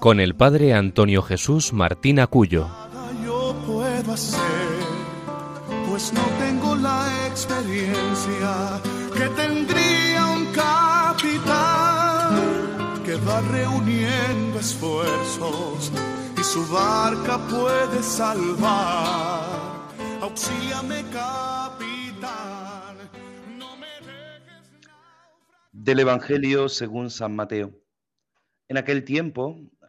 con 0.00 0.18
el 0.18 0.34
padre 0.34 0.72
Antonio 0.72 1.22
Jesús 1.22 1.74
Martín 1.74 2.18
Acuyo. 2.20 2.68
Yo 3.22 3.54
puedo 3.66 4.12
hacer, 4.12 4.40
pues 5.88 6.12
no 6.14 6.22
tengo 6.38 6.74
la 6.76 7.26
experiencia 7.28 8.80
que 9.14 9.28
tendría 9.36 10.26
un 10.26 10.46
capitán 10.54 12.34
que 13.04 13.14
va 13.16 13.42
reuniendo 13.42 14.58
esfuerzos 14.58 15.92
y 16.38 16.42
su 16.42 16.66
barca 16.72 17.38
puede 17.48 18.02
salvar. 18.02 19.44
Auxíame, 20.22 21.04
capitán. 21.12 22.96
No 23.58 23.76
me 23.76 24.00
dejes 24.00 24.64
Del 25.72 25.98
Evangelio 26.00 26.70
según 26.70 27.10
San 27.10 27.36
Mateo. 27.36 27.72
En 28.68 28.78
aquel 28.78 29.04
tiempo, 29.04 29.56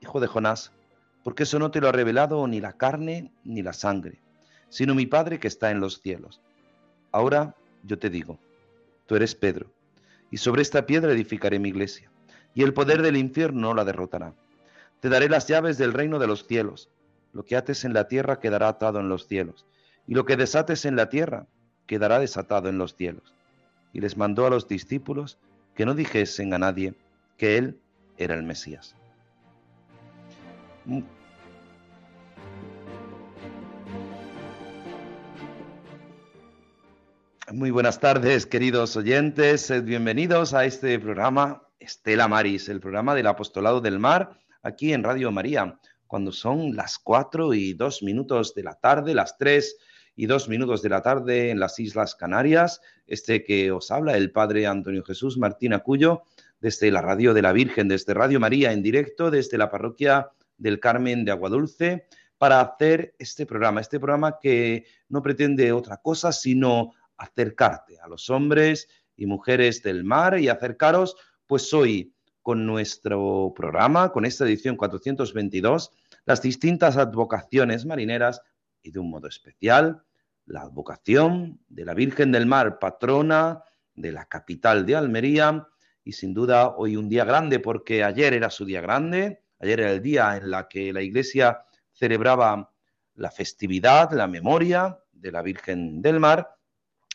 hijo 0.00 0.20
de 0.20 0.26
Jonás, 0.26 0.72
porque 1.22 1.42
eso 1.42 1.58
no 1.58 1.70
te 1.70 1.80
lo 1.80 1.88
ha 1.88 1.92
revelado 1.92 2.46
ni 2.46 2.60
la 2.60 2.72
carne 2.72 3.32
ni 3.44 3.62
la 3.62 3.72
sangre, 3.72 4.20
sino 4.68 4.94
mi 4.94 5.06
Padre 5.06 5.38
que 5.38 5.48
está 5.48 5.70
en 5.70 5.80
los 5.80 6.00
cielos. 6.00 6.40
Ahora 7.12 7.54
yo 7.84 7.98
te 7.98 8.10
digo, 8.10 8.38
tú 9.06 9.16
eres 9.16 9.34
Pedro, 9.34 9.66
y 10.30 10.38
sobre 10.38 10.62
esta 10.62 10.86
piedra 10.86 11.12
edificaré 11.12 11.58
mi 11.58 11.68
iglesia, 11.68 12.10
y 12.54 12.62
el 12.62 12.72
poder 12.72 13.02
del 13.02 13.16
infierno 13.16 13.60
no 13.60 13.74
la 13.74 13.84
derrotará. 13.84 14.34
Te 15.00 15.08
daré 15.08 15.28
las 15.28 15.46
llaves 15.46 15.78
del 15.78 15.92
reino 15.92 16.18
de 16.18 16.26
los 16.26 16.46
cielos. 16.46 16.90
Lo 17.32 17.44
que 17.44 17.56
ates 17.56 17.84
en 17.84 17.94
la 17.94 18.08
tierra 18.08 18.40
quedará 18.40 18.68
atado 18.68 19.00
en 19.00 19.08
los 19.08 19.26
cielos, 19.26 19.66
y 20.06 20.14
lo 20.14 20.24
que 20.24 20.36
desates 20.36 20.84
en 20.84 20.96
la 20.96 21.08
tierra 21.08 21.46
quedará 21.86 22.18
desatado 22.18 22.68
en 22.68 22.78
los 22.78 22.94
cielos. 22.94 23.34
Y 23.92 24.00
les 24.00 24.16
mandó 24.16 24.46
a 24.46 24.50
los 24.50 24.68
discípulos 24.68 25.38
que 25.74 25.86
no 25.86 25.94
dijesen 25.94 26.52
a 26.54 26.58
nadie 26.58 26.94
que 27.36 27.56
él 27.56 27.80
era 28.18 28.34
el 28.34 28.42
Mesías. 28.42 28.94
Muy 37.52 37.70
buenas 37.70 37.98
tardes, 38.00 38.46
queridos 38.46 38.96
oyentes. 38.96 39.72
Bienvenidos 39.84 40.54
a 40.54 40.64
este 40.64 40.98
programa 40.98 41.66
Estela 41.78 42.28
Maris, 42.28 42.68
el 42.68 42.80
programa 42.80 43.14
del 43.14 43.26
Apostolado 43.26 43.80
del 43.80 43.98
Mar, 43.98 44.38
aquí 44.62 44.92
en 44.92 45.02
Radio 45.02 45.32
María, 45.32 45.78
cuando 46.06 46.32
son 46.32 46.76
las 46.76 46.98
cuatro 46.98 47.52
y 47.52 47.74
dos 47.74 48.02
minutos 48.02 48.54
de 48.54 48.62
la 48.62 48.74
tarde, 48.74 49.14
las 49.14 49.36
tres 49.36 49.76
y 50.14 50.26
dos 50.26 50.48
minutos 50.48 50.82
de 50.82 50.88
la 50.90 51.02
tarde 51.02 51.50
en 51.50 51.58
las 51.58 51.78
Islas 51.80 52.14
Canarias. 52.14 52.80
Este 53.06 53.42
que 53.42 53.72
os 53.72 53.90
habla, 53.90 54.16
el 54.16 54.30
Padre 54.30 54.66
Antonio 54.66 55.04
Jesús 55.04 55.36
Martín 55.36 55.72
Acuyo, 55.72 56.22
desde 56.60 56.90
la 56.90 57.02
Radio 57.02 57.34
de 57.34 57.42
la 57.42 57.52
Virgen, 57.52 57.88
desde 57.88 58.14
Radio 58.14 58.38
María 58.38 58.72
en 58.72 58.82
directo, 58.82 59.30
desde 59.30 59.58
la 59.58 59.70
parroquia 59.70 60.30
del 60.60 60.78
Carmen 60.78 61.24
de 61.24 61.32
Aguadulce, 61.32 62.06
para 62.38 62.60
hacer 62.60 63.14
este 63.18 63.44
programa, 63.44 63.80
este 63.80 63.98
programa 63.98 64.38
que 64.40 64.86
no 65.08 65.20
pretende 65.20 65.72
otra 65.72 65.96
cosa 65.96 66.30
sino 66.30 66.92
acercarte 67.16 67.98
a 68.00 68.06
los 68.06 68.30
hombres 68.30 68.88
y 69.16 69.26
mujeres 69.26 69.82
del 69.82 70.04
mar 70.04 70.38
y 70.38 70.48
acercaros, 70.48 71.16
pues 71.46 71.74
hoy 71.74 72.14
con 72.40 72.64
nuestro 72.64 73.52
programa, 73.54 74.12
con 74.12 74.24
esta 74.24 74.44
edición 74.44 74.76
422, 74.76 75.90
las 76.24 76.40
distintas 76.40 76.96
advocaciones 76.96 77.84
marineras 77.84 78.40
y 78.82 78.92
de 78.92 79.00
un 79.00 79.10
modo 79.10 79.26
especial 79.26 80.04
la 80.50 80.62
advocación 80.62 81.60
de 81.68 81.84
la 81.84 81.94
Virgen 81.94 82.32
del 82.32 82.46
Mar, 82.46 82.78
patrona 82.78 83.62
de 83.94 84.12
la 84.12 84.26
capital 84.26 84.84
de 84.84 84.96
Almería, 84.96 85.68
y 86.02 86.12
sin 86.12 86.34
duda 86.34 86.74
hoy 86.76 86.96
un 86.96 87.08
día 87.08 87.24
grande 87.24 87.60
porque 87.60 88.02
ayer 88.02 88.34
era 88.34 88.50
su 88.50 88.64
día 88.64 88.80
grande, 88.80 89.44
ayer 89.60 89.80
era 89.80 89.92
el 89.92 90.02
día 90.02 90.36
en 90.36 90.50
la 90.50 90.68
que 90.68 90.92
la 90.92 91.02
Iglesia 91.02 91.62
celebraba 91.92 92.72
la 93.14 93.30
festividad, 93.30 94.12
la 94.12 94.26
memoria 94.26 94.98
de 95.12 95.32
la 95.32 95.42
Virgen 95.42 96.02
del 96.02 96.18
Mar, 96.18 96.56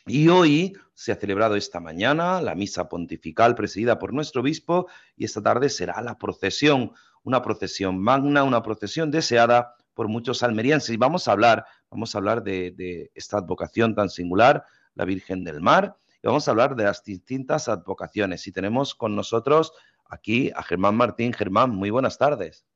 y 0.06 0.28
hoy 0.28 0.72
se 0.94 1.10
ha 1.10 1.16
celebrado 1.16 1.56
esta 1.56 1.80
mañana 1.80 2.40
la 2.40 2.54
misa 2.54 2.88
pontifical 2.88 3.56
presidida 3.56 3.98
por 3.98 4.12
nuestro 4.12 4.40
obispo 4.40 4.86
y 5.16 5.24
esta 5.24 5.42
tarde 5.42 5.68
será 5.68 6.00
la 6.00 6.16
procesión, 6.16 6.92
una 7.24 7.42
procesión 7.42 7.98
magna, 8.00 8.44
una 8.44 8.62
procesión 8.62 9.10
deseada 9.10 9.74
por 9.94 10.06
muchos 10.06 10.44
almerienses. 10.44 10.90
Y 10.90 10.96
vamos 10.96 11.26
a 11.26 11.32
hablar, 11.32 11.66
vamos 11.90 12.14
a 12.14 12.18
hablar 12.18 12.44
de, 12.44 12.70
de 12.70 13.10
esta 13.16 13.38
advocación 13.38 13.96
tan 13.96 14.08
singular, 14.08 14.64
la 14.94 15.04
Virgen 15.04 15.42
del 15.42 15.60
Mar, 15.60 15.96
y 16.22 16.28
vamos 16.28 16.46
a 16.46 16.52
hablar 16.52 16.76
de 16.76 16.84
las 16.84 17.02
distintas 17.02 17.68
advocaciones. 17.68 18.46
Y 18.46 18.52
tenemos 18.52 18.94
con 18.94 19.16
nosotros 19.16 19.72
aquí 20.08 20.50
a 20.54 20.62
Germán 20.62 20.94
Martín. 20.96 21.32
Germán, 21.32 21.70
muy 21.70 21.90
buenas 21.90 22.18
tardes. 22.18 22.66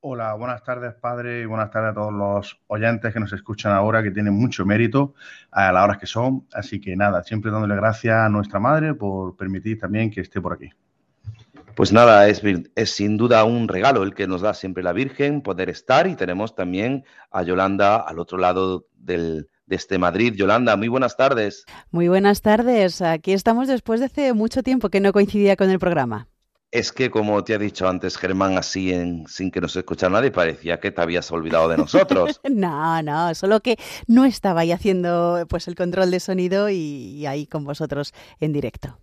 Hola, 0.00 0.34
buenas 0.34 0.62
tardes, 0.62 0.94
padre, 0.94 1.40
y 1.40 1.44
buenas 1.44 1.72
tardes 1.72 1.90
a 1.90 1.94
todos 1.94 2.12
los 2.12 2.60
oyentes 2.68 3.12
que 3.12 3.18
nos 3.18 3.32
escuchan 3.32 3.72
ahora, 3.72 4.00
que 4.00 4.12
tienen 4.12 4.32
mucho 4.32 4.64
mérito 4.64 5.14
a 5.50 5.72
las 5.72 5.82
horas 5.82 5.98
que 5.98 6.06
son. 6.06 6.46
Así 6.52 6.80
que 6.80 6.94
nada, 6.94 7.24
siempre 7.24 7.50
dándole 7.50 7.74
gracias 7.74 8.14
a 8.14 8.28
nuestra 8.28 8.60
madre 8.60 8.94
por 8.94 9.36
permitir 9.36 9.80
también 9.80 10.10
que 10.10 10.20
esté 10.20 10.40
por 10.40 10.52
aquí. 10.52 10.70
Pues 11.74 11.92
nada, 11.92 12.28
es, 12.28 12.42
es, 12.76 12.90
sin 12.90 13.16
duda 13.16 13.44
un 13.44 13.66
regalo 13.66 14.04
el 14.04 14.14
que 14.14 14.28
nos 14.28 14.40
da 14.40 14.54
siempre 14.54 14.84
la 14.84 14.92
Virgen, 14.92 15.42
poder 15.42 15.68
estar 15.68 16.06
y 16.06 16.14
tenemos 16.14 16.54
también 16.54 17.04
a 17.32 17.42
Yolanda 17.42 17.96
al 17.96 18.20
otro 18.20 18.38
lado 18.38 18.86
del, 18.94 19.48
de 19.68 19.76
este 19.76 19.98
Madrid. 19.98 20.34
Yolanda, 20.34 20.76
muy 20.76 20.88
buenas 20.88 21.16
tardes. 21.16 21.64
Muy 21.90 22.08
buenas 22.08 22.42
tardes. 22.42 23.02
Aquí 23.02 23.32
estamos 23.32 23.68
después 23.68 24.00
de 24.00 24.06
hace 24.06 24.32
mucho 24.32 24.62
tiempo 24.62 24.88
que 24.88 25.00
no 25.00 25.12
coincidía 25.12 25.56
con 25.56 25.70
el 25.70 25.78
programa. 25.78 26.28
Es 26.70 26.92
que, 26.92 27.10
como 27.10 27.42
te 27.44 27.54
ha 27.54 27.58
dicho 27.58 27.88
antes 27.88 28.18
Germán, 28.18 28.58
así 28.58 28.92
en, 28.92 29.26
sin 29.26 29.50
que 29.50 29.60
nos 29.60 29.74
escuchara 29.74 30.12
nadie, 30.12 30.30
parecía 30.30 30.80
que 30.80 30.90
te 30.90 31.00
habías 31.00 31.30
olvidado 31.30 31.68
de 31.68 31.78
nosotros. 31.78 32.40
no, 32.50 33.02
no, 33.02 33.34
solo 33.34 33.60
que 33.60 33.78
no 34.06 34.26
estaba 34.26 34.62
ahí 34.62 34.72
haciendo 34.72 35.46
pues 35.48 35.66
el 35.66 35.76
control 35.76 36.10
de 36.10 36.20
sonido 36.20 36.68
y, 36.68 36.74
y 36.74 37.26
ahí 37.26 37.46
con 37.46 37.64
vosotros 37.64 38.12
en 38.40 38.52
directo. 38.52 38.98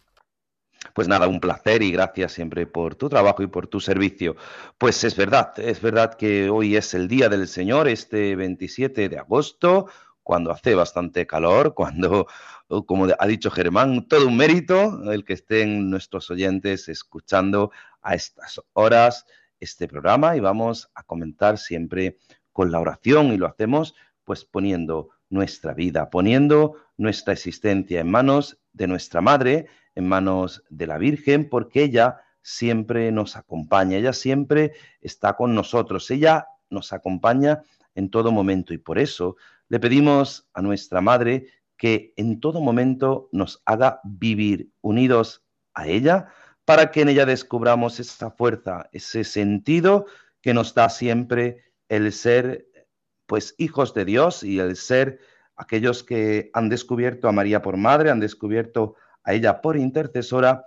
Pues 0.94 1.08
nada, 1.08 1.28
un 1.28 1.40
placer 1.40 1.81
y 1.81 1.92
gracias 1.92 2.34
siempre 2.34 2.68
por 2.68 2.96
tu 2.96 3.09
trabajo 3.09 3.44
y 3.44 3.48
por 3.48 3.68
tu 3.68 3.80
servicio. 3.80 4.36
Pues 4.78 5.04
es 5.04 5.16
verdad, 5.16 5.52
es 5.58 5.81
verdad 5.81 6.14
que 6.14 6.50
hoy 6.50 6.75
es 6.75 6.94
el 6.94 7.08
Día 7.08 7.30
del 7.30 7.48
Señor, 7.48 7.88
este 7.88 8.36
27 8.36 9.10
de 9.10 9.18
agosto, 9.18 9.88
cuando 10.25 10.51
hace 10.51 10.74
bastante 10.74 11.27
calor, 11.27 11.74
cuando, 11.75 12.27
como 12.88 13.07
ha 13.18 13.27
dicho 13.27 13.51
Germán, 13.51 14.07
todo 14.07 14.27
un 14.27 14.36
mérito 14.36 15.12
el 15.13 15.24
que 15.24 15.33
estén 15.33 15.92
nuestros 15.92 16.31
oyentes 16.31 16.89
escuchando 16.89 17.72
a 18.01 18.16
estas 18.16 18.60
horas 18.74 19.25
este 19.60 19.88
programa 19.88 20.36
y 20.36 20.39
vamos 20.39 20.89
a 20.95 21.04
comentar 21.04 21.60
siempre 21.60 22.18
con 22.51 22.72
la 22.72 22.80
oración 22.80 23.33
y 23.33 23.38
lo 23.38 23.45
hacemos 23.45 23.94
pues 24.24 24.44
poniendo 24.44 25.10
nuestra 25.30 25.75
vida, 25.75 26.10
poniendo 26.10 26.75
nuestra 26.98 27.33
existencia 27.33 28.01
en 28.01 28.10
manos 28.10 28.57
de 28.74 28.88
nuestra 28.88 29.22
Madre, 29.22 29.68
en 29.94 30.07
manos 30.07 30.63
de 30.69 30.88
la 30.88 30.98
Virgen, 30.98 31.50
porque 31.50 31.83
ella 31.83 32.22
siempre 32.42 33.12
nos 33.12 33.36
acompaña, 33.36 33.98
ella 33.98 34.13
siempre 34.13 34.74
está 35.01 35.33
con 35.33 35.54
nosotros, 35.54 36.10
ella 36.10 36.48
nos 36.72 36.94
acompaña 36.94 37.62
en 37.94 38.10
todo 38.10 38.31
momento 38.31 38.74
y 38.74 38.80
por 38.80 38.98
eso 38.98 39.38
le 39.69 39.79
pedimos 39.79 40.47
a 40.53 40.62
nuestra 40.62 41.01
Madre 41.01 41.47
que 41.77 42.13
en 42.15 42.39
todo 42.39 42.62
momento 42.62 43.29
nos 43.31 43.62
haga 43.65 44.00
vivir 44.03 44.69
unidos 44.81 45.45
a 45.73 45.88
ella 45.88 46.27
para 46.63 46.91
que 46.91 47.01
en 47.01 47.09
ella 47.09 47.25
descubramos 47.25 48.00
esa 48.00 48.31
fuerza, 48.31 48.89
ese 48.91 49.23
sentido 49.23 50.06
que 50.41 50.53
nos 50.53 50.73
da 50.73 50.89
siempre 50.89 51.63
el 51.89 52.12
ser 52.12 52.67
pues 53.25 53.56
hijos 53.57 53.94
de 53.94 54.06
Dios 54.06 54.44
y 54.44 54.59
el 54.59 54.75
ser 54.75 55.19
aquellos 55.56 56.03
que 56.03 56.50
han 56.53 56.69
descubierto 56.69 57.27
a 57.27 57.31
María 57.31 57.62
por 57.62 57.77
madre, 57.77 58.09
han 58.09 58.19
descubierto 58.19 58.95
a 59.23 59.33
ella 59.33 59.62
por 59.62 59.77
intercesora 59.77 60.65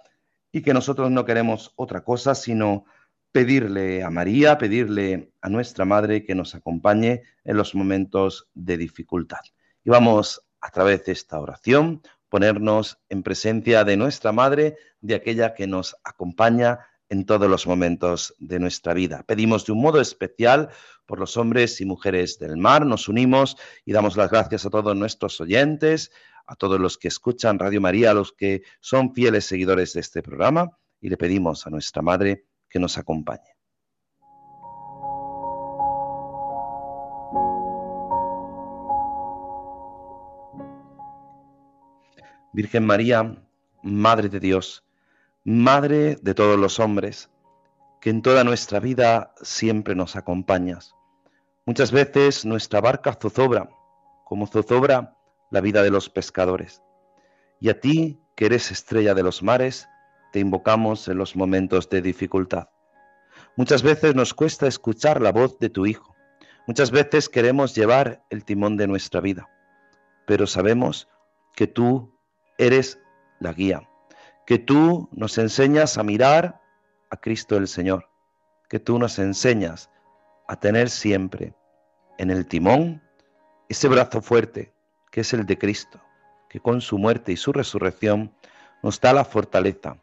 y 0.51 0.63
que 0.63 0.75
nosotros 0.75 1.11
no 1.11 1.25
queremos 1.25 1.73
otra 1.77 2.03
cosa 2.03 2.35
sino 2.35 2.85
pedirle 3.33 4.03
a 4.03 4.11
María, 4.11 4.59
pedirle 4.59 5.33
a 5.41 5.49
nuestra 5.49 5.85
madre 5.85 6.25
que 6.25 6.35
nos 6.35 6.55
acompañe 6.55 7.23
en 7.45 7.57
los 7.57 7.75
momentos 7.75 8.49
de 8.55 8.77
dificultad. 8.77 9.41
Y 9.85 9.91
vamos 9.91 10.43
a 10.61 10.71
través 10.71 11.05
de 11.05 11.13
esta 11.13 11.39
oración 11.39 12.03
ponernos 12.29 12.99
en 13.09 13.23
presencia 13.23 13.85
de 13.85 13.97
nuestra 13.97 14.33
madre, 14.33 14.77
de 15.01 15.15
aquella 15.15 15.55
que 15.55 15.67
nos 15.67 15.97
acompaña 16.05 16.81
en 17.09 17.25
todos 17.25 17.49
los 17.49 17.67
momentos 17.67 18.35
de 18.39 18.59
nuestra 18.59 18.93
vida. 18.93 19.25
Pedimos 19.27 19.65
de 19.65 19.73
un 19.73 19.81
modo 19.81 20.01
especial 20.01 20.69
por 21.07 21.19
los 21.19 21.39
hombres 21.39 21.81
y 21.81 21.87
mujeres 21.87 22.39
del 22.39 22.59
mar, 22.59 22.85
nos 22.85 23.09
unimos 23.09 23.57
y 23.87 23.93
damos 23.93 24.17
las 24.17 24.31
gracias 24.31 24.67
a 24.67 24.71
todos 24.71 24.95
nuestros 24.95 25.41
oyentes, 25.41 26.11
a 26.47 26.55
todos 26.55 26.79
los 26.79 26.99
que 26.99 27.09
escuchan 27.09 27.59
Radio 27.59 27.81
María, 27.81 28.11
a 28.11 28.15
los 28.15 28.33
que 28.33 28.63
son 28.81 29.15
fieles 29.15 29.47
seguidores 29.47 29.95
de 29.95 30.01
este 30.01 30.23
programa 30.23 30.79
y 31.01 31.09
le 31.09 31.17
pedimos 31.17 31.67
a 31.67 31.71
nuestra 31.71 32.03
Madre 32.03 32.47
que 32.69 32.79
nos 32.79 32.99
acompañe. 32.99 33.59
Virgen 42.53 42.87
María, 42.87 43.37
Madre 43.83 44.29
de 44.29 44.41
Dios, 44.41 44.85
Madre 45.45 46.17
de 46.21 46.35
todos 46.35 46.59
los 46.59 46.81
hombres, 46.81 47.31
que 48.01 48.11
en 48.11 48.23
toda 48.23 48.45
nuestra 48.45 48.81
vida 48.81 49.35
siempre 49.43 49.95
nos 49.95 50.17
acompañas. 50.17 50.95
Muchas 51.67 51.93
veces 51.93 52.45
nuestra 52.45 52.81
barca 52.81 53.15
zozobra, 53.15 53.71
como 54.25 54.47
zozobra 54.47 55.17
la 55.51 55.61
vida 55.61 55.83
de 55.83 55.91
los 55.91 56.09
pescadores. 56.09 56.83
Y 57.61 57.69
a 57.69 57.81
ti, 57.81 58.21
que 58.37 58.47
eres 58.47 58.71
estrella 58.71 59.15
de 59.15 59.23
los 59.23 59.43
mares, 59.43 59.89
te 60.33 60.41
invocamos 60.41 61.09
en 61.09 61.19
los 61.19 61.37
momentos 61.37 61.89
de 61.91 62.03
dificultad. 62.03 62.69
Muchas 63.57 63.83
veces 63.83 64.15
nos 64.15 64.35
cuesta 64.35 64.67
escuchar 64.67 65.21
la 65.21 65.33
voz 65.33 65.59
de 65.59 65.71
tu 65.71 65.87
Hijo. 65.87 66.15
Muchas 66.67 66.91
veces 66.91 67.29
queremos 67.29 67.75
llevar 67.75 68.23
el 68.31 68.45
timón 68.45 68.77
de 68.77 68.87
nuestra 68.87 69.21
vida, 69.21 69.49
pero 70.27 70.47
sabemos 70.47 71.09
que 71.55 71.67
tú 71.67 72.13
eres 72.59 72.99
la 73.41 73.53
guía 73.53 73.89
que 74.49 74.59
tú 74.59 75.11
nos 75.13 75.37
enseñas 75.37 75.99
a 75.99 76.03
mirar 76.03 76.59
a 77.11 77.19
Cristo 77.19 77.59
el 77.59 77.69
Señor, 77.69 78.09
que 78.71 78.81
tú 78.81 78.99
nos 78.99 79.19
enseñas 79.19 79.91
a 80.49 80.59
tener 80.59 80.89
siempre 80.89 81.55
en 82.17 82.31
el 82.31 82.47
timón 82.47 83.03
ese 83.69 83.89
brazo 83.89 84.23
fuerte 84.23 84.73
que 85.11 85.21
es 85.21 85.35
el 85.35 85.45
de 85.45 85.59
Cristo, 85.59 86.01
que 86.49 86.61
con 86.61 86.81
su 86.81 86.97
muerte 86.97 87.33
y 87.33 87.37
su 87.37 87.53
resurrección 87.53 88.33
nos 88.83 88.99
da 89.03 89.13
la 89.13 89.27
fortaleza 89.27 89.99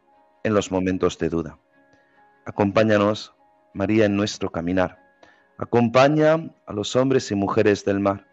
en 0.46 0.54
los 0.54 0.70
momentos 0.70 1.18
de 1.18 1.28
duda. 1.28 1.58
Acompáñanos, 2.44 3.34
María, 3.74 4.04
en 4.04 4.16
nuestro 4.16 4.52
caminar. 4.52 4.96
Acompaña 5.58 6.54
a 6.66 6.72
los 6.72 6.94
hombres 6.94 7.32
y 7.32 7.34
mujeres 7.34 7.84
del 7.84 7.98
mar. 7.98 8.28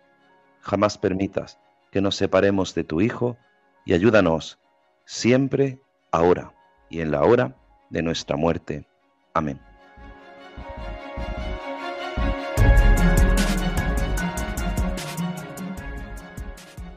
Jamás 0.62 1.00
permitas 1.00 1.57
que 1.89 2.01
nos 2.01 2.15
separemos 2.15 2.75
de 2.75 2.83
tu 2.83 3.01
Hijo 3.01 3.36
y 3.83 3.95
ayúdanos 3.95 4.60
siempre 5.06 5.80
ahora 6.12 6.54
y 6.88 7.01
en 7.01 7.10
la 7.10 7.24
hora 7.24 7.56
de 7.89 8.04
nuestra 8.04 8.38
muerte. 8.38 8.88
Amén. 9.33 9.60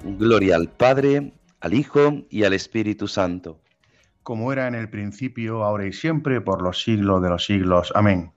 Gloria 0.04 0.56
al 0.56 0.68
Padre, 0.68 1.32
al 1.60 1.72
Hijo 1.72 2.26
y 2.28 2.44
al 2.44 2.52
Espíritu 2.52 3.08
Santo. 3.08 3.62
Como 4.26 4.52
era 4.52 4.66
en 4.66 4.74
el 4.74 4.90
principio, 4.90 5.62
ahora 5.62 5.86
y 5.86 5.92
siempre, 5.92 6.40
por 6.40 6.60
los 6.60 6.82
siglos 6.82 7.22
de 7.22 7.28
los 7.28 7.44
siglos. 7.44 7.92
Amén. 7.94 8.32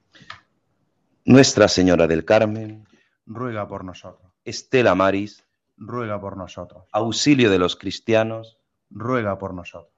Nuestra 1.25 1.67
Señora 1.67 2.05
del 2.05 2.25
Carmen, 2.25 2.87
ruega 3.25 3.67
por 3.67 3.83
nosotros. 3.83 4.31
Estela 4.45 4.93
Maris, 4.93 5.43
ruega 5.77 6.21
por 6.21 6.37
nosotros. 6.37 6.83
Auxilio 6.91 7.49
de 7.49 7.57
los 7.57 7.75
cristianos, 7.75 8.59
ruega 8.91 9.39
por 9.39 9.55
nosotros 9.55 9.91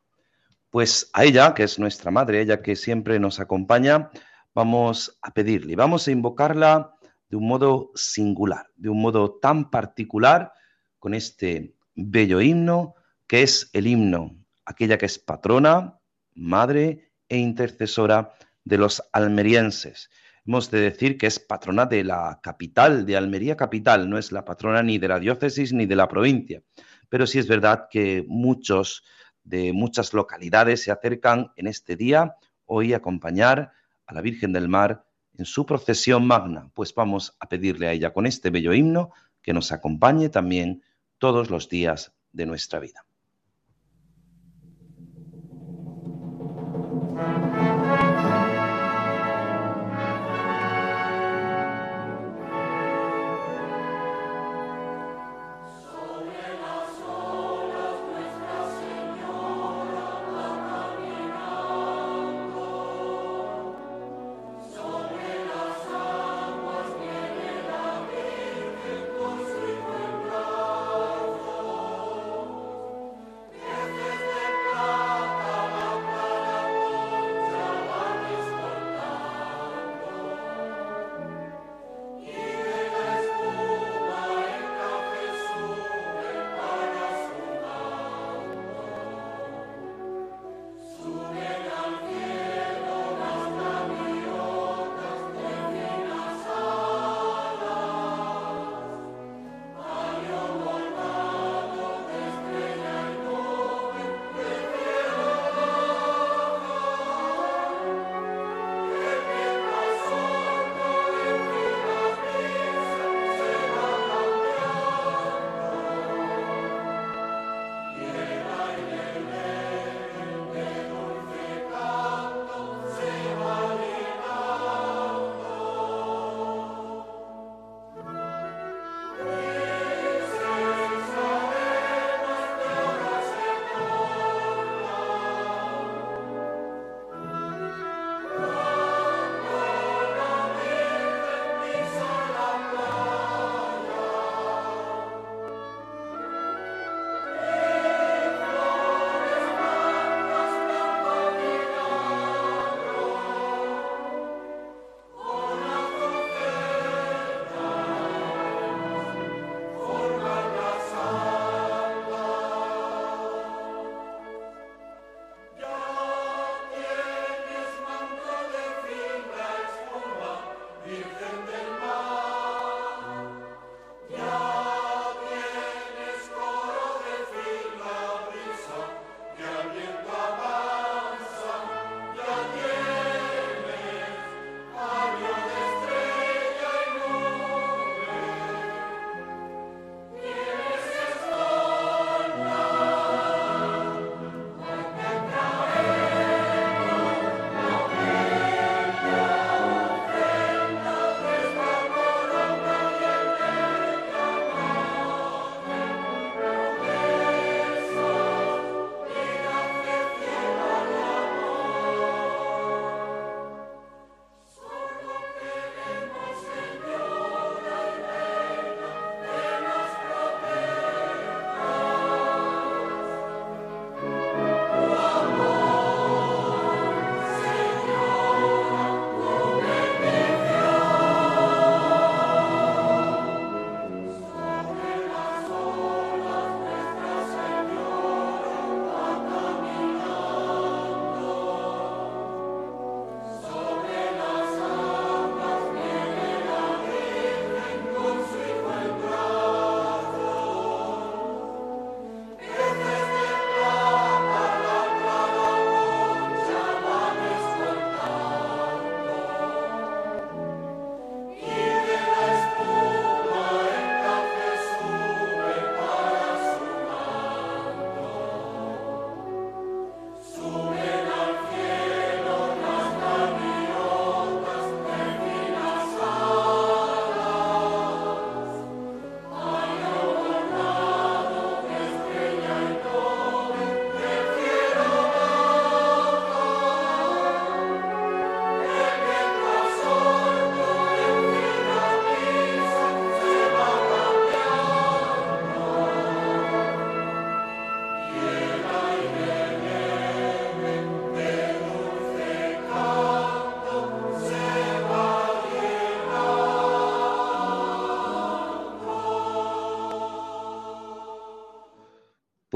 pues 0.70 1.10
a 1.12 1.26
ella, 1.26 1.54
que 1.54 1.64
es 1.64 1.78
nuestra 1.78 2.12
madre, 2.12 2.42
ella 2.42 2.62
que 2.62 2.78
siempre 2.78 3.20
nos 3.20 3.42
acompaña, 3.42 4.10
vamos 4.56 5.20
a 5.22 5.34
pedirle, 5.34 5.76
vamos 5.76 6.08
a 6.08 6.12
invocarla 6.12 6.96
de 7.28 7.36
un 7.36 7.46
modo 7.46 7.92
singular, 7.94 8.68
de 8.78 8.88
un 8.88 9.02
modo 9.02 9.34
tan 9.42 9.70
particular, 9.70 10.54
con 10.98 11.14
este 11.14 11.76
bello 11.94 12.40
himno, 12.40 12.96
que 13.28 13.44
es 13.44 13.70
el 13.74 13.86
himno, 13.86 14.41
aquella 14.66 14.98
que 14.98 15.06
es 15.06 15.20
patrona, 15.20 16.00
madre 16.34 17.12
e 17.30 17.38
intercesora 17.38 18.34
de 18.64 18.78
los 18.78 19.04
almerienses. 19.12 20.10
Hemos 20.46 20.72
de 20.72 20.82
decir 20.82 21.18
que 21.18 21.28
es 21.28 21.40
patrona 21.40 21.86
de 21.86 22.04
la 22.04 22.40
capital, 22.42 23.06
de 23.06 23.16
Almería 23.16 23.56
capital, 23.56 24.10
no 24.10 24.18
es 24.18 24.32
la 24.32 24.44
patrona 24.44 24.82
ni 24.82 24.98
de 24.98 25.08
la 25.08 25.20
diócesis 25.20 25.72
ni 25.72 25.86
de 25.86 25.96
la 25.96 26.08
provincia, 26.08 26.64
pero 27.10 27.28
sí 27.28 27.38
es 27.40 27.48
verdad 27.48 27.88
que 27.90 28.26
muchos 28.28 29.04
de 29.44 29.74
muchas 29.74 30.14
localidades 30.14 30.84
se 30.84 30.92
acercan 30.92 31.52
en 31.56 31.68
este 31.68 31.96
día 31.96 32.36
hoy 32.66 32.94
a 32.94 32.98
acompañar 32.98 33.72
a 34.06 34.14
la 34.14 34.22
Virgen 34.22 34.54
del 34.54 34.68
Mar 34.68 35.06
en 35.38 35.46
su 35.46 35.66
procesión 35.66 36.26
magna, 36.26 36.70
pues 36.74 36.94
vamos 36.94 37.36
a 37.40 37.48
pedirle 37.48 37.88
a 37.88 37.92
ella 37.94 38.14
con 38.14 38.26
este 38.26 38.50
bello 38.50 38.74
himno 38.74 39.12
que 39.42 39.54
nos 39.54 39.72
acompañe 39.72 40.30
también 40.30 40.84
todos 41.18 41.50
los 41.50 41.70
días 41.70 42.14
de 42.32 42.46
nuestra 42.46 42.80
vida. 42.80 43.06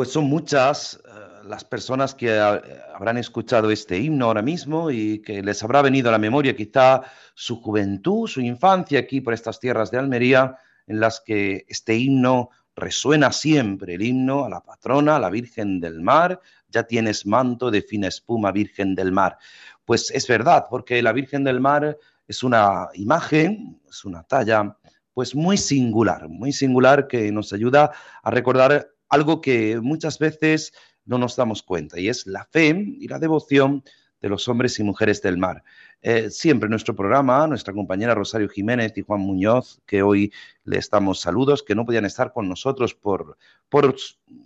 Pues 0.06 0.14
son 0.14 0.26
muchas 0.26 1.02
eh, 1.04 1.10
las 1.46 1.64
personas 1.64 2.14
que 2.14 2.38
habrán 2.40 3.18
escuchado 3.18 3.72
este 3.72 3.98
himno 3.98 4.26
ahora 4.26 4.44
mismo 4.44 4.92
y 4.92 5.18
que 5.24 5.42
les 5.42 5.64
habrá 5.64 5.82
venido 5.82 6.10
a 6.10 6.12
la 6.12 6.20
memoria 6.20 6.56
quizá 6.56 7.02
su 7.34 7.60
juventud, 7.60 8.28
su 8.28 8.40
infancia 8.40 9.00
aquí 9.00 9.20
por 9.20 9.34
estas 9.34 9.60
tierras 9.60 9.90
de 9.90 9.98
Almería, 9.98 10.58
en 10.86 11.00
las 11.00 11.22
que 11.22 11.66
este 11.68 11.96
himno 11.96 12.52
resuena 12.76 13.32
siempre, 13.32 13.96
el 13.96 14.04
himno 14.04 14.46
a 14.46 14.50
la 14.50 14.62
patrona, 14.62 15.16
a 15.16 15.20
la 15.20 15.32
Virgen 15.32 15.80
del 15.80 16.02
Mar, 16.02 16.40
ya 16.70 16.84
tienes 16.84 17.26
manto 17.26 17.72
de 17.72 17.82
fina 17.82 18.08
espuma, 18.08 18.52
Virgen 18.52 18.94
del 18.94 19.12
Mar. 19.12 19.40
Pues 19.86 20.12
es 20.12 20.28
verdad, 20.28 20.68
porque 20.70 21.02
la 21.02 21.14
Virgen 21.14 21.44
del 21.44 21.62
Mar 21.62 21.98
es 22.28 22.44
una 22.44 22.90
imagen, 22.94 23.82
es 23.90 24.06
una 24.06 24.22
talla, 24.22 24.78
pues 25.16 25.34
muy 25.34 25.58
singular, 25.58 26.30
muy 26.30 26.52
singular 26.52 27.08
que 27.08 27.32
nos 27.32 27.54
ayuda 27.54 27.92
a 28.22 28.30
recordar 28.30 28.92
algo 29.16 29.42
que 29.42 29.80
muchas 29.82 30.20
veces 30.20 30.74
no 31.06 31.18
nos 31.18 31.36
damos 31.36 31.64
cuenta, 31.64 32.00
y 32.00 32.10
es 32.10 32.28
la 32.28 32.46
fe 32.46 32.76
y 33.00 33.08
la 33.08 33.18
devoción 33.18 33.84
de 34.22 34.30
los 34.30 34.48
hombres 34.48 34.80
y 34.80 34.84
mujeres 34.84 35.22
del 35.22 35.38
mar. 35.38 35.64
Eh, 36.02 36.30
siempre 36.30 36.68
nuestro 36.70 36.96
programa, 36.96 37.48
nuestra 37.48 37.74
compañera 37.74 38.14
Rosario 38.14 38.50
Jiménez 38.50 38.94
y 38.98 39.02
Juan 39.02 39.22
Muñoz, 39.22 39.82
que 39.86 40.04
hoy 40.04 40.34
le 40.64 40.78
estamos 40.78 41.20
saludos, 41.20 41.64
que 41.64 41.76
no 41.76 41.86
podían 41.86 42.06
estar 42.06 42.34
con 42.34 42.50
nosotros 42.50 42.94
por, 42.94 43.38
por 43.70 43.96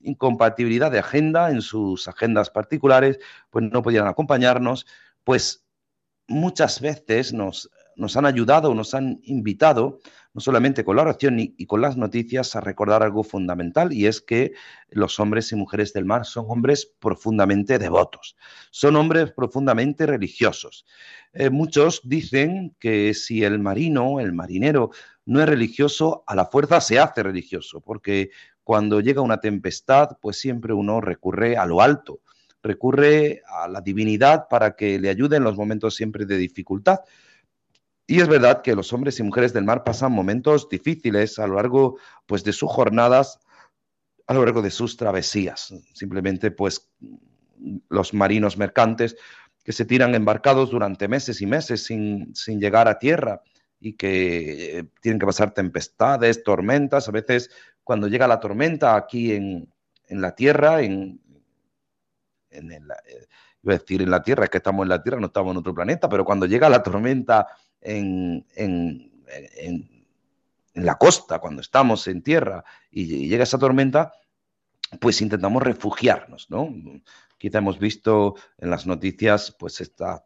incompatibilidad 0.03 0.91
de 0.91 0.99
agenda 0.99 1.49
en 1.49 1.61
sus 1.61 2.07
agendas 2.07 2.49
particulares, 2.49 3.19
pues 3.49 3.65
no 3.71 3.81
podían 3.81 4.07
acompañarnos, 4.07 4.85
pues 5.23 5.65
muchas 6.27 6.79
veces 6.79 7.33
nos, 7.33 7.69
nos 7.99 8.17
han 8.17 8.25
ayudado, 8.25 8.73
nos 8.73 8.93
han 8.93 9.19
invitado 9.23 9.99
no 10.33 10.41
solamente 10.41 10.83
con 10.83 10.95
la 10.95 11.01
oración 11.01 11.39
y, 11.39 11.65
con 11.65 11.81
las 11.81 11.97
noticias, 11.97 12.55
a 12.55 12.61
recordar 12.61 13.01
algo 13.01 13.23
fundamental, 13.23 13.91
y 13.91 14.05
es 14.05 14.21
que 14.21 14.53
los 14.89 15.19
hombres 15.19 15.51
y 15.51 15.55
mujeres 15.55 15.91
del 15.91 16.05
mar 16.05 16.25
son 16.25 16.45
hombres 16.49 16.85
profundamente 16.99 17.79
devotos, 17.79 18.35
son 18.69 18.95
hombres 18.95 19.31
profundamente 19.31 20.05
religiosos. 20.05 20.85
Eh, 21.33 21.49
muchos 21.49 22.01
dicen 22.03 22.75
que 22.79 23.13
si 23.15 23.43
el 23.43 23.59
marino, 23.59 24.19
el 24.19 24.33
marinero, 24.33 24.91
no 25.25 25.41
es 25.41 25.49
religioso, 25.49 26.23
a 26.27 26.35
la 26.35 26.45
fuerza 26.45 26.79
se 26.79 26.99
hace 26.99 27.23
religioso, 27.23 27.81
porque 27.81 28.29
cuando 28.63 29.01
llega 29.01 29.21
una 29.21 29.39
tempestad, 29.39 30.17
pues 30.21 30.37
siempre 30.39 30.73
uno 30.73 31.01
recurre 31.01 31.57
a 31.57 31.65
lo 31.65 31.81
alto, 31.81 32.21
recurre 32.61 33.41
a 33.47 33.67
la 33.67 33.81
divinidad 33.81 34.47
para 34.47 34.75
que 34.75 34.99
le 34.99 35.09
ayude 35.09 35.37
en 35.37 35.43
los 35.43 35.57
momentos 35.57 35.95
siempre 35.95 36.25
de 36.25 36.37
dificultad. 36.37 36.99
Y 38.09 38.21
es 38.21 38.27
verdad 38.27 38.63
que 38.63 38.73
los 38.73 38.91
hombres 38.91 39.19
y 39.19 39.23
mujeres 39.23 39.53
del 39.53 39.65
mar 39.65 39.83
pasan 39.83 40.11
momentos 40.11 40.67
difíciles 40.67 41.37
a 41.37 41.45
lo 41.45 41.57
largo 41.57 41.99
pues, 42.25 42.43
de 42.43 42.53
sus 42.53 42.67
jornadas, 42.67 43.39
a 44.25 44.33
lo 44.33 44.43
largo 44.43 44.63
de 44.63 44.71
sus 44.71 44.97
travesías. 44.97 45.71
Simplemente, 45.93 46.49
pues, 46.49 46.89
los 47.87 48.15
marinos 48.15 48.57
mercantes 48.57 49.15
que 49.63 49.73
se 49.73 49.85
tiran 49.85 50.15
embarcados 50.15 50.71
durante 50.71 51.07
meses 51.07 51.39
y 51.39 51.45
meses 51.45 51.83
sin, 51.83 52.33
llegar 52.59 52.87
a 52.87 52.97
tierra 52.97 53.43
y 53.79 53.93
que 53.93 54.79
eh, 54.79 54.85
tienen 55.01 55.19
que 55.19 55.27
pasar 55.27 55.53
tempestades, 55.53 56.43
tormentas. 56.43 57.07
A 57.07 57.11
veces, 57.11 57.51
cuando 57.83 58.07
llega 58.07 58.27
la 58.27 58.39
tormenta 58.39 58.95
aquí 58.95 59.33
en, 59.33 59.71
la 60.07 60.33
tierra, 60.33 60.81
en, 60.81 61.21
en 62.49 62.71
el, 62.71 62.89
eh, 62.89 63.27
decir 63.61 64.01
en 64.01 64.09
la 64.09 64.23
tierra, 64.23 64.45
es 64.45 64.49
que 64.49 64.57
estamos 64.57 64.83
en 64.83 64.89
la 64.89 65.03
tierra, 65.03 65.19
no 65.19 65.27
estamos 65.27 65.51
en 65.51 65.57
otro 65.57 65.75
planeta, 65.75 66.09
pero 66.09 66.25
cuando 66.25 66.47
llega 66.47 66.69
la 66.69 66.81
tormenta 66.81 67.45
en, 67.81 68.45
la 70.73 70.97
costa, 70.97 71.39
cuando 71.39 71.61
estamos 71.61 72.07
en 72.07 72.21
tierra 72.21 72.63
y, 72.91 73.27
llega 73.27 73.43
esa 73.43 73.57
tormenta, 73.57 74.13
pues 74.99 75.21
intentamos 75.21 75.61
refugiarnos, 75.61 76.49
¿no? 76.49 76.73
Quizá 77.37 77.59
hemos 77.59 77.79
visto 77.79 78.35
en 78.57 78.69
las 78.69 78.85
noticias, 78.85 79.55
pues 79.57 79.81
esta 79.81 80.25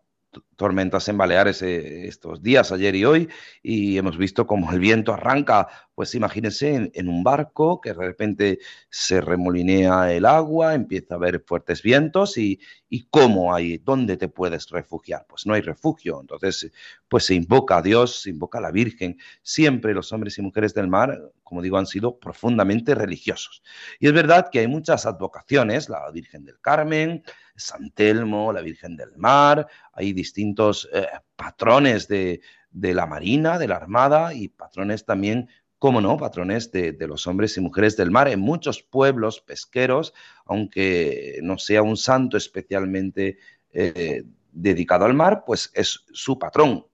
tormentas 0.63 1.09
en 1.09 1.17
Baleares 1.17 1.61
eh, 1.61 2.07
estos 2.07 2.41
días, 2.41 2.71
ayer 2.71 2.95
y 2.95 3.03
hoy, 3.03 3.27
y 3.61 3.97
hemos 3.97 4.17
visto 4.17 4.47
cómo 4.47 4.71
el 4.71 4.79
viento 4.79 5.11
arranca, 5.11 5.67
pues 5.93 6.15
imagínense 6.15 6.89
en, 6.93 7.09
un 7.09 7.21
barco 7.21 7.81
que 7.81 7.89
de 7.89 7.95
repente 7.95 8.59
se 8.89 9.19
remolinea 9.19 10.13
el 10.13 10.25
agua, 10.25 10.73
empieza 10.73 11.15
a 11.15 11.17
haber 11.17 11.43
fuertes 11.45 11.83
vientos 11.83 12.37
y, 12.37 12.61
y 12.87 13.07
cómo 13.09 13.53
hay, 13.53 13.77
dónde 13.79 14.15
te 14.15 14.29
puedes 14.29 14.69
refugiar. 14.69 15.25
Pues 15.27 15.45
no 15.45 15.53
hay 15.53 15.59
refugio, 15.59 16.21
entonces 16.21 16.71
pues 17.09 17.25
se 17.25 17.35
invoca 17.35 17.79
a 17.79 17.81
Dios, 17.81 18.21
se 18.21 18.29
invoca 18.29 18.59
a 18.59 18.61
la 18.61 18.71
Virgen. 18.71 19.17
Siempre 19.41 19.93
los 19.93 20.13
hombres 20.13 20.37
y 20.37 20.41
mujeres 20.41 20.73
del 20.73 20.87
mar, 20.87 21.19
como 21.43 21.61
digo, 21.61 21.77
han 21.77 21.87
sido 21.87 22.17
profundamente 22.19 22.95
religiosos. 22.95 23.61
Y 23.99 24.07
es 24.07 24.13
verdad 24.13 24.47
que 24.49 24.59
hay 24.59 24.67
muchas 24.67 25.05
advocaciones, 25.05 25.89
la 25.89 26.09
Virgen 26.09 26.45
del 26.45 26.61
Carmen, 26.61 27.21
San 27.55 27.91
Telmo, 27.91 28.51
la 28.51 28.61
Virgen 28.61 28.95
del 28.95 29.15
Mar, 29.17 29.67
hay 29.93 30.13
distintos 30.13 30.52
eh, 30.93 31.07
patrones 31.35 32.07
de, 32.07 32.41
la 32.71 33.05
Marina, 33.05 33.57
de 33.59 33.67
la 33.67 33.75
Armada 33.75 34.33
y 34.33 34.47
patrones 34.49 35.05
también, 35.05 35.49
como 35.79 36.01
no, 36.01 36.17
patrones 36.17 36.71
de, 36.71 36.95
los 37.07 37.27
hombres 37.27 37.57
y 37.57 37.61
mujeres 37.61 37.97
del 37.97 38.11
mar 38.11 38.27
en 38.27 38.39
muchos 38.39 38.81
pueblos 38.81 39.41
pesqueros, 39.41 40.13
aunque 40.45 41.39
no 41.43 41.57
sea 41.57 41.81
un 41.81 41.97
santo 41.97 42.37
especialmente 42.37 43.37
eh, 43.71 44.23
dedicado 44.51 45.05
al 45.05 45.13
mar, 45.13 45.43
pues 45.45 45.71
es 45.73 46.05
su 46.13 46.39
patrón. 46.39 46.85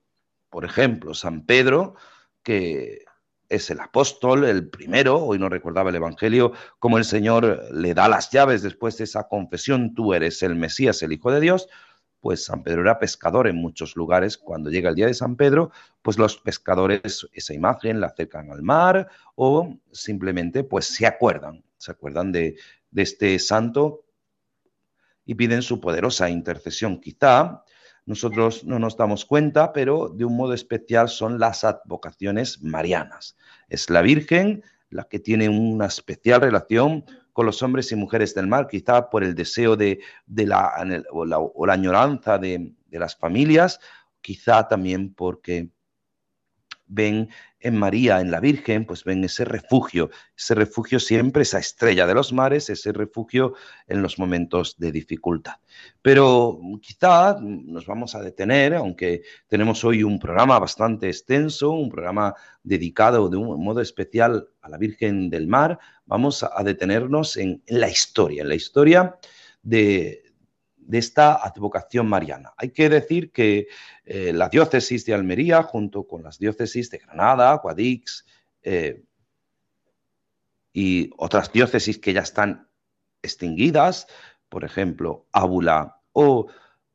Por 0.48 0.64
ejemplo, 0.64 1.14
San 1.14 1.46
Pedro, 1.46 1.94
que 2.42 3.04
es 3.50 3.68
el 3.68 3.80
apóstol, 3.80 4.44
el 4.44 4.68
primero, 4.68 5.18
hoy 5.18 5.38
no 5.38 5.48
recordaba 5.48 5.90
el 5.90 5.96
Evangelio, 5.96 6.52
como 6.78 6.98
el 6.98 7.04
Señor 7.04 7.64
le 7.72 7.94
da 7.94 8.08
las 8.08 8.30
llaves 8.30 8.62
después 8.62 8.96
de 8.96 9.04
esa 9.04 9.28
confesión, 9.28 9.92
tú 9.94 10.14
eres 10.14 10.42
el 10.42 10.54
Mesías, 10.54 11.02
el 11.02 11.12
Hijo 11.12 11.32
de 11.32 11.40
Dios, 11.40 11.68
pues 12.20 12.44
San 12.44 12.62
Pedro 12.62 12.82
era 12.82 12.98
pescador 12.98 13.46
en 13.46 13.56
muchos 13.56 13.96
lugares. 13.96 14.36
Cuando 14.36 14.70
llega 14.70 14.90
el 14.90 14.94
día 14.94 15.06
de 15.06 15.14
San 15.14 15.36
Pedro, 15.36 15.70
pues 16.02 16.18
los 16.18 16.36
pescadores 16.36 17.26
esa 17.32 17.54
imagen 17.54 18.00
la 18.00 18.08
acercan 18.08 18.50
al 18.50 18.62
mar 18.62 19.08
o 19.34 19.76
simplemente 19.92 20.64
pues 20.64 20.86
se 20.86 21.06
acuerdan, 21.06 21.64
se 21.78 21.92
acuerdan 21.92 22.32
de, 22.32 22.56
de 22.90 23.02
este 23.02 23.38
santo 23.38 24.04
y 25.24 25.34
piden 25.34 25.62
su 25.62 25.80
poderosa 25.80 26.28
intercesión. 26.28 27.00
Quizá 27.00 27.64
nosotros 28.06 28.64
no 28.64 28.78
nos 28.78 28.96
damos 28.96 29.24
cuenta, 29.24 29.72
pero 29.72 30.08
de 30.08 30.24
un 30.24 30.36
modo 30.36 30.54
especial 30.54 31.08
son 31.08 31.38
las 31.38 31.64
advocaciones 31.64 32.62
marianas. 32.62 33.36
Es 33.68 33.90
la 33.90 34.02
Virgen 34.02 34.64
la 34.90 35.04
que 35.04 35.18
tiene 35.18 35.48
una 35.48 35.86
especial 35.86 36.40
relación 36.40 37.04
con 37.32 37.46
los 37.46 37.62
hombres 37.62 37.90
y 37.92 37.96
mujeres 37.96 38.34
del 38.34 38.48
mar, 38.48 38.66
quizá 38.68 39.08
por 39.08 39.24
el 39.24 39.34
deseo 39.34 39.76
de, 39.76 40.00
la, 40.26 40.72
o, 41.10 41.24
la, 41.24 41.72
añoranza 41.72 42.38
de, 42.38 42.72
de 42.88 42.98
las 42.98 43.16
familias, 43.16 43.80
quizá 44.20 44.66
también 44.68 45.14
porque 45.14 45.70
ven 46.90 47.30
en 47.60 47.76
María, 47.76 48.20
en 48.20 48.30
la 48.30 48.40
Virgen, 48.40 48.84
pues 48.84 49.04
ven 49.04 49.22
ese 49.22 49.44
refugio, 49.44 50.10
ese 50.36 50.54
refugio 50.54 50.98
siempre, 50.98 51.42
esa 51.42 51.58
estrella 51.58 52.06
de 52.06 52.14
los 52.14 52.32
mares, 52.32 52.70
ese 52.70 52.92
refugio 52.92 53.54
en 53.86 54.02
los 54.02 54.18
momentos 54.18 54.76
de 54.78 54.90
dificultad. 54.90 55.54
Pero 56.02 56.58
quizá 56.82 57.38
nos 57.40 57.86
vamos 57.86 58.14
a 58.14 58.22
detener, 58.22 58.74
aunque 58.74 59.22
tenemos 59.46 59.84
hoy 59.84 60.02
un 60.02 60.18
programa 60.18 60.58
bastante 60.58 61.08
extenso, 61.08 61.70
un 61.70 61.90
programa 61.90 62.34
dedicado 62.62 63.28
de 63.28 63.36
un 63.36 63.62
modo 63.62 63.80
especial 63.80 64.48
a 64.62 64.68
la 64.68 64.78
Virgen 64.78 65.30
del 65.30 65.46
Mar, 65.46 65.78
vamos 66.06 66.42
a 66.42 66.62
detenernos 66.64 67.36
en, 67.36 67.62
la 67.68 67.88
historia, 67.88 68.42
en 68.42 68.48
la 68.48 68.54
historia 68.54 69.16
de, 69.62 70.29
de 70.90 70.98
esta 70.98 71.34
advocación 71.34 72.08
mariana. 72.08 72.52
Hay 72.56 72.70
que 72.70 72.88
decir 72.88 73.30
que 73.30 73.68
eh, 74.04 74.32
la 74.32 74.48
diócesis 74.48 75.06
de 75.06 75.14
Almería, 75.14 75.62
junto 75.62 76.08
con 76.08 76.24
las 76.24 76.38
diócesis 76.38 76.90
de 76.90 76.98
Granada, 76.98 77.54
Guadix 77.54 78.26
eh, 78.62 79.04
y 80.72 81.10
otras 81.16 81.52
diócesis 81.52 81.98
que 81.98 82.12
ya 82.12 82.22
están 82.22 82.68
extinguidas, 83.22 84.08
por 84.48 84.64
ejemplo, 84.64 85.26
Ábula 85.30 86.00
o 86.12 86.48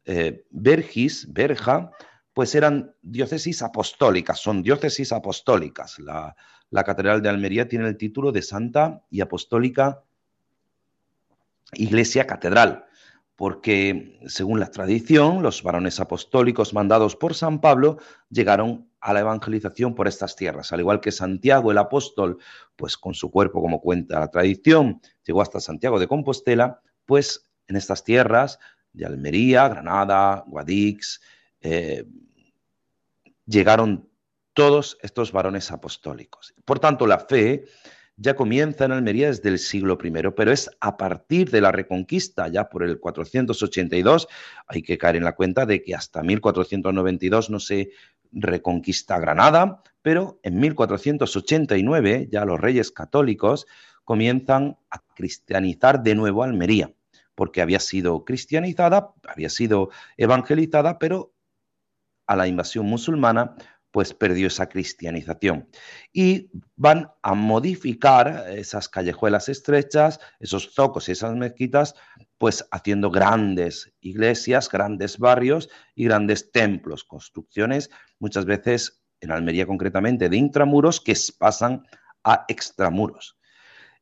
eh, 0.04 0.46
Berja, 0.52 1.92
pues 2.34 2.54
eran 2.54 2.94
diócesis 3.02 3.62
apostólicas, 3.62 4.40
son 4.40 4.62
diócesis 4.62 5.14
apostólicas. 5.14 6.00
La, 6.00 6.36
la 6.70 6.84
Catedral 6.84 7.22
de 7.22 7.30
Almería 7.30 7.70
tiene 7.70 7.88
el 7.88 7.96
título 7.96 8.34
de 8.34 8.42
Santa 8.42 9.04
y 9.10 9.22
Apostólica 9.22 10.04
Iglesia 11.72 12.28
Catedral 12.28 12.86
porque, 13.36 14.18
según 14.28 14.60
la 14.60 14.72
tradición, 14.72 15.44
los 15.44 15.62
varones 15.62 16.00
apostólicos 16.00 16.74
mandados 16.74 17.16
por 17.16 17.36
San 17.36 17.60
Pablo 17.60 17.98
llegaron 18.30 18.90
a 19.02 19.14
la 19.14 19.20
evangelización 19.20 19.94
por 19.94 20.08
estas 20.08 20.36
tierras, 20.36 20.72
al 20.72 20.80
igual 20.80 21.02
que 21.02 21.12
Santiago 21.12 21.72
el 21.72 21.78
apóstol, 21.78 22.40
pues 22.76 22.98
con 22.98 23.14
su 23.14 23.30
cuerpo, 23.30 23.62
como 23.62 23.82
cuenta 23.82 24.20
la 24.20 24.32
tradición, 24.32 25.02
llegó 25.26 25.42
hasta 25.42 25.60
Santiago 25.60 26.00
de 26.00 26.08
Compostela, 26.08 26.82
pues 27.06 27.46
en 27.68 27.76
estas 27.76 28.04
tierras 28.04 28.58
de 28.94 29.06
Almería, 29.06 29.68
Granada, 29.68 30.44
Guadix, 30.48 31.22
eh, 31.62 32.06
llegaron 33.46 34.10
todos 34.54 34.98
estos 35.02 35.34
varones 35.34 35.70
apostólicos. 35.72 36.54
Por 36.64 36.80
tanto, 36.80 37.06
la 37.06 37.20
fe 37.20 37.66
ya 38.18 38.36
comienza 38.36 38.86
en 38.86 38.94
Almería 38.94 39.28
desde 39.28 39.50
el 39.50 39.60
siglo 39.60 39.98
I, 40.02 40.12
pero 40.36 40.52
es 40.52 40.70
a 40.80 40.98
partir 40.98 41.52
de 41.52 41.62
la 41.62 41.72
Reconquista, 41.72 42.48
ya 42.48 42.70
por 42.70 42.84
el 42.84 43.00
482, 43.00 44.28
hay 44.68 44.82
que 44.82 44.98
caer 44.98 45.18
en 45.18 45.26
la 45.26 45.36
cuenta 45.36 45.66
de 45.66 45.82
que 45.82 45.96
hasta 45.96 46.24
1492 46.24 47.50
no 47.50 47.60
se 47.60 47.92
reconquista 48.32 49.20
Granada, 49.20 49.82
pero 50.02 50.40
en 50.44 50.60
1489 50.60 52.30
ya 52.32 52.46
los 52.46 52.60
reyes 52.60 52.92
católicos 52.92 53.66
comienzan 54.04 54.78
a 54.90 55.00
cristianizar 55.16 56.04
de 56.04 56.16
nuevo 56.16 56.44
Almería, 56.44 56.94
porque 57.34 57.62
había 57.62 57.80
sido 57.80 58.24
cristianizada, 58.24 59.14
había 59.28 59.50
sido 59.50 59.90
evangelizada, 60.16 61.00
pero 61.00 61.34
a 62.28 62.36
la 62.36 62.48
invasión 62.48 62.86
musulmana 62.86 63.56
pues 63.96 64.14
perdió 64.14 64.48
esa 64.48 64.68
cristianización. 64.68 65.70
Y 66.12 66.52
van 66.76 67.12
a 67.22 67.34
modificar 67.34 68.44
esas 68.50 68.90
callejuelas 68.90 69.48
estrechas, 69.48 70.20
esos 70.42 70.74
zocos 70.74 71.08
y 71.08 71.14
esas 71.14 71.34
mezquitas, 71.38 71.96
pues 72.38 72.68
haciendo 72.72 73.10
grandes 73.10 73.94
iglesias, 74.02 74.70
grandes 74.70 75.18
barrios 75.18 75.70
y 75.96 76.04
grandes 76.04 76.52
templos, 76.52 77.06
construcciones 77.06 77.90
muchas 78.20 78.44
veces 78.44 79.02
en 79.22 79.32
Almería 79.32 79.66
concretamente 79.66 80.28
de 80.28 80.36
intramuros 80.36 81.00
que 81.00 81.16
pasan 81.40 81.88
a 82.26 82.44
extramuros. 82.50 83.38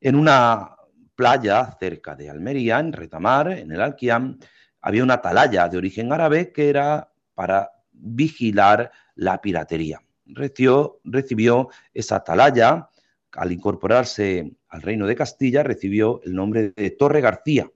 En 0.01 0.15
una 0.15 0.75
playa 1.13 1.77
cerca 1.79 2.15
de 2.15 2.31
Almería, 2.31 2.79
en 2.79 2.93
Retamar, 2.93 3.51
en 3.51 3.71
el 3.71 3.79
Alquiam, 3.79 4.39
había 4.81 5.03
una 5.03 5.13
atalaya 5.13 5.69
de 5.69 5.77
origen 5.77 6.11
árabe 6.11 6.51
que 6.51 6.67
era 6.67 7.13
para 7.35 7.69
vigilar 8.03 8.91
la 9.15 9.41
piratería. 9.41 10.01
Recibió, 10.25 11.69
esa 11.93 12.17
atalaya, 12.17 12.89
al 13.31 13.51
incorporarse 13.51 14.53
al 14.69 14.81
reino 14.81 15.07
de 15.07 15.15
Castilla, 15.15 15.63
recibió 15.63 16.21
el 16.23 16.35
nombre 16.35 16.73
de 16.75 16.91
Torre 16.91 17.21
García 17.21 17.69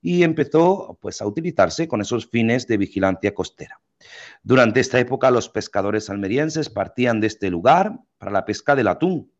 y 0.00 0.22
empezó 0.22 0.98
pues, 1.00 1.20
a 1.20 1.26
utilizarse 1.26 1.88
con 1.88 2.00
esos 2.00 2.28
fines 2.28 2.66
de 2.66 2.76
vigilancia 2.76 3.34
costera. 3.34 3.80
Durante 4.42 4.80
esta 4.80 4.98
época 4.98 5.30
los 5.30 5.48
pescadores 5.48 6.10
almerienses 6.10 6.68
partían 6.68 7.20
de 7.20 7.26
este 7.26 7.50
lugar 7.50 7.98
para 8.18 8.30
la 8.30 8.44
pesca 8.44 8.76
del 8.76 8.88
atún 8.88 9.32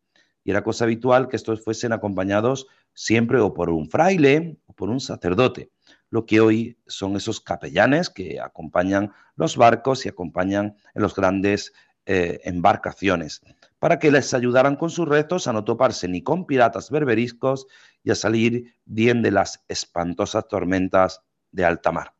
y 0.43 0.51
era 0.51 0.63
cosa 0.63 0.85
habitual 0.85 1.27
que 1.27 1.35
estos 1.35 1.63
fuesen 1.63 1.93
acompañados 1.93 2.67
siempre 2.93 3.39
o 3.39 3.53
por 3.53 3.69
un 3.69 3.89
fraile 3.89 4.57
o 4.65 4.73
por 4.73 4.89
un 4.89 4.99
sacerdote 4.99 5.71
lo 6.15 6.25
que 6.25 6.39
hoy 6.39 6.77
son 6.87 7.17
esos 7.17 7.41
capellanes 7.41 8.09
que 8.09 8.39
acompañan 8.39 9.11
los 9.35 9.57
barcos 9.57 10.05
y 10.05 10.09
acompañan 10.09 10.77
en 10.93 11.01
las 11.01 11.13
grandes 11.13 11.73
eh, 12.05 12.39
embarcaciones, 12.45 13.41
para 13.79 13.99
que 13.99 14.11
les 14.11 14.33
ayudaran 14.33 14.77
con 14.77 14.89
sus 14.89 15.09
retos 15.09 15.45
a 15.49 15.51
no 15.51 15.65
toparse 15.65 16.07
ni 16.07 16.23
con 16.23 16.45
piratas 16.45 16.89
berberiscos 16.89 17.67
y 18.01 18.11
a 18.11 18.15
salir 18.15 18.77
bien 18.85 19.21
de 19.21 19.31
las 19.31 19.65
espantosas 19.67 20.47
tormentas 20.47 21.19
de 21.51 21.65
alta 21.65 21.91
mar. 21.91 22.13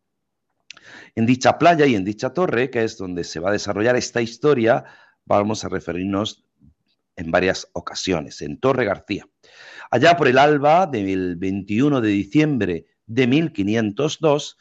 En 1.15 1.25
dicha 1.25 1.57
playa 1.57 1.85
y 1.85 1.95
en 1.95 2.03
dicha 2.03 2.33
torre, 2.33 2.69
que 2.69 2.83
es 2.83 2.97
donde 2.97 3.23
se 3.23 3.39
va 3.39 3.47
a 3.47 3.53
desarrollar 3.53 3.95
esta 3.95 4.21
historia, 4.21 4.83
vamos 5.23 5.63
a 5.63 5.69
referirnos 5.69 6.43
en 7.15 7.31
varias 7.31 7.69
ocasiones, 7.71 8.41
en 8.41 8.59
Torre 8.59 8.83
García. 8.83 9.25
Allá 9.89 10.17
por 10.17 10.27
el 10.27 10.37
alba 10.37 10.85
del 10.85 11.37
21 11.37 12.01
de 12.01 12.09
diciembre 12.09 12.85
de 13.07 13.27
1502, 13.27 14.57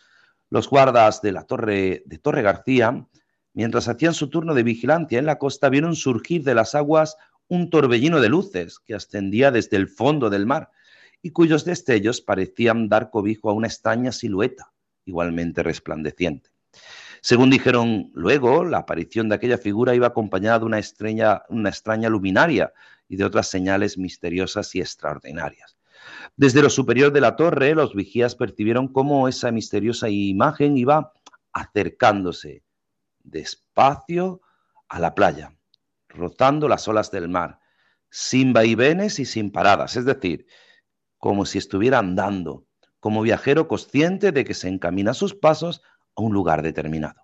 los 0.50 0.68
guardas 0.68 1.22
de 1.22 1.32
la 1.32 1.44
torre 1.44 2.02
de 2.06 2.18
Torre 2.18 2.42
García, 2.42 3.06
mientras 3.52 3.88
hacían 3.88 4.14
su 4.14 4.28
turno 4.30 4.54
de 4.54 4.62
vigilancia 4.62 5.18
en 5.18 5.26
la 5.26 5.38
costa, 5.38 5.68
vieron 5.68 5.96
surgir 5.96 6.44
de 6.44 6.54
las 6.54 6.74
aguas 6.74 7.16
un 7.48 7.70
torbellino 7.70 8.20
de 8.20 8.28
luces 8.28 8.78
que 8.78 8.94
ascendía 8.94 9.50
desde 9.50 9.76
el 9.76 9.88
fondo 9.88 10.30
del 10.30 10.46
mar 10.46 10.70
y 11.22 11.30
cuyos 11.30 11.64
destellos 11.64 12.20
parecían 12.20 12.88
dar 12.88 13.10
cobijo 13.10 13.50
a 13.50 13.54
una 13.54 13.66
extraña 13.66 14.12
silueta, 14.12 14.72
igualmente 15.04 15.62
resplandeciente. 15.62 16.50
Según 17.20 17.48
dijeron 17.48 18.10
luego, 18.12 18.64
la 18.64 18.78
aparición 18.78 19.30
de 19.30 19.36
aquella 19.36 19.56
figura 19.56 19.94
iba 19.94 20.08
acompañada 20.08 20.58
de 20.58 20.66
una, 20.66 20.80
una 21.48 21.68
extraña 21.70 22.08
luminaria 22.10 22.72
y 23.08 23.16
de 23.16 23.24
otras 23.24 23.48
señales 23.48 23.96
misteriosas 23.96 24.74
y 24.74 24.80
extraordinarias. 24.80 25.76
Desde 26.36 26.62
lo 26.62 26.70
superior 26.70 27.12
de 27.12 27.20
la 27.20 27.36
torre, 27.36 27.74
los 27.74 27.94
vigías 27.94 28.34
percibieron 28.34 28.88
cómo 28.88 29.28
esa 29.28 29.50
misteriosa 29.52 30.08
imagen 30.08 30.76
iba 30.76 31.12
acercándose 31.52 32.64
despacio 33.22 34.40
a 34.88 35.00
la 35.00 35.14
playa, 35.14 35.56
rozando 36.08 36.68
las 36.68 36.86
olas 36.88 37.10
del 37.10 37.28
mar, 37.28 37.58
sin 38.10 38.52
vaivenes 38.52 39.18
y 39.18 39.24
sin 39.24 39.50
paradas, 39.50 39.96
es 39.96 40.04
decir, 40.04 40.46
como 41.18 41.46
si 41.46 41.58
estuviera 41.58 41.98
andando, 41.98 42.66
como 43.00 43.22
viajero 43.22 43.66
consciente 43.66 44.30
de 44.30 44.44
que 44.44 44.54
se 44.54 44.68
encamina 44.68 45.14
sus 45.14 45.34
pasos 45.34 45.82
a 46.14 46.22
un 46.22 46.32
lugar 46.32 46.62
determinado. 46.62 47.20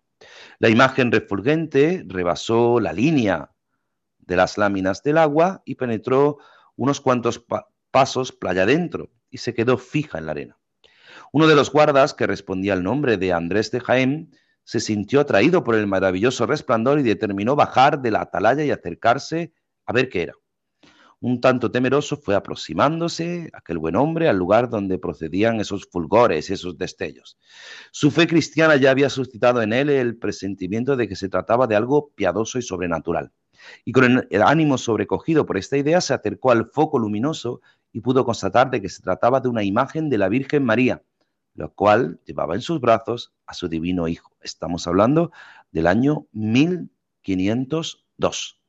La 0.58 0.68
imagen 0.68 1.12
refulgente 1.12 2.04
rebasó 2.06 2.80
la 2.80 2.92
línea 2.92 3.50
de 4.18 4.36
las 4.36 4.58
láminas 4.58 5.02
del 5.02 5.18
agua 5.18 5.62
y 5.64 5.76
penetró 5.76 6.38
unos 6.76 7.00
cuantos 7.00 7.44
pasos 7.90 8.32
playa 8.32 8.62
adentro 8.62 9.10
y 9.30 9.38
se 9.38 9.54
quedó 9.54 9.78
fija 9.78 10.18
en 10.18 10.26
la 10.26 10.32
arena. 10.32 10.58
Uno 11.32 11.46
de 11.46 11.54
los 11.54 11.70
guardas, 11.70 12.14
que 12.14 12.26
respondía 12.26 12.72
al 12.72 12.82
nombre 12.82 13.16
de 13.16 13.32
Andrés 13.32 13.70
de 13.70 13.80
Jaén, 13.80 14.36
se 14.64 14.80
sintió 14.80 15.20
atraído 15.20 15.64
por 15.64 15.74
el 15.74 15.86
maravilloso 15.86 16.46
resplandor 16.46 16.98
y 16.98 17.02
determinó 17.02 17.56
bajar 17.56 18.00
de 18.02 18.10
la 18.10 18.22
atalaya 18.22 18.64
y 18.64 18.70
acercarse 18.70 19.52
a 19.86 19.92
ver 19.92 20.08
qué 20.08 20.22
era. 20.22 20.34
Un 21.22 21.40
tanto 21.42 21.70
temeroso 21.70 22.16
fue 22.16 22.34
aproximándose 22.34 23.50
aquel 23.52 23.76
buen 23.76 23.94
hombre 23.94 24.28
al 24.28 24.38
lugar 24.38 24.70
donde 24.70 24.98
procedían 24.98 25.60
esos 25.60 25.86
fulgores, 25.90 26.48
esos 26.48 26.78
destellos. 26.78 27.36
Su 27.92 28.10
fe 28.10 28.26
cristiana 28.26 28.76
ya 28.76 28.90
había 28.90 29.10
suscitado 29.10 29.60
en 29.60 29.74
él 29.74 29.90
el 29.90 30.16
presentimiento 30.16 30.96
de 30.96 31.08
que 31.08 31.16
se 31.16 31.28
trataba 31.28 31.66
de 31.66 31.76
algo 31.76 32.10
piadoso 32.14 32.58
y 32.58 32.62
sobrenatural. 32.62 33.32
Y 33.84 33.92
con 33.92 34.26
el 34.30 34.42
ánimo 34.42 34.78
sobrecogido 34.78 35.44
por 35.44 35.58
esta 35.58 35.76
idea 35.76 36.00
se 36.00 36.14
acercó 36.14 36.52
al 36.52 36.70
foco 36.70 36.98
luminoso 36.98 37.60
y 37.92 38.00
pudo 38.00 38.24
constatar 38.24 38.70
de 38.70 38.80
que 38.80 38.88
se 38.88 39.02
trataba 39.02 39.40
de 39.40 39.48
una 39.48 39.62
imagen 39.62 40.08
de 40.08 40.18
la 40.18 40.28
Virgen 40.28 40.64
María, 40.64 41.02
la 41.54 41.68
cual 41.68 42.20
llevaba 42.24 42.54
en 42.54 42.60
sus 42.60 42.80
brazos 42.80 43.32
a 43.46 43.54
su 43.54 43.68
divino 43.68 44.08
Hijo. 44.08 44.32
Estamos 44.40 44.86
hablando 44.86 45.32
del 45.72 45.86
año 45.86 46.26
1502. 46.32 48.60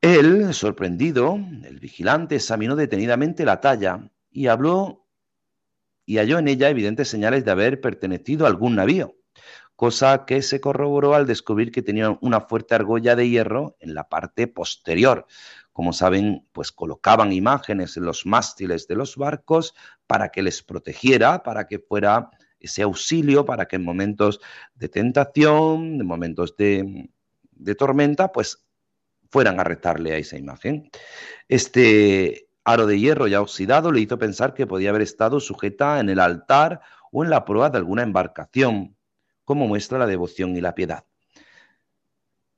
Él, 0.00 0.54
sorprendido, 0.54 1.38
el 1.64 1.80
vigilante, 1.80 2.36
examinó 2.36 2.76
detenidamente 2.76 3.44
la 3.44 3.60
talla 3.60 4.10
y 4.30 4.46
habló 4.46 5.06
y 6.04 6.18
halló 6.18 6.38
en 6.38 6.48
ella 6.48 6.70
evidentes 6.70 7.08
señales 7.08 7.44
de 7.44 7.50
haber 7.50 7.80
pertenecido 7.80 8.44
a 8.44 8.48
algún 8.48 8.76
navío, 8.76 9.16
cosa 9.74 10.24
que 10.24 10.42
se 10.42 10.60
corroboró 10.60 11.14
al 11.14 11.26
descubrir 11.26 11.72
que 11.72 11.82
tenía 11.82 12.16
una 12.20 12.40
fuerte 12.40 12.76
argolla 12.76 13.16
de 13.16 13.28
hierro 13.28 13.76
en 13.80 13.94
la 13.94 14.08
parte 14.08 14.46
posterior, 14.46 15.26
como 15.76 15.92
saben, 15.92 16.48
pues 16.52 16.72
colocaban 16.72 17.34
imágenes 17.34 17.98
en 17.98 18.06
los 18.06 18.24
mástiles 18.24 18.88
de 18.88 18.94
los 18.94 19.18
barcos 19.18 19.74
para 20.06 20.30
que 20.30 20.42
les 20.42 20.62
protegiera, 20.62 21.42
para 21.42 21.66
que 21.66 21.78
fuera 21.78 22.30
ese 22.58 22.80
auxilio, 22.80 23.44
para 23.44 23.68
que 23.68 23.76
en 23.76 23.84
momentos 23.84 24.40
de 24.74 24.88
tentación, 24.88 26.00
en 26.00 26.06
momentos 26.06 26.56
de, 26.56 27.10
de 27.50 27.74
tormenta, 27.74 28.32
pues 28.32 28.64
fueran 29.28 29.60
a 29.60 29.64
retarle 29.64 30.14
a 30.14 30.16
esa 30.16 30.38
imagen. 30.38 30.88
Este 31.46 32.48
aro 32.64 32.86
de 32.86 32.98
hierro 32.98 33.26
ya 33.26 33.42
oxidado 33.42 33.92
le 33.92 34.00
hizo 34.00 34.18
pensar 34.18 34.54
que 34.54 34.66
podía 34.66 34.88
haber 34.88 35.02
estado 35.02 35.40
sujeta 35.40 36.00
en 36.00 36.08
el 36.08 36.20
altar 36.20 36.80
o 37.12 37.22
en 37.22 37.28
la 37.28 37.44
proa 37.44 37.68
de 37.68 37.76
alguna 37.76 38.02
embarcación, 38.02 38.96
como 39.44 39.68
muestra 39.68 39.98
la 39.98 40.06
devoción 40.06 40.56
y 40.56 40.62
la 40.62 40.74
piedad. 40.74 41.04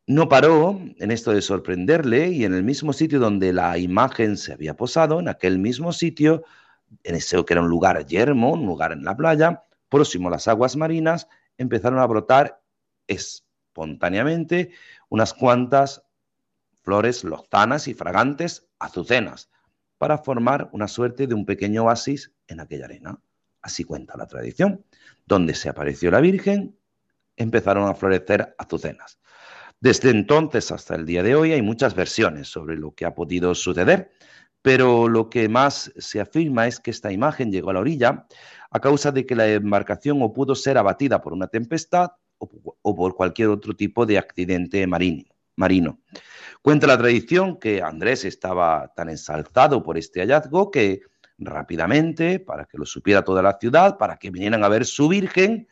No 0.09 0.31
paró 0.31 0.81
en 0.97 1.11
esto 1.11 1.33
de 1.33 1.43
sorprenderle 1.43 2.29
y 2.31 2.47
en 2.47 2.55
el 2.55 2.63
mismo 2.63 2.95
sitio 2.95 3.21
donde 3.21 3.53
la 3.53 3.77
imagen 3.77 4.39
se 4.39 4.55
había 4.55 4.75
posado, 4.75 5.21
en 5.21 5.29
aquel 5.29 5.59
mismo 5.59 5.93
sitio, 5.93 6.45
en 7.05 7.15
ese 7.15 7.45
que 7.45 7.53
era 7.53 7.61
un 7.61 7.69
lugar 7.69 8.07
yermo, 8.07 8.55
un 8.55 8.65
lugar 8.65 8.93
en 8.93 9.05
la 9.05 9.15
playa, 9.15 9.65
próximo 9.91 10.29
a 10.29 10.31
las 10.31 10.49
aguas 10.49 10.77
marinas, 10.77 11.29
empezaron 11.59 11.99
a 11.99 12.07
brotar 12.07 12.63
espontáneamente 13.07 14.71
unas 15.11 15.35
cuantas 15.35 16.07
flores 16.81 17.23
lozanas 17.23 17.87
y 17.87 17.93
fragantes 17.93 18.67
azucenas, 18.79 19.51
para 19.99 20.17
formar 20.17 20.71
una 20.73 20.89
suerte 20.89 21.27
de 21.27 21.35
un 21.35 21.45
pequeño 21.45 21.85
oasis 21.85 22.33
en 22.47 22.61
aquella 22.61 22.87
arena. 22.87 23.21
Así 23.61 23.85
cuenta 23.85 24.17
la 24.17 24.27
tradición. 24.27 24.87
Donde 25.27 25.55
se 25.55 25.69
apareció 25.69 26.11
la 26.11 26.21
Virgen, 26.21 26.79
empezaron 27.37 27.91
a 27.91 27.95
florecer 27.95 28.55
azucenas. 28.57 29.19
Desde 29.81 30.11
entonces 30.11 30.73
hasta 30.73 30.97
el 30.97 31.07
día 31.07 31.23
de 31.23 31.37
hoy 31.37 31.53
hay 31.53 31.63
muchas 31.63 31.95
versiones 31.95 32.49
sobre 32.49 32.77
lo 32.77 32.95
que 32.95 33.05
ha 33.05 33.15
podido 33.15 33.55
suceder, 33.55 34.11
pero 34.61 35.09
lo 35.09 35.31
que 35.31 35.49
más 35.49 35.93
se 35.97 36.21
afirma 36.21 36.67
es 36.67 36.81
que 36.81 36.91
esta 36.91 37.13
imagen 37.13 37.53
llegó 37.53 37.71
a 37.71 37.75
la 37.75 37.81
orilla 37.81 38.27
a 38.71 38.81
causa 38.81 39.13
de 39.13 39.25
que 39.25 39.37
la 39.37 39.47
embarcación 39.49 40.21
o 40.21 40.33
pudo 40.33 40.57
ser 40.57 40.79
abatida 40.79 41.23
por 41.23 41.33
una 41.33 41.47
tempestad 41.47 42.11
o, 42.39 42.97
por 42.97 43.15
cualquier 43.15 43.49
otro 43.49 43.75
tipo 43.75 44.05
de 44.05 44.19
accidente 44.19 44.85
marino. 44.87 46.01
Cuenta 46.61 46.89
la 46.89 46.99
tradición 46.99 47.57
que 47.57 47.81
Andrés 47.81 48.25
estaba 48.25 48.93
tan 48.97 49.09
ensalzado 49.09 49.83
por 49.85 49.97
este 49.97 50.21
hallazgo 50.21 50.73
que 50.73 51.03
rápidamente, 51.39 52.41
para 52.41 52.65
que 52.65 52.79
lo 52.79 52.85
supiera 52.85 53.23
toda 53.23 53.43
la 53.43 53.59
ciudad, 53.61 53.97
para 53.97 54.17
que 54.17 54.31
vinieran 54.31 54.65
a 54.65 54.69
ver 54.69 54.85
su 54.85 55.09
Virgen, 55.09 55.69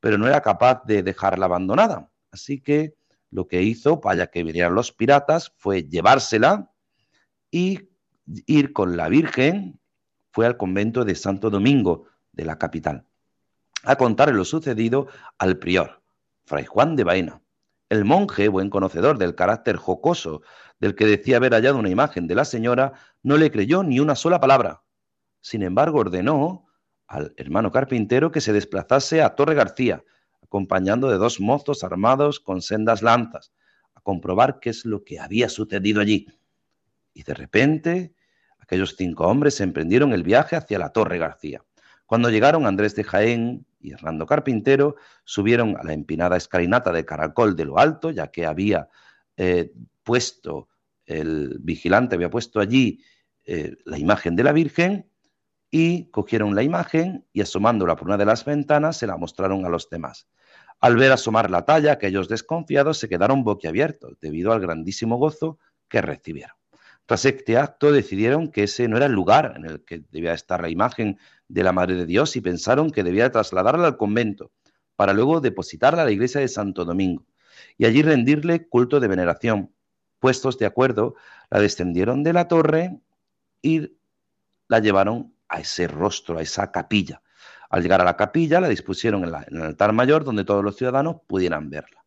pero 0.00 0.18
no 0.18 0.26
era 0.26 0.40
capaz 0.40 0.82
de 0.84 1.04
dejarla 1.04 1.46
abandonada. 1.46 2.10
Así 2.32 2.60
que 2.60 2.95
lo 3.30 3.48
que 3.48 3.62
hizo, 3.62 4.00
para 4.00 4.28
que 4.28 4.42
vinieran 4.42 4.74
los 4.74 4.92
piratas, 4.92 5.52
fue 5.56 5.84
llevársela 5.84 6.70
y 7.50 7.88
ir 8.46 8.72
con 8.72 8.96
la 8.96 9.08
Virgen, 9.08 9.80
fue 10.32 10.46
al 10.46 10.56
convento 10.56 11.04
de 11.04 11.14
Santo 11.14 11.50
Domingo, 11.50 12.04
de 12.32 12.44
la 12.44 12.58
capital, 12.58 13.06
a 13.82 13.96
contarle 13.96 14.34
lo 14.34 14.44
sucedido 14.44 15.08
al 15.38 15.58
prior, 15.58 16.02
Fray 16.44 16.66
Juan 16.66 16.96
de 16.96 17.04
Baena. 17.04 17.42
El 17.88 18.04
monje, 18.04 18.48
buen 18.48 18.68
conocedor 18.68 19.16
del 19.16 19.34
carácter 19.34 19.76
jocoso 19.76 20.42
del 20.80 20.94
que 20.94 21.06
decía 21.06 21.36
haber 21.36 21.52
hallado 21.52 21.78
una 21.78 21.88
imagen 21.88 22.26
de 22.26 22.34
la 22.34 22.44
señora, 22.44 22.92
no 23.22 23.36
le 23.38 23.50
creyó 23.50 23.82
ni 23.82 24.00
una 24.00 24.14
sola 24.14 24.40
palabra. 24.40 24.82
Sin 25.40 25.62
embargo, 25.62 26.00
ordenó 26.00 26.66
al 27.06 27.32
hermano 27.36 27.70
carpintero 27.70 28.30
que 28.30 28.40
se 28.40 28.52
desplazase 28.52 29.22
a 29.22 29.34
Torre 29.34 29.54
García, 29.54 30.04
acompañando 30.46 31.10
de 31.10 31.18
dos 31.18 31.40
mozos 31.40 31.82
armados 31.82 32.40
con 32.40 32.62
sendas 32.62 33.02
lanzas, 33.02 33.52
a 33.94 34.00
comprobar 34.00 34.60
qué 34.60 34.70
es 34.70 34.84
lo 34.84 35.04
que 35.04 35.18
había 35.18 35.48
sucedido 35.48 36.00
allí. 36.00 36.28
Y 37.12 37.24
de 37.24 37.34
repente, 37.34 38.14
aquellos 38.58 38.94
cinco 38.96 39.26
hombres 39.26 39.60
emprendieron 39.60 40.12
el 40.12 40.22
viaje 40.22 40.54
hacia 40.56 40.78
la 40.78 40.90
Torre 40.90 41.18
García. 41.18 41.62
Cuando 42.06 42.30
llegaron 42.30 42.66
Andrés 42.66 42.94
de 42.94 43.02
Jaén 43.02 43.66
y 43.80 43.90
Hernando 43.90 44.26
Carpintero, 44.26 44.94
subieron 45.24 45.76
a 45.76 45.82
la 45.82 45.92
empinada 45.92 46.36
escalinata 46.36 46.92
de 46.92 47.04
Caracol 47.04 47.56
de 47.56 47.64
lo 47.64 47.78
alto, 47.78 48.10
ya 48.12 48.28
que 48.28 48.46
había 48.46 48.88
eh, 49.36 49.72
puesto, 50.04 50.68
el 51.04 51.58
vigilante 51.60 52.14
había 52.14 52.30
puesto 52.30 52.60
allí 52.60 53.02
eh, 53.44 53.76
la 53.84 53.98
imagen 53.98 54.36
de 54.36 54.44
la 54.44 54.52
Virgen, 54.52 55.10
y 55.78 56.06
cogieron 56.06 56.54
la 56.54 56.62
imagen 56.62 57.26
y 57.34 57.42
asomándola 57.42 57.96
por 57.96 58.08
una 58.08 58.16
de 58.16 58.24
las 58.24 58.46
ventanas 58.46 58.96
se 58.96 59.06
la 59.06 59.18
mostraron 59.18 59.66
a 59.66 59.68
los 59.68 59.90
demás. 59.90 60.26
Al 60.80 60.96
ver 60.96 61.12
asomar 61.12 61.50
la 61.50 61.66
talla, 61.66 61.92
aquellos 61.92 62.30
desconfiados 62.30 62.96
se 62.96 63.10
quedaron 63.10 63.44
boquiabiertos 63.44 64.18
debido 64.18 64.54
al 64.54 64.60
grandísimo 64.60 65.18
gozo 65.18 65.58
que 65.88 66.00
recibieron. 66.00 66.56
Tras 67.04 67.26
este 67.26 67.58
acto 67.58 67.92
decidieron 67.92 68.50
que 68.50 68.62
ese 68.62 68.88
no 68.88 68.96
era 68.96 69.04
el 69.04 69.12
lugar 69.12 69.52
en 69.54 69.66
el 69.66 69.84
que 69.84 70.02
debía 70.10 70.32
estar 70.32 70.62
la 70.62 70.70
imagen 70.70 71.18
de 71.46 71.62
la 71.62 71.72
Madre 71.72 71.94
de 71.94 72.06
Dios 72.06 72.36
y 72.36 72.40
pensaron 72.40 72.90
que 72.90 73.02
debía 73.02 73.30
trasladarla 73.30 73.86
al 73.86 73.98
convento 73.98 74.52
para 74.96 75.12
luego 75.12 75.42
depositarla 75.42 76.00
a 76.00 76.04
la 76.06 76.10
iglesia 76.10 76.40
de 76.40 76.48
Santo 76.48 76.86
Domingo 76.86 77.26
y 77.76 77.84
allí 77.84 78.00
rendirle 78.00 78.66
culto 78.66 78.98
de 78.98 79.08
veneración. 79.08 79.74
Puestos 80.20 80.56
de 80.56 80.64
acuerdo, 80.64 81.16
la 81.50 81.60
descendieron 81.60 82.22
de 82.22 82.32
la 82.32 82.48
torre 82.48 82.98
y 83.60 83.92
la 84.68 84.78
llevaron 84.78 85.35
a 85.48 85.60
ese 85.60 85.88
rostro, 85.88 86.38
a 86.38 86.42
esa 86.42 86.70
capilla. 86.70 87.22
Al 87.70 87.82
llegar 87.82 88.00
a 88.00 88.04
la 88.04 88.16
capilla, 88.16 88.60
la 88.60 88.68
dispusieron 88.68 89.24
en, 89.24 89.34
el 89.56 89.62
altar 89.62 89.92
mayor 89.92 90.24
donde 90.24 90.44
todos 90.44 90.62
los 90.62 90.76
ciudadanos 90.76 91.16
pudieran 91.26 91.70
verla 91.70 92.06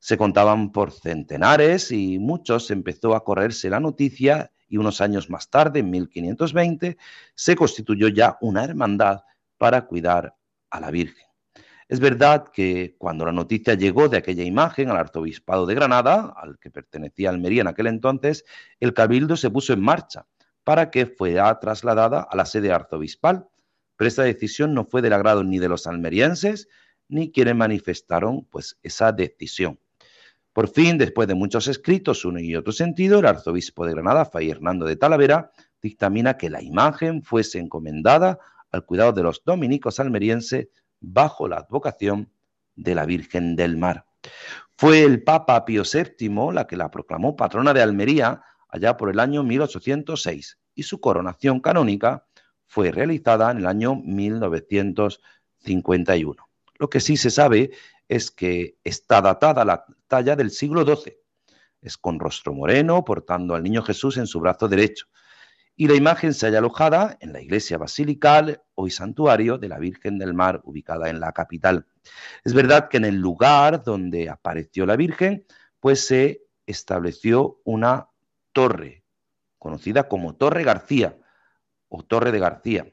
se 0.00 0.16
contaban 0.16 0.72
por 0.72 0.92
centenares 0.92 1.92
y 1.92 2.18
muchos 2.18 2.70
empezó 2.70 3.14
a 3.14 3.22
correrse 3.22 3.68
la 3.68 3.80
noticia 3.80 4.50
y 4.66 4.78
unos 4.78 5.00
años 5.00 5.28
más 5.28 5.50
tarde, 5.50 5.80
en 5.80 5.90
1520, 5.90 6.96
se 7.34 7.56
constituyó 7.56 8.08
ya 8.08 8.38
una 8.40 8.64
hermandad 8.64 9.20
para 9.58 9.86
cuidar 9.86 10.34
a 10.70 10.80
la 10.80 10.90
Virgen. 10.90 11.26
Es 11.86 12.00
verdad 12.00 12.46
que 12.52 12.94
cuando 12.98 13.26
la 13.26 13.32
noticia 13.32 13.74
llegó 13.74 14.08
de 14.08 14.16
aquella 14.16 14.44
imagen 14.44 14.90
al 14.90 14.96
arzobispado 14.96 15.66
de 15.66 15.74
Granada, 15.74 16.32
al 16.34 16.58
que 16.58 16.70
pertenecía 16.70 17.30
Almería 17.30 17.62
en 17.62 17.66
aquel 17.66 17.88
entonces, 17.88 18.44
el 18.78 18.94
cabildo 18.94 19.36
se 19.36 19.50
puso 19.50 19.72
en 19.72 19.82
marcha 19.82 20.26
para 20.70 20.92
que 20.92 21.06
fuera 21.06 21.58
trasladada 21.58 22.20
a 22.20 22.36
la 22.36 22.46
sede 22.46 22.70
arzobispal. 22.70 23.48
Pero 23.96 24.06
esta 24.06 24.22
decisión 24.22 24.72
no 24.72 24.84
fue 24.84 25.02
del 25.02 25.14
agrado 25.14 25.42
ni 25.42 25.58
de 25.58 25.68
los 25.68 25.88
almerienses, 25.88 26.68
ni 27.08 27.32
quienes 27.32 27.56
manifestaron 27.56 28.44
pues 28.44 28.78
esa 28.84 29.10
decisión. 29.10 29.80
Por 30.52 30.68
fin, 30.68 30.96
después 30.96 31.26
de 31.26 31.34
muchos 31.34 31.66
escritos, 31.66 32.24
uno 32.24 32.38
y 32.38 32.54
otro 32.54 32.72
sentido, 32.72 33.18
el 33.18 33.26
arzobispo 33.26 33.84
de 33.84 33.94
Granada, 33.94 34.26
Fray 34.26 34.48
Hernando 34.48 34.86
de 34.86 34.94
Talavera, 34.94 35.50
dictamina 35.82 36.36
que 36.36 36.50
la 36.50 36.62
imagen 36.62 37.24
fuese 37.24 37.58
encomendada 37.58 38.38
al 38.70 38.84
cuidado 38.84 39.12
de 39.12 39.24
los 39.24 39.42
dominicos 39.44 39.98
almerienses 39.98 40.68
bajo 41.00 41.48
la 41.48 41.56
advocación 41.56 42.30
de 42.76 42.94
la 42.94 43.06
Virgen 43.06 43.56
del 43.56 43.76
Mar. 43.76 44.06
Fue 44.76 45.02
el 45.02 45.24
Papa 45.24 45.64
Pío 45.64 45.82
VII 45.82 46.52
la 46.52 46.68
que 46.68 46.76
la 46.76 46.92
proclamó 46.92 47.34
patrona 47.34 47.74
de 47.74 47.82
Almería 47.82 48.44
allá 48.68 48.96
por 48.96 49.10
el 49.10 49.18
año 49.18 49.42
1806 49.42 50.59
y 50.80 50.82
su 50.82 50.98
coronación 50.98 51.60
canónica 51.60 52.24
fue 52.66 52.90
realizada 52.90 53.50
en 53.50 53.58
el 53.58 53.66
año 53.66 53.96
1951. 53.96 56.48
Lo 56.78 56.88
que 56.88 57.00
sí 57.00 57.18
se 57.18 57.30
sabe 57.30 57.72
es 58.08 58.30
que 58.30 58.78
está 58.82 59.20
datada 59.20 59.66
la 59.66 59.84
talla 60.08 60.36
del 60.36 60.50
siglo 60.50 60.86
XII. 60.86 61.18
Es 61.82 61.98
con 61.98 62.18
rostro 62.18 62.54
moreno, 62.54 63.04
portando 63.04 63.54
al 63.54 63.62
niño 63.62 63.82
Jesús 63.82 64.16
en 64.16 64.26
su 64.26 64.40
brazo 64.40 64.68
derecho. 64.68 65.04
Y 65.76 65.86
la 65.86 65.94
imagen 65.94 66.32
se 66.32 66.46
halla 66.46 66.60
alojada 66.60 67.18
en 67.20 67.34
la 67.34 67.42
iglesia 67.42 67.76
basilical, 67.76 68.62
hoy 68.74 68.90
santuario 68.90 69.58
de 69.58 69.68
la 69.68 69.78
Virgen 69.78 70.18
del 70.18 70.32
Mar, 70.32 70.62
ubicada 70.64 71.10
en 71.10 71.20
la 71.20 71.32
capital. 71.32 71.84
Es 72.42 72.54
verdad 72.54 72.88
que 72.88 72.96
en 72.96 73.04
el 73.04 73.16
lugar 73.16 73.84
donde 73.84 74.30
apareció 74.30 74.86
la 74.86 74.96
Virgen, 74.96 75.44
pues 75.78 76.06
se 76.06 76.46
estableció 76.64 77.60
una 77.64 78.08
torre, 78.52 78.99
conocida 79.60 80.08
como 80.08 80.34
Torre 80.34 80.64
García 80.64 81.16
o 81.88 82.02
Torre 82.02 82.32
de 82.32 82.40
García, 82.40 82.86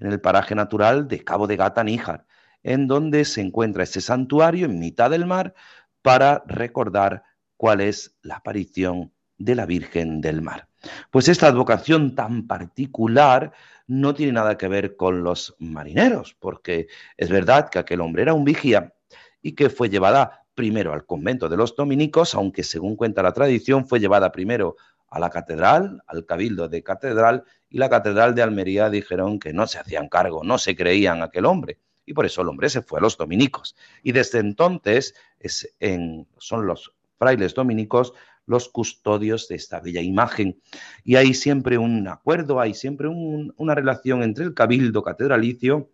en 0.00 0.10
el 0.10 0.20
paraje 0.20 0.56
natural 0.56 1.06
de 1.06 1.22
Cabo 1.22 1.46
de 1.46 1.56
Gata 1.56 1.84
Níjar, 1.84 2.26
en 2.64 2.88
donde 2.88 3.24
se 3.24 3.42
encuentra 3.42 3.84
ese 3.84 4.00
santuario 4.00 4.66
en 4.66 4.80
mitad 4.80 5.10
del 5.10 5.26
mar 5.26 5.54
para 6.02 6.42
recordar 6.46 7.22
cuál 7.56 7.80
es 7.80 8.16
la 8.22 8.36
aparición 8.36 9.12
de 9.38 9.54
la 9.54 9.66
Virgen 9.66 10.20
del 10.20 10.42
Mar. 10.42 10.68
Pues 11.10 11.28
esta 11.28 11.46
advocación 11.46 12.14
tan 12.14 12.46
particular 12.46 13.52
no 13.86 14.14
tiene 14.14 14.32
nada 14.32 14.56
que 14.56 14.68
ver 14.68 14.96
con 14.96 15.22
los 15.22 15.54
marineros, 15.58 16.34
porque 16.38 16.88
es 17.16 17.28
verdad 17.28 17.68
que 17.68 17.78
aquel 17.78 18.00
hombre 18.00 18.22
era 18.22 18.34
un 18.34 18.44
vigía 18.44 18.94
y 19.42 19.52
que 19.52 19.68
fue 19.68 19.90
llevada 19.90 20.46
primero 20.54 20.92
al 20.92 21.04
convento 21.04 21.48
de 21.48 21.56
los 21.56 21.74
dominicos, 21.74 22.34
aunque 22.34 22.62
según 22.62 22.96
cuenta 22.96 23.22
la 23.22 23.32
tradición 23.32 23.86
fue 23.86 24.00
llevada 24.00 24.32
primero 24.32 24.76
a 25.14 25.20
la 25.20 25.30
catedral, 25.30 26.02
al 26.06 26.26
cabildo 26.26 26.68
de 26.68 26.82
catedral, 26.82 27.44
y 27.70 27.78
la 27.78 27.88
catedral 27.88 28.34
de 28.34 28.42
Almería 28.42 28.90
dijeron 28.90 29.38
que 29.38 29.52
no 29.52 29.66
se 29.66 29.78
hacían 29.78 30.08
cargo, 30.08 30.42
no 30.44 30.58
se 30.58 30.74
creían 30.74 31.22
aquel 31.22 31.46
hombre 31.46 31.78
y 32.06 32.12
por 32.12 32.26
eso 32.26 32.42
el 32.42 32.48
hombre 32.48 32.68
se 32.68 32.82
fue 32.82 32.98
a 32.98 33.02
los 33.02 33.16
dominicos. 33.16 33.76
Y 34.02 34.12
desde 34.12 34.38
entonces 34.38 35.14
es 35.38 35.74
en, 35.80 36.26
son 36.38 36.66
los 36.66 36.92
frailes 37.18 37.54
dominicos 37.54 38.12
los 38.46 38.68
custodios 38.68 39.48
de 39.48 39.54
esta 39.54 39.80
bella 39.80 40.02
imagen. 40.02 40.60
Y 41.02 41.16
hay 41.16 41.32
siempre 41.32 41.78
un 41.78 42.06
acuerdo, 42.08 42.60
hay 42.60 42.74
siempre 42.74 43.08
una 43.08 43.74
relación 43.74 44.22
entre 44.22 44.44
el 44.44 44.52
cabildo 44.52 45.02
catedralicio 45.02 45.90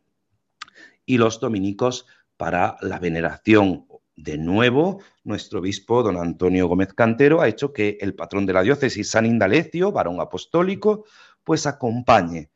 y 1.07 1.19
los 1.19 1.39
dominicos 1.39 2.07
para 2.37 2.77
la 2.81 2.99
veneración. 2.99 3.87
De 4.23 4.37
nuevo, 4.37 5.01
nuestro 5.25 5.61
obispo, 5.61 6.03
don 6.03 6.19
Antonio 6.19 6.69
Gómez 6.69 6.93
Cantero, 6.93 7.41
ha 7.41 7.49
hecho 7.49 7.73
que 7.73 7.97
el 8.03 8.15
patrón 8.15 8.45
de 8.45 8.53
la 8.53 8.61
diócesis, 8.61 9.09
San 9.09 9.25
Indalecio, 9.25 9.93
varón 9.93 10.21
apostólico, 10.21 11.07
pues 11.43 11.67
acompañe, 11.67 12.51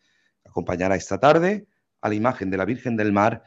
acompañará 0.44 0.94
esta 0.94 1.18
tarde 1.18 1.66
a 2.02 2.10
la 2.10 2.16
imagen 2.16 2.50
de 2.50 2.58
la 2.58 2.66
Virgen 2.66 2.98
del 2.98 3.12
Mar 3.12 3.44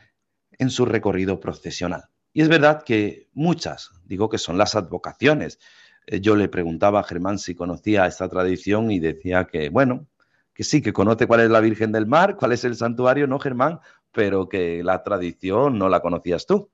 en 0.58 0.72
su 0.72 0.86
recorrido 0.86 1.40
procesional. 1.40 2.06
Y 2.34 2.42
es 2.42 2.50
verdad 2.50 2.82
que 2.82 3.30
muchas, 3.34 3.92
digo 4.04 4.30
que 4.30 4.40
son 4.40 4.58
las 4.58 4.74
advocaciones. 4.74 5.60
Eh, 6.08 6.20
yo 6.20 6.36
le 6.36 6.50
preguntaba 6.50 7.02
a 7.02 7.04
Germán 7.04 7.38
si 7.38 7.54
conocía 7.54 8.08
esta 8.08 8.28
tradición 8.28 8.90
y 8.90 8.98
decía 9.00 9.46
que, 9.46 9.70
bueno, 9.70 10.08
que 10.56 10.64
sí, 10.64 10.82
que 10.82 10.92
conoce 10.92 11.28
cuál 11.28 11.42
es 11.42 11.52
la 11.52 11.60
Virgen 11.60 11.92
del 11.92 12.08
Mar, 12.08 12.36
cuál 12.36 12.54
es 12.54 12.64
el 12.64 12.76
santuario, 12.76 13.28
no 13.28 13.38
Germán, 13.38 13.80
pero 14.12 14.50
que 14.50 14.82
la 14.84 15.04
tradición 15.04 15.78
no 15.78 15.88
la 15.88 16.00
conocías 16.00 16.48
tú. 16.48 16.72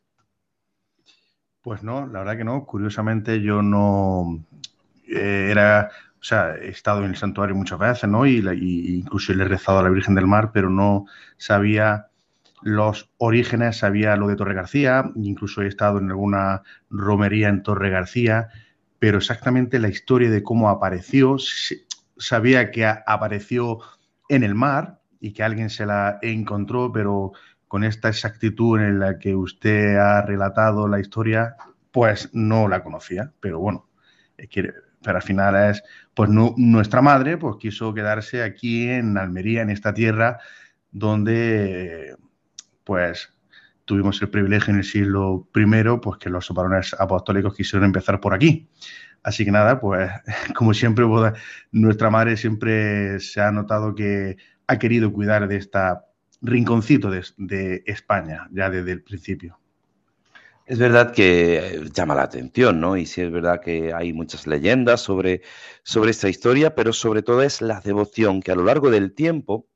Pues 1.63 1.81
no, 1.81 2.05
la 2.05 2.19
verdad 2.19 2.37
que 2.37 2.43
no. 2.43 2.65
Curiosamente 2.65 3.41
yo 3.41 3.61
no 3.61 4.43
eh, 5.07 5.47
era 5.49 5.89
o 6.23 6.25
sea, 6.25 6.55
he 6.55 6.69
estado 6.69 7.03
en 7.03 7.09
el 7.09 7.17
santuario 7.17 7.53
muchas 7.53 7.77
veces, 7.77 8.09
¿no? 8.09 8.25
Y, 8.25 8.37
incluso 8.95 9.33
le 9.33 9.43
he 9.43 9.47
rezado 9.47 9.79
a 9.79 9.83
la 9.83 9.89
Virgen 9.89 10.15
del 10.15 10.25
Mar, 10.25 10.51
pero 10.53 10.69
no 10.69 11.05
sabía 11.35 12.07
los 12.61 13.09
orígenes, 13.17 13.79
sabía 13.79 14.15
lo 14.15 14.29
de 14.29 14.37
Torre 14.37 14.53
García, 14.53 15.11
incluso 15.15 15.61
he 15.61 15.67
estado 15.67 15.97
en 15.99 16.09
alguna 16.09 16.61
romería 16.89 17.49
en 17.49 17.61
Torre 17.61 17.89
García, 17.89 18.47
pero 18.99 19.17
exactamente 19.17 19.79
la 19.79 19.89
historia 19.89 20.31
de 20.31 20.43
cómo 20.43 20.69
apareció, 20.69 21.35
sabía 22.15 22.71
que 22.71 22.85
apareció 22.85 23.79
en 24.29 24.43
el 24.43 24.55
mar 24.55 25.01
y 25.19 25.33
que 25.33 25.43
alguien 25.43 25.69
se 25.69 25.85
la 25.85 26.19
encontró, 26.21 26.93
pero 26.93 27.33
con 27.73 27.83
esta 27.83 28.09
exactitud 28.09 28.79
en 28.79 28.99
la 28.99 29.17
que 29.17 29.33
usted 29.33 29.95
ha 29.95 30.21
relatado 30.21 30.87
la 30.87 30.99
historia, 30.99 31.55
pues 31.89 32.29
no 32.31 32.67
la 32.67 32.83
conocía, 32.83 33.33
pero 33.39 33.57
bueno, 33.57 33.89
pero 34.37 35.17
al 35.17 35.23
final 35.23 35.71
es, 35.71 35.81
pues 36.13 36.29
nuestra 36.29 37.01
madre 37.01 37.35
pues 37.39 37.55
quiso 37.59 37.91
quedarse 37.91 38.43
aquí 38.43 38.87
en 38.87 39.17
Almería, 39.17 39.63
en 39.63 39.71
esta 39.71 39.91
tierra 39.91 40.37
donde 40.91 42.15
pues 42.83 43.33
tuvimos 43.85 44.21
el 44.21 44.29
privilegio 44.29 44.71
en 44.71 44.77
el 44.77 44.85
siglo 44.85 45.49
I, 45.55 45.65
pues 45.99 46.19
que 46.19 46.29
los 46.29 46.47
varones 46.51 46.95
apostólicos 46.99 47.55
quisieron 47.55 47.85
empezar 47.85 48.19
por 48.19 48.35
aquí. 48.35 48.69
Así 49.23 49.45
que 49.45 49.51
nada, 49.51 49.79
pues 49.79 50.11
como 50.55 50.75
siempre, 50.75 51.05
nuestra 51.71 52.11
madre 52.11 52.37
siempre 52.37 53.19
se 53.19 53.41
ha 53.41 53.51
notado 53.51 53.95
que 53.95 54.37
ha 54.67 54.77
querido 54.77 55.11
cuidar 55.11 55.47
de 55.47 55.55
este 55.55 55.79
rinconcito 56.43 57.09
de, 57.09 57.83
España, 57.85 58.47
ya 58.51 58.69
desde 58.69 58.91
el 58.91 59.01
principio. 59.01 59.57
Es 60.65 60.77
verdad 60.77 61.13
que 61.13 61.57
eh, 61.57 61.81
llama 61.93 62.15
la 62.15 62.23
atención, 62.23 62.79
¿no? 62.79 62.95
Y 62.95 63.05
sí 63.05 63.21
es 63.21 63.31
verdad 63.31 63.61
que 63.61 63.93
hay 63.93 64.13
muchas 64.13 64.45
leyendas 64.45 65.01
sobre, 65.01 65.41
sobre 65.83 66.11
esta 66.11 66.29
historia, 66.29 66.75
pero 66.75 66.93
sobre 66.93 67.21
todo 67.21 67.41
es 67.41 67.61
la 67.61 67.81
devoción 67.81 68.41
que 68.41 68.51
a 68.51 68.55
lo 68.55 68.63
largo 68.63 68.89
del 68.89 69.13
tiempo 69.13 69.67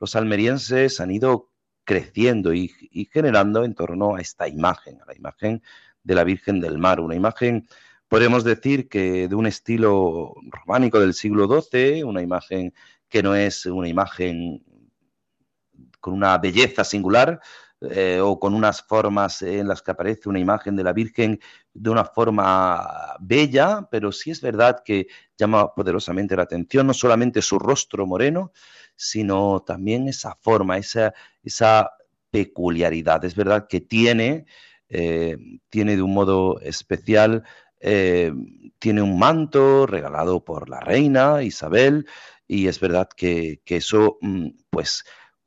los 0.00 0.16
almerienses 0.16 1.00
han 1.00 1.10
ido 1.10 1.50
creciendo 1.84 2.54
y, 2.54 2.72
generando 3.12 3.64
en 3.64 3.74
torno 3.74 4.16
a 4.16 4.20
esta 4.20 4.48
imagen, 4.48 5.00
a 5.00 5.06
la 5.06 5.16
imagen 5.16 5.62
de 6.04 6.14
la 6.14 6.24
Virgen 6.24 6.60
del 6.60 6.78
Mar, 6.78 7.00
una 7.00 7.14
imagen, 7.14 7.68
podemos 8.08 8.44
decir 8.44 8.88
que 8.88 9.28
de 9.28 9.34
un 9.34 9.46
estilo 9.46 10.34
románico 10.50 11.00
del 11.00 11.14
siglo 11.14 11.48
XII, 11.48 12.04
una 12.04 12.22
imagen 12.22 12.72
que 13.08 13.22
no 13.22 13.34
es 13.34 13.66
una 13.66 13.88
imagen 13.88 14.64
con 16.02 16.12
una 16.12 16.36
belleza 16.36 16.84
singular, 16.84 17.40
eh, 17.80 18.20
o 18.20 18.38
con 18.38 18.54
unas 18.54 18.82
formas 18.82 19.40
en 19.42 19.66
las 19.66 19.82
que 19.82 19.92
aparece 19.92 20.28
una 20.28 20.38
imagen 20.38 20.76
de 20.76 20.84
la 20.84 20.92
Virgen 20.92 21.40
de 21.72 21.90
una 21.90 22.04
forma 22.04 23.16
bella, 23.18 23.88
pero 23.90 24.12
sí 24.12 24.30
es 24.30 24.40
verdad 24.40 24.82
que 24.84 25.06
llama 25.38 25.74
poderosamente 25.74 26.36
la 26.36 26.42
atención 26.42 26.86
no 26.86 26.94
solamente 26.94 27.40
su 27.42 27.58
rostro 27.58 28.06
moreno, 28.06 28.52
sino 28.94 29.64
también 29.66 30.06
esa 30.06 30.36
forma, 30.40 30.76
esa, 30.78 31.14
esa 31.42 31.90
peculiaridad. 32.30 33.24
Es 33.24 33.34
verdad 33.34 33.66
que 33.68 33.80
tiene, 33.80 34.46
eh, 34.88 35.36
tiene 35.68 35.96
de 35.96 36.02
un 36.02 36.14
modo 36.14 36.60
especial, 36.60 37.42
eh, 37.80 38.32
tiene 38.78 39.02
un 39.02 39.18
manto 39.18 39.86
regalado 39.86 40.44
por 40.44 40.68
la 40.68 40.78
reina 40.78 41.42
Isabel 41.42 42.06
y 42.46 42.68
es 42.68 42.78
verdad 42.78 43.08
que, 43.16 43.60
eso, 43.66 44.18
mm, 44.20 44.50
pues, 44.70 45.04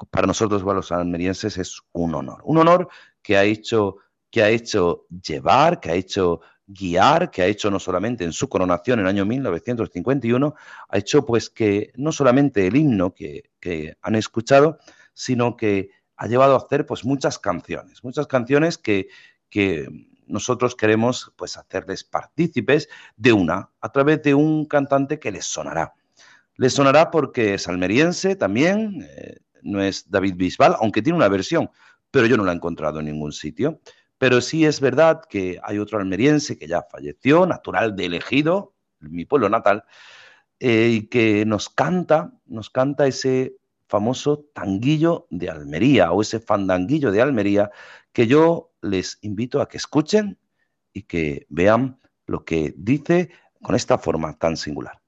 para 0.10 0.27
nosotros, 0.27 0.62
los 0.63 0.91
almerienses, 0.91 1.58
es 1.58 1.81
un 1.91 2.15
honor. 2.15 2.41
Un 2.43 2.58
honor 2.58 2.89
que 3.21 3.38
ha 3.38 3.43
hecho, 3.43 3.97
que 4.29 4.43
ha 4.43 4.49
hecho 4.49 5.05
llevar, 5.10 5.79
que 5.79 5.91
ha 5.91 5.95
hecho 5.95 6.41
guiar, 6.67 7.29
que 7.31 7.43
ha 7.43 7.45
hecho 7.45 7.69
no 7.69 7.79
solamente 7.79 8.23
en 8.23 8.34
su 8.34 8.49
coronación 8.49 8.99
en 8.99 9.05
el 9.05 9.10
año 9.10 9.25
1951, 9.25 10.55
ha 10.89 10.97
hecho 10.97 11.25
pues 11.25 11.49
que 11.49 11.91
no 11.95 12.12
solamente 12.12 12.67
el 12.67 12.75
himno 12.75 13.13
que, 13.13 13.43
han 14.01 14.15
escuchado, 14.15 14.79
sino 15.13 15.55
que 15.55 15.89
ha 16.17 16.27
llevado 16.27 16.53
a 16.53 16.58
hacer 16.58 16.86
pues 16.86 17.03
muchas 17.03 17.39
canciones, 17.39 18.03
muchas 18.03 18.27
canciones 18.27 18.77
que, 18.77 19.08
que 19.49 19.88
nosotros 20.27 20.75
queremos 20.75 21.34
pues 21.36 21.58
hacerles 21.58 22.03
partícipes 22.03 22.89
de 23.15 23.34
una, 23.34 23.69
a 23.81 23.91
través 23.91 24.21
de 24.23 24.34
un 24.34 24.65
cantante 24.65 25.19
que 25.19 25.31
les 25.31 25.45
sonará. 25.45 25.93
Les 26.58 26.73
sonará 26.73 27.12
porque 27.12 27.55
es 27.55 27.67
almeriense 27.67 28.36
también, 28.36 29.05
eh, 29.10 29.38
no 29.65 29.82
es 29.82 30.10
David 30.10 30.36
Bisbal, 30.36 30.75
aunque 30.80 31.01
tiene 31.01 31.17
una 31.17 31.28
versión, 31.28 31.69
pero 32.12 32.28
yo 32.28 32.38
no 32.38 32.45
la 32.45 32.54
he 32.54 32.56
encontrado 32.56 32.99
en 32.99 33.08
ningún 33.08 33.34
sitio. 33.34 33.82
Pero 34.17 34.39
sí 34.39 34.65
es 34.65 34.80
verdad 34.80 35.23
que 35.30 35.60
hay 35.62 35.80
otro 35.80 35.99
almeriense 35.99 36.58
que 36.58 36.67
ya 36.67 36.84
falleció, 36.89 37.45
natural 37.45 37.95
de 37.95 38.06
Elegido, 38.06 38.73
mi 38.99 39.25
pueblo 39.25 39.49
natal, 39.49 39.84
eh, 40.60 40.89
y 40.93 41.08
que 41.08 41.45
nos 41.45 41.67
canta, 41.69 42.32
nos 42.45 42.69
canta 42.69 43.08
ese 43.08 43.58
famoso 43.88 44.45
tanguillo 44.54 45.28
de 45.30 45.49
Almería 45.49 46.12
o 46.12 46.21
ese 46.21 46.39
fandanguillo 46.39 47.12
de 47.12 47.21
Almería 47.21 47.71
que 48.13 48.28
yo 48.28 48.73
les 48.82 49.19
invito 49.21 49.62
a 49.62 49.67
que 49.67 49.78
escuchen 49.78 50.39
y 50.93 51.04
que 51.04 51.45
vean 51.49 51.99
lo 52.25 52.45
que 52.45 52.73
dice 52.78 53.32
con 53.62 53.75
esta 53.75 53.97
forma 53.97 54.38
tan 54.38 54.56
singular. 54.56 55.04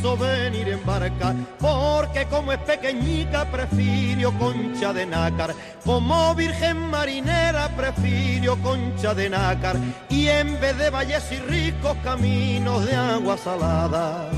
Quiso 0.00 0.16
venir 0.16 0.68
en 0.68 0.84
barca 0.86 1.34
porque 1.58 2.24
como 2.26 2.52
es 2.52 2.58
pequeñita 2.58 3.44
prefirió 3.50 4.32
concha 4.38 4.92
de 4.92 5.04
nácar. 5.04 5.54
Como 5.84 6.34
virgen 6.34 6.78
marinera 6.90 7.68
prefirió 7.76 8.56
concha 8.62 9.14
de 9.14 9.28
nácar 9.28 9.76
y 10.08 10.28
en 10.28 10.58
vez 10.58 10.76
de 10.78 10.90
valles 10.90 11.24
y 11.32 11.36
ricos 11.36 11.96
caminos 12.02 12.86
de 12.86 12.94
agua 12.94 13.36
salada. 13.36 14.30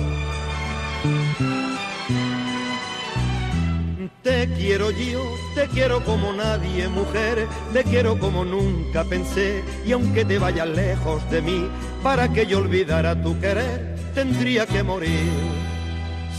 Te 4.22 4.48
quiero 4.54 4.90
yo, 4.92 5.20
te 5.54 5.66
quiero 5.68 6.04
como 6.04 6.32
nadie, 6.32 6.88
mujer, 6.88 7.48
te 7.72 7.82
quiero 7.82 8.18
como 8.20 8.44
nunca 8.44 9.02
pensé, 9.02 9.64
y 9.84 9.90
aunque 9.90 10.24
te 10.24 10.38
vayas 10.38 10.68
lejos 10.68 11.28
de 11.28 11.42
mí, 11.42 11.68
para 12.04 12.28
que 12.28 12.46
yo 12.46 12.58
olvidara 12.58 13.20
tu 13.20 13.38
querer, 13.40 13.91
tendría 14.14 14.66
que 14.66 14.82
morir. 14.82 15.30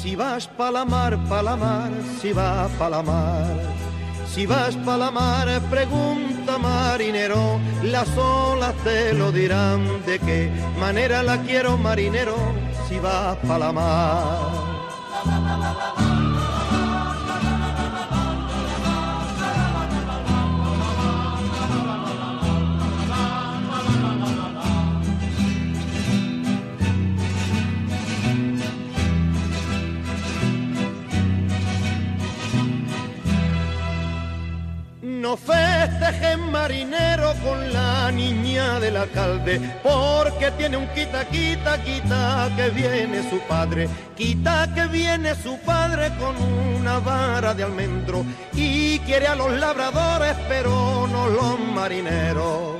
Si 0.02 0.16
vas 0.16 0.48
pa' 0.48 0.72
la 0.72 0.86
mar, 0.86 1.18
pa' 1.30 1.42
la 1.42 1.56
mar, 1.56 1.92
si 2.22 2.34
vas 2.34 2.70
pa' 2.72 2.90
la 2.90 3.02
mar. 3.02 3.56
Si 4.34 4.46
vas 4.46 4.76
pa' 4.86 4.98
la 4.98 5.12
mar, 5.12 5.48
pregunta 5.70 6.58
marinero, 6.58 7.60
las 7.84 8.10
olas 8.18 8.74
te 8.84 9.14
lo 9.14 9.32
dirán 9.32 10.04
de 10.06 10.20
qué 10.20 10.52
manera 10.80 11.24
la 11.24 11.38
quiero 11.42 11.78
marinero, 11.78 12.36
si 12.88 13.00
vas 13.00 13.38
pa' 13.48 13.60
la 13.60 13.72
mar. 13.72 14.64
Marinero 36.63 37.34
con 37.43 37.73
la 37.73 38.10
niña 38.10 38.80
del 38.80 38.95
alcalde, 38.95 39.60
porque 39.84 40.49
tiene 40.52 40.78
un 40.78 40.88
quita, 40.95 41.26
quita, 41.26 41.84
quita 41.84 42.49
que 42.56 42.69
viene 42.69 43.30
su 43.30 43.38
padre, 43.49 43.89
quita 44.15 44.73
que 44.73 44.88
viene 44.88 45.36
su 45.36 45.58
padre 45.65 46.10
con 46.17 46.34
una 46.78 46.99
vara 46.99 47.54
de 47.54 47.63
almendro 47.63 48.23
y 48.54 48.97
quiere 48.99 49.28
a 49.28 49.36
los 49.36 49.52
labradores, 49.60 50.38
pero 50.47 51.06
no 51.12 51.28
los 51.28 51.60
marineros. 51.60 52.78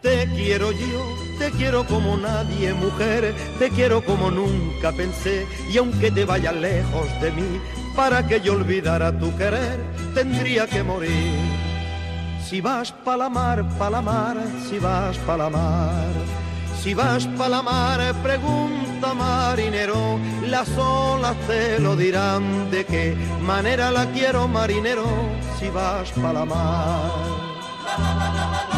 Te 0.00 0.26
quiero 0.34 0.72
yo, 0.72 1.02
te 1.38 1.50
quiero 1.50 1.84
como 1.86 2.16
nadie, 2.16 2.72
mujer, 2.72 3.34
te 3.58 3.68
quiero 3.68 4.02
como 4.02 4.30
nunca 4.30 4.90
pensé, 4.92 5.46
y 5.70 5.76
aunque 5.76 6.10
te 6.10 6.24
vayas 6.24 6.54
lejos 6.54 7.06
de 7.20 7.30
mí, 7.30 7.60
para 7.96 8.26
que 8.26 8.40
yo 8.40 8.54
olvidara 8.54 9.18
tu 9.18 9.34
querer, 9.36 9.80
tendría 10.14 10.66
que 10.66 10.82
morir. 10.82 11.34
Si 12.44 12.60
vas 12.60 12.92
pa' 12.92 13.16
la 13.16 13.28
mar, 13.28 13.64
pa' 13.78 13.90
la 13.90 14.02
mar, 14.02 14.36
si 14.68 14.78
vas 14.78 15.16
pa' 15.18 15.36
la 15.36 15.48
mar. 15.48 16.12
Si 16.82 16.94
vas 16.94 17.26
pa' 17.38 17.48
la 17.48 17.62
mar, 17.62 18.00
pregunta 18.22 19.14
marinero, 19.14 20.18
las 20.46 20.68
olas 20.76 21.36
te 21.46 21.78
lo 21.78 21.96
dirán 21.96 22.70
de 22.70 22.84
qué 22.84 23.16
manera 23.40 23.90
la 23.90 24.06
quiero 24.12 24.48
marinero, 24.48 25.06
si 25.58 25.70
vas 25.70 26.10
pa' 26.12 26.32
la 26.32 26.44
mar. 26.44 28.73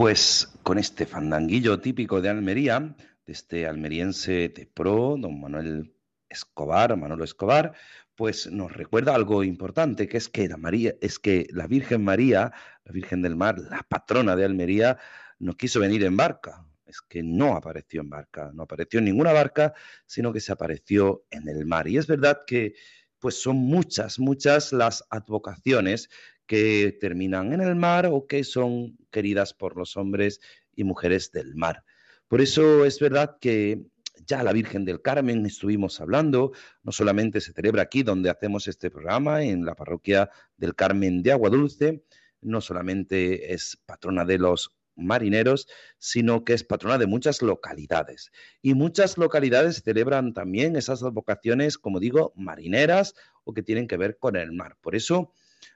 Pues 0.00 0.48
con 0.62 0.78
este 0.78 1.04
fandanguillo 1.04 1.78
típico 1.78 2.22
de 2.22 2.30
Almería, 2.30 2.96
de 3.26 3.32
este 3.34 3.66
almeriense 3.66 4.48
de 4.48 4.64
pro, 4.64 5.16
don 5.18 5.38
Manuel 5.38 5.94
Escobar, 6.26 6.96
Manolo 6.96 7.22
Escobar, 7.22 7.74
pues 8.14 8.50
nos 8.50 8.72
recuerda 8.72 9.14
algo 9.14 9.44
importante, 9.44 10.08
que 10.08 10.16
es 10.16 10.30
que 10.30 10.48
la 10.48 10.56
María, 10.56 10.94
es 11.02 11.18
que 11.18 11.48
la 11.50 11.66
Virgen 11.66 12.02
María, 12.02 12.50
la 12.82 12.92
Virgen 12.92 13.20
del 13.20 13.36
Mar, 13.36 13.58
la 13.58 13.82
patrona 13.82 14.36
de 14.36 14.46
Almería, 14.46 14.96
no 15.38 15.54
quiso 15.54 15.80
venir 15.80 16.02
en 16.04 16.16
barca, 16.16 16.64
es 16.86 17.02
que 17.02 17.22
no 17.22 17.54
apareció 17.54 18.00
en 18.00 18.08
barca, 18.08 18.52
no 18.54 18.62
apareció 18.62 19.00
en 19.00 19.04
ninguna 19.04 19.34
barca, 19.34 19.74
sino 20.06 20.32
que 20.32 20.40
se 20.40 20.50
apareció 20.50 21.26
en 21.30 21.46
el 21.46 21.66
mar. 21.66 21.86
Y 21.86 21.98
es 21.98 22.06
verdad 22.06 22.44
que 22.46 22.72
pues 23.18 23.34
son 23.34 23.56
muchas, 23.56 24.18
muchas 24.18 24.72
las 24.72 25.04
advocaciones 25.10 26.08
que 26.50 26.98
terminan 27.00 27.52
en 27.52 27.60
el 27.60 27.76
mar 27.76 28.06
o 28.06 28.26
que 28.26 28.42
son 28.42 28.98
queridas 29.12 29.54
por 29.54 29.76
los 29.76 29.96
hombres 29.96 30.40
y 30.74 30.82
mujeres 30.82 31.30
del 31.30 31.54
mar. 31.54 31.84
Por 32.26 32.40
eso 32.40 32.84
es 32.84 32.98
verdad 32.98 33.36
que 33.40 33.86
ya 34.26 34.42
la 34.42 34.52
Virgen 34.52 34.84
del 34.84 35.00
Carmen 35.00 35.46
estuvimos 35.46 36.00
hablando, 36.00 36.50
no 36.82 36.90
solamente 36.90 37.40
se 37.40 37.52
celebra 37.52 37.82
aquí 37.82 38.02
donde 38.02 38.30
hacemos 38.30 38.66
este 38.66 38.90
programa, 38.90 39.44
en 39.44 39.64
la 39.64 39.76
parroquia 39.76 40.28
del 40.56 40.74
Carmen 40.74 41.22
de 41.22 41.30
Agua 41.30 41.50
Dulce, 41.50 42.02
no 42.40 42.60
solamente 42.60 43.54
es 43.54 43.80
patrona 43.86 44.24
de 44.24 44.38
los 44.38 44.76
marineros, 44.96 45.68
sino 45.98 46.44
que 46.44 46.54
es 46.54 46.64
patrona 46.64 46.98
de 46.98 47.06
muchas 47.06 47.42
localidades. 47.42 48.32
Y 48.60 48.74
muchas 48.74 49.18
localidades 49.18 49.84
celebran 49.84 50.34
también 50.34 50.74
esas 50.74 51.00
vocaciones, 51.00 51.78
como 51.78 52.00
digo, 52.00 52.32
marineras 52.34 53.14
o 53.44 53.54
que 53.54 53.62
tienen 53.62 53.86
que 53.86 53.96
ver 53.96 54.18
con 54.18 54.34
el 54.34 54.50
mar. 54.50 54.76
Por 54.80 54.96
eso, 54.96 55.32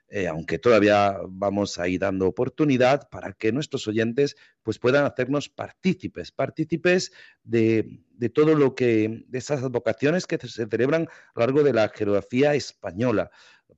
eh, 0.08 0.28
aunque 0.28 0.58
todavía 0.58 1.18
vamos 1.28 1.78
a 1.78 1.88
ir 1.88 2.00
dando 2.00 2.28
oportunidad 2.28 3.08
para 3.08 3.32
que 3.32 3.50
nuestros 3.52 3.88
oyentes 3.88 4.36
pues, 4.62 4.78
puedan 4.78 5.04
hacernos 5.04 5.48
partícipes, 5.48 6.30
partícipes 6.30 7.12
de, 7.42 8.00
de 8.10 8.28
todo 8.28 8.54
lo 8.54 8.74
que, 8.74 9.24
de 9.26 9.38
esas 9.38 9.62
vocaciones 9.70 10.26
que 10.26 10.38
se 10.38 10.66
celebran 10.66 11.08
a 11.08 11.40
lo 11.40 11.40
largo 11.40 11.62
de 11.62 11.72
la 11.72 11.88
geografía 11.88 12.54
española. 12.54 13.30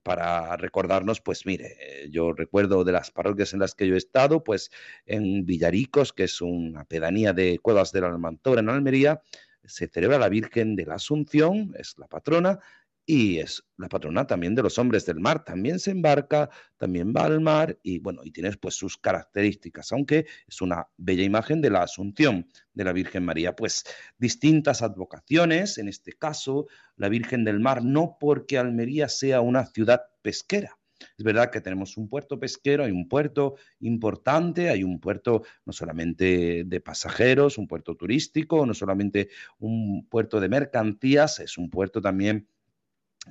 Para 0.02 0.56
recordarnos, 0.56 1.20
pues 1.20 1.46
mire, 1.46 1.76
yo 2.10 2.32
recuerdo 2.32 2.84
de 2.84 2.92
las 2.92 3.10
parroquias 3.10 3.54
en 3.54 3.60
las 3.60 3.74
que 3.74 3.88
yo 3.88 3.94
he 3.94 3.98
estado, 3.98 4.44
pues 4.44 4.70
en 5.04 5.46
Villaricos, 5.46 6.12
que 6.12 6.24
es 6.24 6.40
una 6.40 6.84
pedanía 6.84 7.32
de 7.32 7.58
Cuevas 7.60 7.92
del 7.92 8.04
Almantor 8.04 8.58
en 8.58 8.68
Almería, 8.68 9.22
se 9.64 9.88
celebra 9.88 10.18
la 10.18 10.28
Virgen 10.28 10.76
de 10.76 10.86
la 10.86 10.94
Asunción, 10.94 11.74
es 11.76 11.98
la 11.98 12.06
patrona, 12.06 12.60
y 13.06 13.38
es 13.38 13.64
la 13.76 13.88
patrona 13.88 14.26
también 14.26 14.56
de 14.56 14.62
los 14.62 14.78
hombres 14.78 15.06
del 15.06 15.20
mar. 15.20 15.44
También 15.44 15.78
se 15.78 15.92
embarca, 15.92 16.50
también 16.76 17.14
va 17.16 17.24
al 17.24 17.40
mar 17.40 17.78
y 17.82 18.00
bueno, 18.00 18.22
y 18.24 18.32
tiene 18.32 18.50
pues 18.56 18.74
sus 18.74 18.98
características, 18.98 19.92
aunque 19.92 20.26
es 20.46 20.60
una 20.60 20.88
bella 20.96 21.22
imagen 21.22 21.60
de 21.60 21.70
la 21.70 21.82
Asunción 21.82 22.48
de 22.74 22.84
la 22.84 22.92
Virgen 22.92 23.24
María. 23.24 23.54
Pues 23.54 23.84
distintas 24.18 24.82
advocaciones, 24.82 25.78
en 25.78 25.88
este 25.88 26.12
caso 26.14 26.66
la 26.96 27.08
Virgen 27.08 27.44
del 27.44 27.60
Mar, 27.60 27.84
no 27.84 28.16
porque 28.18 28.58
Almería 28.58 29.08
sea 29.08 29.40
una 29.40 29.66
ciudad 29.66 30.02
pesquera. 30.22 30.76
Es 31.16 31.24
verdad 31.24 31.50
que 31.50 31.60
tenemos 31.60 31.96
un 31.98 32.08
puerto 32.08 32.40
pesquero, 32.40 32.84
hay 32.84 32.90
un 32.90 33.06
puerto 33.06 33.56
importante, 33.80 34.70
hay 34.70 34.82
un 34.82 34.98
puerto 34.98 35.42
no 35.64 35.72
solamente 35.72 36.64
de 36.64 36.80
pasajeros, 36.80 37.58
un 37.58 37.68
puerto 37.68 37.94
turístico, 37.94 38.64
no 38.66 38.74
solamente 38.74 39.28
un 39.58 40.08
puerto 40.08 40.40
de 40.40 40.48
mercancías, 40.48 41.38
es 41.40 41.58
un 41.58 41.68
puerto 41.68 42.00
también 42.00 42.48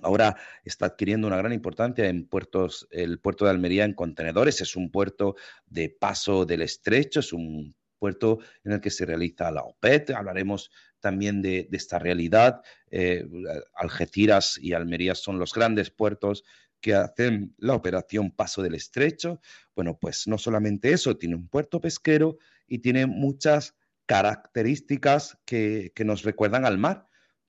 Ahora 0.02 0.36
está 0.64 0.88
adquiriendo 0.88 1.28
una 1.28 1.38
gran 1.38 1.54
importancia 1.54 2.08
en 2.08 2.28
puertos, 2.28 2.88
el 2.92 3.20
puerto 3.20 3.46
de 3.46 3.52
Almería 3.52 3.86
en 3.86 3.94
contenedores, 3.94 4.62
es 4.62 4.76
un 4.76 4.92
puerto 4.92 5.36
de 5.66 5.90
paso 5.90 6.46
del 6.46 6.62
estrecho, 6.62 7.20
es 7.20 7.34
un 7.34 7.76
puerto 7.98 8.40
en 8.64 8.74
el 8.74 8.82
que 8.82 8.90
se 8.90 9.06
realiza 9.06 9.52
la 9.52 9.64
OPET, 9.64 10.12
hablaremos 10.12 10.70
también 11.00 11.42
de, 11.42 11.68
esta 11.72 12.00
realidad. 12.00 12.62
Eh, 12.92 13.26
Algeciras 13.74 14.58
y 14.62 14.74
Almería 14.74 15.16
son 15.16 15.40
los 15.40 15.54
grandes 15.54 15.92
puertos 15.92 16.44
que 16.82 16.94
hacen 16.94 17.56
la 17.58 17.74
operación 17.74 18.32
Paso 18.32 18.62
del 18.62 18.76
Estrecho. 18.76 19.40
Bueno, 19.76 19.98
pues 20.00 20.28
no 20.28 20.38
solamente 20.38 20.92
eso, 20.92 21.18
tiene 21.18 21.36
un 21.36 21.48
puerto 21.48 21.80
pesquero 21.80 22.38
y 22.68 22.80
tiene 22.80 23.06
muchas 23.06 23.76
características 24.06 25.38
que 25.46 25.92
nos 26.06 26.24
recuerdan 26.24 26.66
al 26.66 26.78
mar 26.78 27.08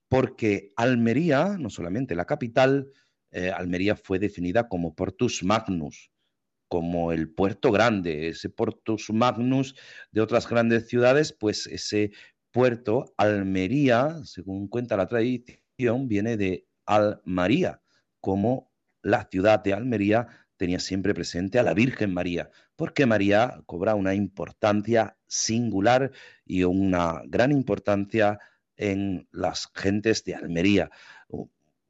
porque 0.09 0.71
Almería, 0.75 1.57
no 1.59 1.69
solamente 1.69 2.15
la 2.15 2.25
capital, 2.25 2.91
eh, 3.31 3.51
Almería 3.51 3.95
fue 3.95 4.19
definida 4.19 4.67
como 4.67 4.95
Portus 4.95 5.43
Magnus, 5.43 6.11
como 6.69 7.11
el 7.11 7.29
puerto 7.29 7.71
grande, 7.71 8.29
ese 8.29 8.49
Portus 8.49 9.09
Magnus 9.11 9.75
de 10.11 10.21
otras 10.21 10.47
grandes 10.47 10.87
ciudades, 10.87 11.33
pues 11.33 11.67
ese 11.67 12.11
puerto, 12.51 13.13
Almería, 13.17 14.17
según 14.23 14.67
cuenta 14.67 14.97
la 14.97 15.07
tradición, 15.07 16.07
viene 16.07 16.37
de 16.37 16.65
Almaría, 16.85 17.81
como 18.21 18.71
la 19.01 19.27
ciudad 19.29 19.63
de 19.63 19.73
Almería 19.73 20.27
tenía 20.57 20.79
siempre 20.79 21.13
presente 21.13 21.59
a 21.59 21.63
la 21.63 21.73
Virgen 21.73 22.13
María, 22.13 22.49
porque 22.75 23.05
María 23.05 23.61
cobra 23.65 23.95
una 23.95 24.15
importancia 24.15 25.17
singular 25.27 26.11
y 26.45 26.63
una 26.63 27.21
gran 27.27 27.51
importancia 27.51 28.39
en 28.77 29.27
las 29.31 29.69
gentes 29.73 30.23
de 30.23 30.35
Almería, 30.35 30.89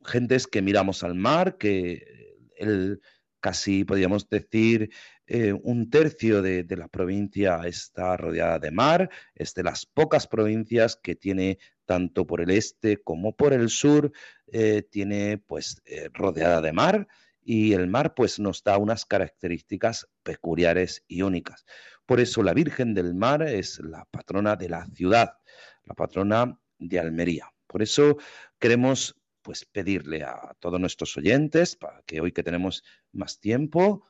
gentes 0.03 0.47
que 0.47 0.61
miramos 0.61 1.03
al 1.03 1.15
mar, 1.15 1.57
que 1.57 2.37
el, 2.57 3.01
casi 3.39 3.83
podríamos 3.83 4.29
decir 4.29 4.89
eh, 5.27 5.53
un 5.53 5.89
tercio 5.89 6.41
de, 6.41 6.65
la 6.69 6.87
provincia 6.87 7.61
está 7.65 8.17
rodeada 8.17 8.59
de 8.59 8.71
mar, 8.71 9.09
es 9.35 9.53
de 9.53 9.63
las 9.63 9.85
pocas 9.85 10.27
provincias 10.27 10.97
que 11.01 11.15
tiene 11.15 11.59
tanto 11.85 12.25
por 12.25 12.41
el 12.41 12.49
este 12.49 12.97
como 12.97 13.35
por 13.35 13.53
el 13.53 13.69
sur, 13.69 14.11
eh, 14.47 14.83
tiene 14.89 15.37
pues 15.37 15.81
eh, 15.85 16.09
rodeada 16.13 16.61
de 16.61 16.71
mar 16.71 17.07
y 17.41 17.73
el 17.73 17.87
mar 17.87 18.13
pues 18.15 18.39
nos 18.39 18.63
da 18.63 18.77
unas 18.77 19.05
características 19.05 20.07
peculiares 20.23 21.03
y 21.07 21.21
únicas. 21.21 21.65
Por 22.05 22.19
eso 22.19 22.41
la 22.41 22.53
Virgen 22.53 22.93
del 22.93 23.13
Mar 23.15 23.41
es 23.43 23.79
la 23.79 24.05
patrona 24.05 24.55
de 24.55 24.69
la 24.69 24.85
ciudad, 24.87 25.33
la 25.83 25.93
patrona 25.93 26.57
de 26.79 26.99
Almería. 26.99 27.51
Por 27.67 27.81
eso 27.81 28.17
queremos 28.59 29.15
pues 29.41 29.63
pedirle 29.63 30.23
a 30.23 30.55
todos 30.59 30.79
nuestros 30.79 31.15
oyentes, 31.15 31.77
para 31.77 32.01
que 32.05 32.19
hoy 32.19 32.33
que 32.33 32.43
tenemos 32.43 32.83
más 33.13 33.39
tiempo, 33.39 34.05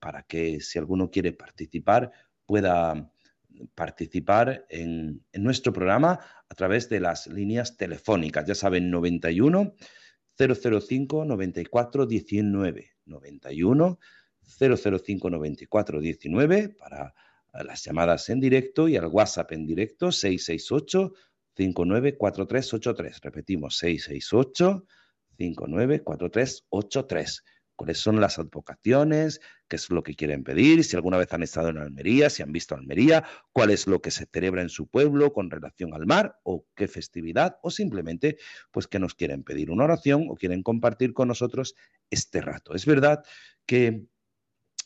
para 0.00 0.22
que 0.22 0.60
si 0.60 0.78
alguno 0.78 1.10
quiere 1.10 1.32
participar, 1.32 2.10
pueda 2.46 3.12
participar 3.74 4.64
en, 4.70 5.22
en, 5.30 5.44
nuestro 5.44 5.74
programa 5.74 6.18
a 6.48 6.54
través 6.54 6.88
de 6.88 7.00
las 7.00 7.26
líneas 7.26 7.76
telefónicas. 7.76 8.46
Ya 8.46 8.54
saben, 8.54 8.90
91 8.90 9.74
005 10.38 11.24
94 11.26 12.06
19. 12.06 12.90
91 13.04 13.98
005 14.58 15.30
94 15.30 16.00
19 16.00 16.68
para 16.70 17.14
las 17.52 17.84
llamadas 17.84 18.28
en 18.30 18.40
directo 18.40 18.88
y 18.88 18.96
al 18.96 19.06
WhatsApp 19.06 19.52
en 19.52 19.66
directo 19.66 20.10
668 20.10 21.12
594383. 21.56 23.20
Repetimos, 23.20 23.76
668 23.78 24.86
594383. 25.38 27.44
¿Cuáles 27.74 27.98
son 27.98 28.20
las 28.20 28.38
advocaciones? 28.38 29.40
¿Qué 29.66 29.76
es 29.76 29.90
lo 29.90 30.02
que 30.02 30.14
quieren 30.14 30.44
pedir? 30.44 30.84
Si 30.84 30.94
alguna 30.94 31.16
vez 31.16 31.32
han 31.32 31.42
estado 31.42 31.70
en 31.70 31.78
Almería, 31.78 32.30
si 32.30 32.42
han 32.42 32.52
visto 32.52 32.74
Almería, 32.74 33.24
cuál 33.50 33.70
es 33.70 33.86
lo 33.86 34.00
que 34.00 34.10
se 34.10 34.26
celebra 34.26 34.62
en 34.62 34.68
su 34.68 34.86
pueblo 34.86 35.32
con 35.32 35.50
relación 35.50 35.94
al 35.94 36.06
mar 36.06 36.38
o 36.44 36.66
qué 36.76 36.86
festividad 36.86 37.56
o 37.62 37.70
simplemente 37.70 38.36
pues 38.70 38.86
que 38.86 38.98
nos 38.98 39.14
quieren 39.14 39.42
pedir 39.42 39.70
una 39.70 39.84
oración 39.84 40.26
o 40.28 40.36
quieren 40.36 40.62
compartir 40.62 41.14
con 41.14 41.28
nosotros 41.28 41.74
este 42.10 42.40
rato. 42.40 42.74
Es 42.74 42.86
verdad 42.86 43.24
que 43.66 44.04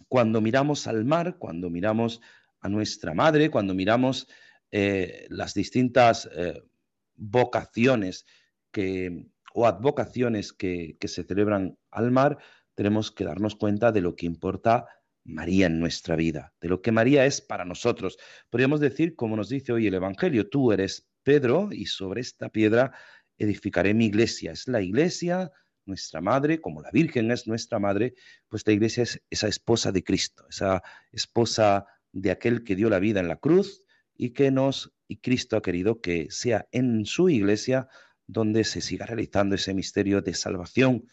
cuando 0.08 0.40
miramos 0.40 0.86
al 0.86 1.04
mar, 1.04 1.36
cuando 1.38 1.70
miramos 1.70 2.20
a 2.60 2.68
nuestra 2.68 3.14
madre, 3.14 3.50
cuando 3.50 3.74
miramos 3.74 4.28
eh, 4.70 5.26
las 5.30 5.54
distintas 5.54 6.28
eh, 6.34 6.62
vocaciones 7.14 8.26
que, 8.70 9.26
o 9.54 9.66
advocaciones 9.66 10.52
que, 10.52 10.96
que 11.00 11.08
se 11.08 11.24
celebran 11.24 11.78
al 11.90 12.10
mar, 12.10 12.38
tenemos 12.74 13.10
que 13.10 13.24
darnos 13.24 13.56
cuenta 13.56 13.92
de 13.92 14.02
lo 14.02 14.16
que 14.16 14.26
importa 14.26 14.86
María 15.24 15.66
en 15.66 15.80
nuestra 15.80 16.14
vida, 16.16 16.54
de 16.60 16.68
lo 16.68 16.82
que 16.82 16.92
María 16.92 17.26
es 17.26 17.40
para 17.40 17.64
nosotros. 17.64 18.16
Podríamos 18.50 18.80
decir, 18.80 19.16
como 19.16 19.36
nos 19.36 19.48
dice 19.48 19.72
hoy 19.72 19.86
el 19.86 19.94
Evangelio, 19.94 20.48
tú 20.48 20.72
eres 20.72 21.08
Pedro 21.22 21.70
y 21.72 21.86
sobre 21.86 22.20
esta 22.20 22.48
piedra 22.48 22.92
edificaré 23.38 23.94
mi 23.94 24.06
iglesia. 24.06 24.52
Es 24.52 24.68
la 24.68 24.80
iglesia, 24.80 25.50
nuestra 25.84 26.20
madre, 26.20 26.60
como 26.60 26.82
la 26.82 26.90
Virgen 26.90 27.30
es 27.30 27.46
nuestra 27.46 27.78
madre, 27.78 28.14
pues 28.48 28.66
la 28.66 28.72
iglesia 28.72 29.02
es 29.02 29.22
esa 29.30 29.48
esposa 29.48 29.92
de 29.92 30.04
Cristo, 30.04 30.46
esa 30.48 30.82
esposa 31.12 31.86
de 32.12 32.30
aquel 32.30 32.64
que 32.64 32.76
dio 32.76 32.88
la 32.88 32.98
vida 32.98 33.20
en 33.20 33.28
la 33.28 33.36
cruz, 33.36 33.82
y 34.16 34.30
que 34.30 34.50
nos, 34.50 34.92
y 35.08 35.18
Cristo 35.18 35.56
ha 35.56 35.62
querido 35.62 36.00
que 36.00 36.28
sea 36.30 36.68
en 36.72 37.06
su 37.06 37.28
iglesia 37.28 37.88
donde 38.26 38.64
se 38.64 38.80
siga 38.80 39.06
realizando 39.06 39.54
ese 39.54 39.74
misterio 39.74 40.20
de 40.20 40.34
salvación. 40.34 41.06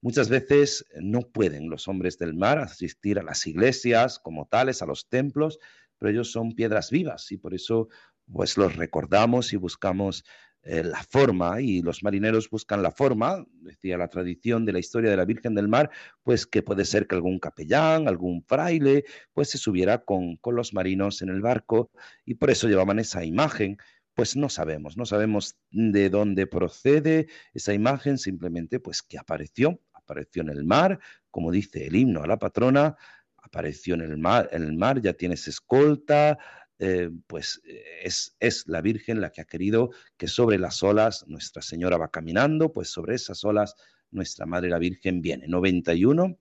Muchas 0.00 0.28
veces 0.28 0.86
no 1.00 1.22
pueden 1.22 1.68
los 1.70 1.88
hombres 1.88 2.18
del 2.18 2.34
mar 2.34 2.58
asistir 2.58 3.18
a 3.18 3.22
las 3.22 3.46
iglesias 3.46 4.18
como 4.18 4.46
tales, 4.46 4.82
a 4.82 4.86
los 4.86 5.08
templos, 5.08 5.58
pero 5.98 6.10
ellos 6.10 6.30
son 6.30 6.54
piedras 6.54 6.90
vivas 6.90 7.30
y 7.32 7.36
por 7.36 7.54
eso 7.54 7.88
pues 8.32 8.56
los 8.56 8.76
recordamos 8.76 9.52
y 9.52 9.56
buscamos 9.56 10.24
eh, 10.64 10.84
la 10.84 11.02
forma 11.02 11.60
y 11.60 11.82
los 11.82 12.04
marineros 12.04 12.48
buscan 12.48 12.82
la 12.82 12.92
forma, 12.92 13.44
decía 13.62 13.98
la 13.98 14.06
tradición 14.06 14.64
de 14.64 14.72
la 14.72 14.78
historia 14.78 15.10
de 15.10 15.16
la 15.16 15.24
Virgen 15.24 15.54
del 15.56 15.66
Mar, 15.66 15.90
pues 16.22 16.46
que 16.46 16.62
puede 16.62 16.84
ser 16.84 17.08
que 17.08 17.16
algún 17.16 17.40
capellán, 17.40 18.06
algún 18.06 18.44
fraile, 18.44 19.04
pues 19.32 19.50
se 19.50 19.58
subiera 19.58 20.04
con, 20.04 20.36
con 20.36 20.54
los 20.54 20.72
marinos 20.72 21.20
en 21.20 21.30
el 21.30 21.40
barco 21.40 21.90
y 22.24 22.34
por 22.34 22.50
eso 22.50 22.68
llevaban 22.68 23.00
esa 23.00 23.24
imagen. 23.24 23.76
Pues 24.14 24.36
no 24.36 24.48
sabemos, 24.48 24.96
no 24.96 25.04
sabemos 25.04 25.56
de 25.70 26.10
dónde 26.10 26.46
procede 26.46 27.26
esa 27.54 27.74
imagen, 27.74 28.18
simplemente 28.18 28.78
pues 28.78 29.02
que 29.02 29.18
apareció, 29.18 29.80
apareció 29.92 30.42
en 30.42 30.50
el 30.50 30.64
mar, 30.64 31.00
como 31.30 31.50
dice 31.50 31.86
el 31.86 31.96
himno 31.96 32.22
a 32.22 32.26
la 32.26 32.38
patrona, 32.38 32.96
apareció 33.42 33.94
en 33.94 34.02
el 34.02 34.18
mar, 34.18 34.48
en 34.52 34.62
el 34.62 34.74
mar 34.74 35.00
ya 35.00 35.12
tienes 35.14 35.48
escolta, 35.48 36.38
eh, 36.84 37.10
pues 37.28 37.62
eh, 37.64 37.80
es, 38.02 38.34
es 38.40 38.66
la 38.66 38.80
Virgen 38.80 39.20
la 39.20 39.30
que 39.30 39.40
ha 39.40 39.44
querido 39.44 39.90
que 40.16 40.26
sobre 40.26 40.58
las 40.58 40.82
olas 40.82 41.24
Nuestra 41.28 41.62
Señora 41.62 41.96
va 41.96 42.10
caminando, 42.10 42.72
pues 42.72 42.88
sobre 42.88 43.14
esas 43.14 43.44
olas 43.44 43.76
Nuestra 44.10 44.46
Madre 44.46 44.68
la 44.68 44.80
Virgen 44.80 45.22
viene. 45.22 45.46
91 45.46 46.38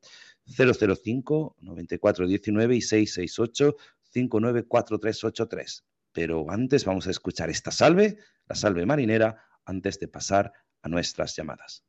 005 0.48 1.58
9419 1.60 2.76
y 2.76 2.82
668 2.82 3.76
594383. 4.02 5.86
Pero 6.12 6.50
antes 6.50 6.86
vamos 6.86 7.06
a 7.06 7.12
escuchar 7.12 7.52
esta 7.52 7.70
salve, 7.70 8.18
la 8.48 8.56
salve 8.56 8.88
marinera, 8.88 9.46
antes 9.64 10.00
de 10.00 10.08
pasar 10.08 10.54
a 10.82 10.90
nuestras 10.90 11.36
llamadas. 11.36 11.86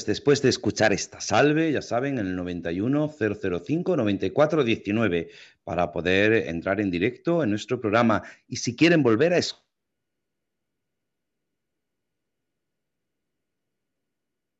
Pues 0.00 0.06
después 0.06 0.40
de 0.40 0.48
escuchar 0.48 0.94
esta 0.94 1.20
salve, 1.20 1.72
ya 1.72 1.82
saben, 1.82 2.18
en 2.18 2.28
el 2.28 2.34
91 2.34 3.14
005 3.18 3.98
94 3.98 4.64
19 4.64 5.28
para 5.62 5.92
poder 5.92 6.48
entrar 6.48 6.80
en 6.80 6.90
directo 6.90 7.42
en 7.42 7.50
nuestro 7.50 7.82
programa. 7.82 8.22
Y 8.48 8.56
si 8.56 8.74
quieren 8.74 9.02
volver 9.02 9.34
a 9.34 9.36
escuchar 9.36 9.69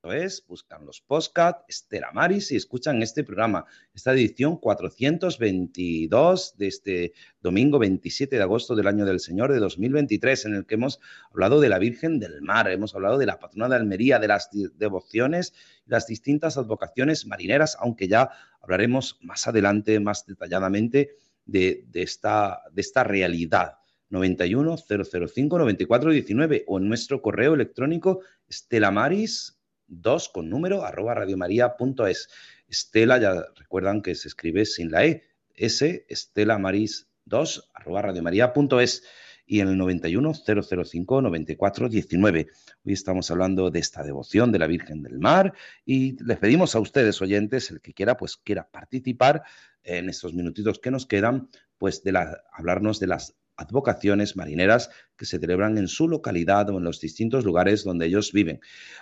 es, 0.05 0.47
buscan 0.47 0.87
los 0.87 1.03
podcast 1.03 1.61
Estela 1.69 2.11
Maris 2.13 2.53
y 2.53 2.57
escuchan 2.57 3.03
este 3.03 3.23
programa, 3.23 3.67
esta 3.93 4.13
edición 4.13 4.57
422 4.57 6.57
de 6.57 6.67
este 6.67 7.13
domingo 7.43 7.79
27 7.79 8.37
de 8.37 8.43
agosto 8.43 8.75
del 8.75 8.87
año 8.87 9.05
del 9.05 9.21
Señor 9.21 9.53
de 9.53 9.59
2023, 9.59 10.47
en 10.47 10.55
el 10.55 10.67
que 10.67 10.77
hemos 10.77 11.01
hablado 11.31 11.61
de 11.61 11.69
la 11.69 11.79
Virgen 11.79 12.19
del 12.19 12.41
Mar, 12.41 12.71
hemos 12.71 12.95
hablado 12.95 13.19
de 13.19 13.27
la 13.27 13.39
patrona 13.39 13.69
de 13.69 13.77
Almería, 13.77 14.19
de 14.19 14.29
las 14.29 14.49
devociones 14.51 15.53
las 15.85 16.07
distintas 16.07 16.57
advocaciones 16.57 17.27
marineras, 17.27 17.77
aunque 17.79 18.09
ya 18.09 18.31
hablaremos 18.63 19.19
más 19.21 19.47
adelante, 19.49 20.01
más 20.01 20.25
detalladamente, 20.25 21.17
de, 21.45 21.85
esta, 21.95 22.63
de 22.73 22.81
esta 22.81 23.05
realidad. 23.05 23.75
91 24.09 24.77
005 24.77 25.59
94 25.59 26.11
19 26.11 26.65
o 26.67 26.79
en 26.79 26.89
nuestro 26.89 27.23
correo 27.23 27.55
electrónico 27.55 28.21
estelamaris 28.49 29.60
2 29.91 30.28
con 30.30 30.49
número 30.49 30.84
arroba 30.84 31.14
radiomaria.es. 31.14 32.28
Estela, 32.68 33.18
ya 33.18 33.45
recuerdan 33.57 34.01
que 34.01 34.14
se 34.14 34.28
escribe 34.28 34.64
sin 34.64 34.91
la 34.91 35.05
E, 35.05 35.24
S, 35.55 36.07
Estela 36.09 36.59
Maris 36.59 37.09
2 37.26 37.70
arroba 37.74 38.03
radiomaria.es 38.03 39.03
y 39.45 39.59
en 39.59 39.68
el 39.68 39.76
91 39.76 40.32
005 40.32 41.22
94 41.22 41.88
19. 41.88 42.47
Hoy 42.84 42.93
estamos 42.93 43.30
hablando 43.32 43.70
de 43.72 43.80
esta 43.80 44.05
devoción 44.05 44.53
de 44.53 44.61
la 44.61 44.68
Virgen 44.68 45.03
del 45.03 45.18
Mar 45.18 45.53
y 45.84 46.22
les 46.24 46.38
pedimos 46.38 46.76
a 46.76 46.80
ustedes 46.80 47.20
oyentes, 47.20 47.70
el 47.72 47.80
que 47.80 47.93
quiera, 47.93 48.16
pues 48.16 48.36
quiera 48.36 48.70
participar 48.70 49.43
en 49.82 50.09
estos 50.09 50.34
minutitos 50.34 50.78
que 50.78 50.93
nos 50.93 51.07
quedan, 51.07 51.49
pues 51.78 52.05
de 52.05 52.12
la, 52.12 52.45
hablarnos 52.53 53.01
de 53.01 53.09
las 53.09 53.39
advocaciones 53.61 54.37
marineras 54.37 54.91
que 55.17 55.27
se 55.27 55.39
celebran 55.39 55.77
en 55.77 55.87
su 55.87 56.09
localidad 56.09 56.71
o 56.71 56.79
en 56.79 56.85
los 56.85 57.01
distintos 57.01 57.45
lugares 57.45 57.85
donde 57.85 58.07
ellos 58.07 58.33
viven. 58.33 58.61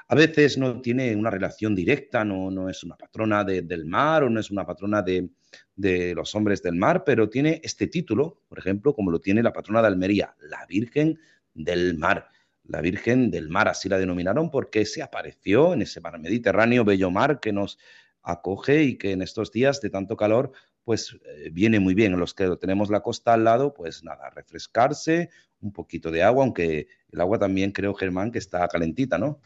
A 0.08 0.14
veces 0.14 0.58
no 0.58 0.80
tiene 0.80 1.14
una 1.14 1.30
relación 1.30 1.74
directa, 1.74 2.24
no, 2.24 2.50
no 2.50 2.68
es 2.68 2.82
una 2.82 2.96
patrona 2.96 3.44
del 3.44 3.84
mar 3.84 4.24
o 4.24 4.30
no 4.30 4.40
es 4.40 4.50
una 4.50 4.66
patrona 4.66 5.02
de, 5.02 5.30
de 5.76 6.14
los 6.14 6.34
hombres 6.34 6.62
del 6.62 6.74
mar, 6.74 7.04
pero 7.04 7.30
tiene 7.30 7.60
este 7.62 7.86
título, 7.86 8.42
por 8.48 8.58
ejemplo, 8.58 8.94
como 8.94 9.12
lo 9.12 9.20
tiene 9.20 9.42
la 9.42 9.52
patrona 9.52 9.80
de 9.80 9.86
Almería, 9.86 10.34
la 10.40 10.66
Virgen 10.66 11.18
del 11.54 11.96
Mar. 11.96 12.28
La 12.64 12.80
Virgen 12.82 13.30
del 13.30 13.48
Mar, 13.48 13.68
así 13.68 13.88
la 13.88 13.98
denominaron 13.98 14.50
porque 14.50 14.84
se 14.84 15.02
apareció 15.02 15.72
en 15.72 15.82
ese 15.82 16.00
mar 16.00 16.18
Mediterráneo, 16.18 16.84
bello 16.84 17.10
mar 17.10 17.40
que 17.40 17.52
nos 17.52 17.78
acoge 18.22 18.82
y 18.82 18.98
que 18.98 19.12
en 19.12 19.22
estos 19.22 19.52
días 19.52 19.80
de 19.80 19.88
tanto 19.88 20.16
calor 20.16 20.52
pues 20.88 21.18
eh, 21.22 21.50
viene 21.52 21.80
muy 21.80 21.92
bien. 21.92 22.14
En 22.14 22.18
los 22.18 22.32
que 22.32 22.48
tenemos 22.56 22.88
la 22.88 23.02
costa 23.02 23.34
al 23.34 23.44
lado, 23.44 23.74
pues 23.74 24.02
nada, 24.04 24.30
refrescarse, 24.30 25.28
un 25.60 25.70
poquito 25.70 26.10
de 26.10 26.22
agua, 26.22 26.44
aunque 26.44 26.88
el 27.12 27.20
agua 27.20 27.38
también 27.38 27.72
creo, 27.72 27.92
Germán, 27.92 28.32
que 28.32 28.38
está 28.38 28.66
calentita, 28.68 29.18
¿no? 29.18 29.38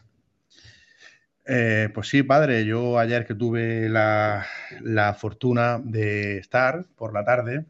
Eh, 1.43 1.89
pues 1.93 2.07
sí, 2.07 2.23
padre, 2.23 2.63
yo 2.63 2.97
ayer 2.97 3.25
que 3.25 3.35
tuve 3.35 3.89
la, 3.89 4.45
fortuna 5.19 5.81
de 5.83 6.37
estar 6.37 6.85
por 6.95 7.13
la 7.13 7.25
tarde 7.25 7.65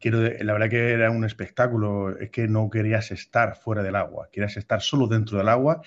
quiero, 0.00 0.22
la 0.22 0.54
verdad 0.54 0.70
que 0.70 0.92
era 0.92 1.10
un 1.10 1.22
espectáculo, 1.22 2.18
es 2.18 2.30
que 2.30 2.48
no 2.48 2.70
querías 2.70 3.10
estar 3.10 3.56
fuera 3.56 3.82
del 3.82 3.94
agua, 3.94 4.30
querías 4.32 4.56
estar 4.56 4.80
solo 4.80 5.06
dentro 5.06 5.36
del 5.36 5.50
agua 5.50 5.82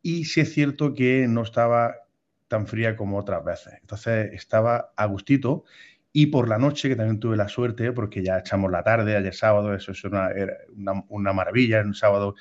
y 0.00 0.24
sí 0.24 0.40
es 0.40 0.50
cierto 0.50 0.94
que 0.94 1.26
no 1.28 1.42
estaba 1.42 2.07
tan 2.48 2.66
fría 2.66 2.96
como 2.96 3.18
otras 3.18 3.44
veces. 3.44 3.74
Entonces 3.80 4.32
estaba 4.32 4.92
a 4.96 5.06
gustito 5.06 5.64
y 6.12 6.26
por 6.26 6.48
la 6.48 6.58
noche, 6.58 6.88
que 6.88 6.96
también 6.96 7.20
tuve 7.20 7.36
la 7.36 7.48
suerte, 7.48 7.92
porque 7.92 8.22
ya 8.22 8.38
echamos 8.38 8.70
la 8.72 8.82
tarde, 8.82 9.16
ayer 9.16 9.34
sábado, 9.34 9.74
eso 9.74 9.92
es 9.92 10.02
una, 10.04 10.30
una, 10.74 11.04
una 11.08 11.32
maravilla, 11.32 11.82
un 11.82 11.94
sábado 11.94 12.34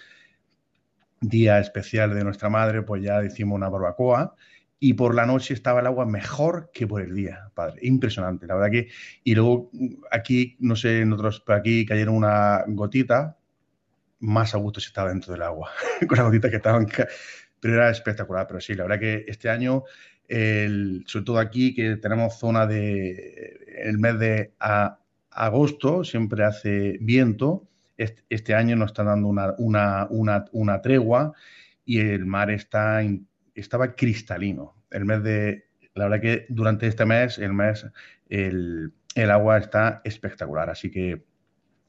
día 1.22 1.60
especial 1.60 2.14
de 2.16 2.24
nuestra 2.24 2.50
madre, 2.50 2.82
pues 2.82 3.04
ya 3.04 3.24
hicimos 3.24 3.56
una 3.56 3.70
barbacoa 3.70 4.36
y 4.80 4.94
por 4.94 5.16
la 5.16 5.26
noche 5.26 5.54
estaba 5.54 5.80
el 5.80 5.88
agua 5.88 6.06
mejor 6.06 6.70
que 6.74 6.86
por 6.86 7.02
el 7.02 7.16
día, 7.16 7.52
padre. 7.54 7.80
Impresionante, 7.82 8.46
la 8.46 8.56
verdad 8.56 8.72
que. 8.72 8.90
Y 9.24 9.34
luego 9.36 9.72
aquí, 10.12 10.56
no 10.60 10.76
sé, 10.76 11.02
en 11.02 11.14
otros, 11.14 11.44
aquí 11.48 11.86
cayeron 11.86 12.16
una 12.16 12.64
gotita, 12.68 13.38
más 14.20 14.54
a 14.54 14.58
gusto 14.58 14.80
si 14.80 14.88
estaba 14.88 15.10
dentro 15.10 15.34
del 15.34 15.42
agua, 15.42 15.72
con 16.08 16.18
las 16.18 16.28
gotitas 16.28 16.52
que 16.52 16.58
estaban. 16.58 16.88
Pero 17.60 17.76
era 17.76 17.90
espectacular, 17.90 18.48
pero 18.48 18.60
sí, 18.60 18.76
la 18.76 18.84
verdad 18.84 19.00
que 19.00 19.26
este 19.28 19.50
año, 19.50 19.84
el, 20.28 21.04
sobre 21.08 21.26
todo 21.26 21.40
aquí, 21.40 21.74
que 21.74 21.98
tenemos 21.98 22.38
zona 22.40 22.68
de. 22.68 23.66
El 23.84 24.00
mes 24.00 24.20
de 24.20 24.54
agosto 25.32 26.04
siempre 26.04 26.44
hace 26.44 26.98
viento. 27.02 27.68
Este, 27.98 28.54
año 28.54 28.76
nos 28.76 28.92
está 28.92 29.04
dando 29.04 29.28
una, 29.28 29.56
una, 29.58 30.08
una, 30.12 30.46
una 30.52 30.82
tregua 30.82 31.34
y 31.84 32.00
el 32.00 32.28
mar 32.28 32.52
está 32.52 33.02
estaba 33.56 33.96
cristalino. 33.96 34.76
El 34.92 35.06
mes 35.06 35.24
de, 35.24 35.66
la 35.96 36.08
verdad 36.08 36.22
que 36.22 36.46
durante 36.50 36.88
este 36.88 37.06
mes, 37.06 37.38
el 37.40 37.54
mes, 37.54 37.86
el, 38.30 38.94
agua 39.30 39.58
está 39.58 40.02
espectacular. 40.04 40.70
Así 40.70 40.92
que 40.92 41.24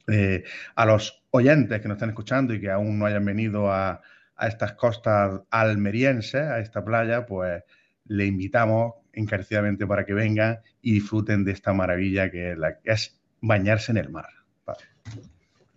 eh, 0.09 0.45
a 0.75 0.87
los 0.87 1.23
oyentes 1.31 1.81
que 1.81 1.89
nos 1.89 1.97
están 1.97 2.11
escuchando 2.11 2.55
y 2.55 2.61
que 2.61 2.71
aún 2.71 2.99
no 2.99 3.07
hayan 3.07 3.25
venido 3.25 3.71
a, 3.71 4.01
estas 4.47 4.75
costas 4.75 5.41
almerienses, 5.51 6.43
a 6.43 6.61
esta 6.61 6.85
playa, 6.85 7.27
pues 7.27 7.65
le 8.05 8.27
invitamos 8.27 8.95
encarecidamente 9.13 9.87
para 9.87 10.07
que 10.07 10.15
vengan 10.15 10.61
y 10.81 10.93
disfruten 10.93 11.45
de 11.45 11.53
esta 11.53 11.73
maravilla 11.73 12.31
que 12.31 12.57
es, 12.85 13.21
bañarse 13.41 13.93
en 13.93 13.99
el 13.99 14.11
mar. 14.11 14.29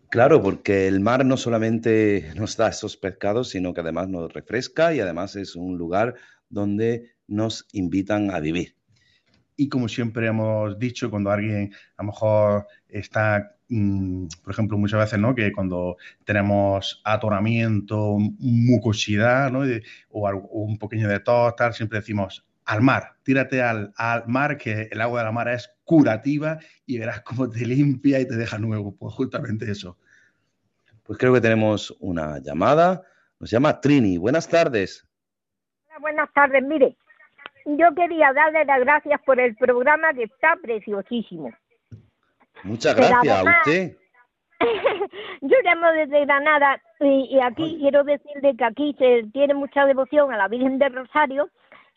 Claro, 0.10 0.42
porque 0.42 0.88
el 0.88 1.00
mar 1.00 1.26
no 1.26 1.38
solamente 1.38 2.32
nos 2.36 2.58
da 2.58 2.70
esos 2.70 2.98
pescados, 2.98 3.50
sino 3.50 3.74
que 3.74 3.82
además 3.82 4.10
nos 4.10 4.32
refresca 4.32 4.94
y 4.94 5.00
además 5.00 5.36
es 5.36 5.56
un 5.56 5.78
lugar 5.78 6.16
donde 6.50 7.16
nos 7.28 7.66
invitan 7.72 8.30
a 8.32 8.40
vivir. 8.40 8.76
Y 9.56 9.70
como 9.70 9.88
siempre 9.88 10.28
hemos 10.28 10.78
dicho, 10.78 11.10
cuando 11.10 11.32
alguien 11.32 11.72
a 11.96 12.04
lo 12.04 12.08
mejor 12.08 12.68
está, 12.90 13.56
mm, 13.72 14.28
por 14.44 14.54
ejemplo, 14.54 14.78
muchas 14.78 15.00
veces, 15.00 15.20
¿no? 15.20 15.34
Que 15.34 15.52
cuando 15.52 15.98
tenemos 16.24 17.02
atoramiento, 17.04 18.18
mucosidad, 18.40 19.52
¿no? 19.52 19.62
o, 20.10 20.30
un 20.52 20.78
pequeño 20.78 21.08
de 21.08 21.20
tos, 21.20 21.56
tal, 21.56 21.74
siempre 21.74 22.00
decimos 22.00 22.46
al 22.66 22.82
mar, 22.82 23.16
tírate 23.24 23.64
al, 23.64 23.92
al, 23.98 24.28
mar, 24.28 24.58
que 24.58 24.88
el 24.92 25.02
agua 25.02 25.22
de 25.22 25.26
la 25.26 25.32
mar 25.32 25.48
es 25.50 25.72
curativa 25.84 26.60
y 26.86 27.00
verás 27.00 27.22
cómo 27.22 27.50
te 27.50 27.66
limpia 27.66 28.20
y 28.20 28.28
te 28.28 28.36
deja 28.36 28.60
nuevo. 28.60 28.96
Pues 28.96 29.14
justamente 29.16 29.70
eso. 29.72 29.98
Pues 31.04 31.18
creo 31.18 31.34
que 31.34 31.42
tenemos 31.42 31.96
una 32.00 32.40
llamada. 32.40 33.02
Nos 33.40 33.50
llama 33.50 33.82
Trini. 33.82 34.18
Buenas 34.18 34.48
tardes. 34.48 35.08
buenas 36.00 36.32
tardes. 36.34 36.64
Mire, 36.64 36.96
yo 37.66 37.94
quería 37.96 38.34
darle 38.34 38.66
las 38.66 38.80
gracias 38.82 39.20
por 39.26 39.40
el 39.40 39.56
programa 39.56 40.14
que 40.14 40.24
está 40.24 40.56
preciosísimo. 40.62 41.52
Muchas 42.64 42.96
gracias 42.96 43.38
a 43.38 43.44
usted. 43.44 43.98
yo 45.42 45.58
llamo 45.64 45.88
desde 45.92 46.26
Granada 46.26 46.82
y, 47.00 47.40
aquí 47.40 47.78
quiero 47.80 48.04
decirle 48.04 48.56
que 48.56 48.64
aquí 48.64 48.96
se 49.00 49.24
tiene 49.34 49.56
mucha 49.56 49.86
devoción 49.86 50.32
a 50.32 50.38
la 50.38 50.48
Virgen 50.48 50.78
del 50.78 50.94
Rosario 50.94 51.50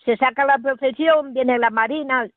se 0.04 0.16
saca 0.16 0.44
la 0.44 0.58
procesión, 0.58 1.32
viene 1.32 1.58
la 1.58 1.70
marina, 1.70 2.28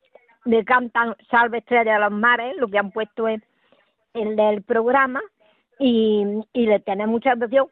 le 0.45 0.63
cantan 0.63 1.15
Salve 1.29 1.59
Estrella 1.59 1.95
de 1.95 1.99
los 1.99 2.11
Mares, 2.11 2.55
lo 2.57 2.67
que 2.67 2.77
han 2.77 2.91
puesto 2.91 3.27
en, 3.27 3.43
el 4.13 4.63
programa, 4.63 5.21
y, 5.79 6.25
le 6.53 6.79
tiene 6.79 7.05
mucha 7.07 7.33
atención. 7.33 7.67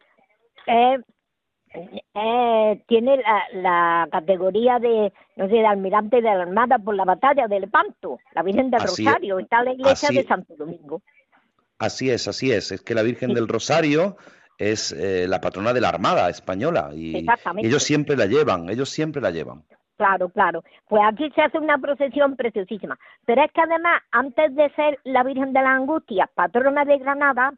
Eh, 0.68 1.00
eh, 2.14 2.82
tiene 2.88 3.22
la, 3.54 4.08
categoría 4.12 4.80
de, 4.80 5.12
no 5.36 5.48
sé, 5.48 5.54
de 5.54 5.66
almirante 5.66 6.18
de 6.18 6.24
la 6.24 6.42
Armada 6.44 6.78
por 6.78 6.96
la 6.96 7.06
batalla 7.06 7.48
de 7.48 7.60
Lepanto, 7.60 8.20
la 8.34 8.44
Virgen 8.44 8.70
del 8.70 8.82
Rosario, 8.82 9.40
está 9.40 9.64
la 9.64 9.74
iglesia 9.74 10.10
de 10.10 10.24
Santo 10.24 10.56
Domingo. 10.56 11.02
Así 11.80 12.10
es, 12.10 12.28
así 12.28 12.52
es, 12.52 12.72
es 12.72 12.82
que 12.82 12.96
la 12.96 13.04
Virgen 13.04 13.34
del 13.34 13.48
Rosario 13.48 14.18
es 14.58 14.92
eh, 14.94 15.28
la 15.28 15.42
patrona 15.42 15.74
de 15.74 15.82
la 15.82 15.90
Armada 15.90 16.30
española 16.30 16.92
y 16.94 17.26
ellos 17.58 17.84
siempre 17.84 18.16
la 18.16 18.26
llevan, 18.26 18.70
ellos 18.70 18.90
siempre 18.90 19.22
la 19.22 19.32
llevan. 19.32 19.64
Claro, 19.98 20.30
claro. 20.30 20.64
Pues 20.88 21.02
aquí 21.06 21.30
se 21.32 21.42
hace 21.42 21.58
una 21.58 21.78
procesión 21.78 22.36
preciosísima. 22.36 22.98
Pero 23.26 23.44
es 23.44 23.52
que 23.52 23.62
además, 23.62 24.02
antes 24.12 24.54
de 24.56 24.70
ser 24.72 25.00
la 25.04 25.24
Virgen 25.24 25.54
de 25.54 25.62
la 25.62 25.74
Angustia, 25.74 26.30
patrona 26.34 26.84
de 26.84 26.98
Granada, 26.98 27.54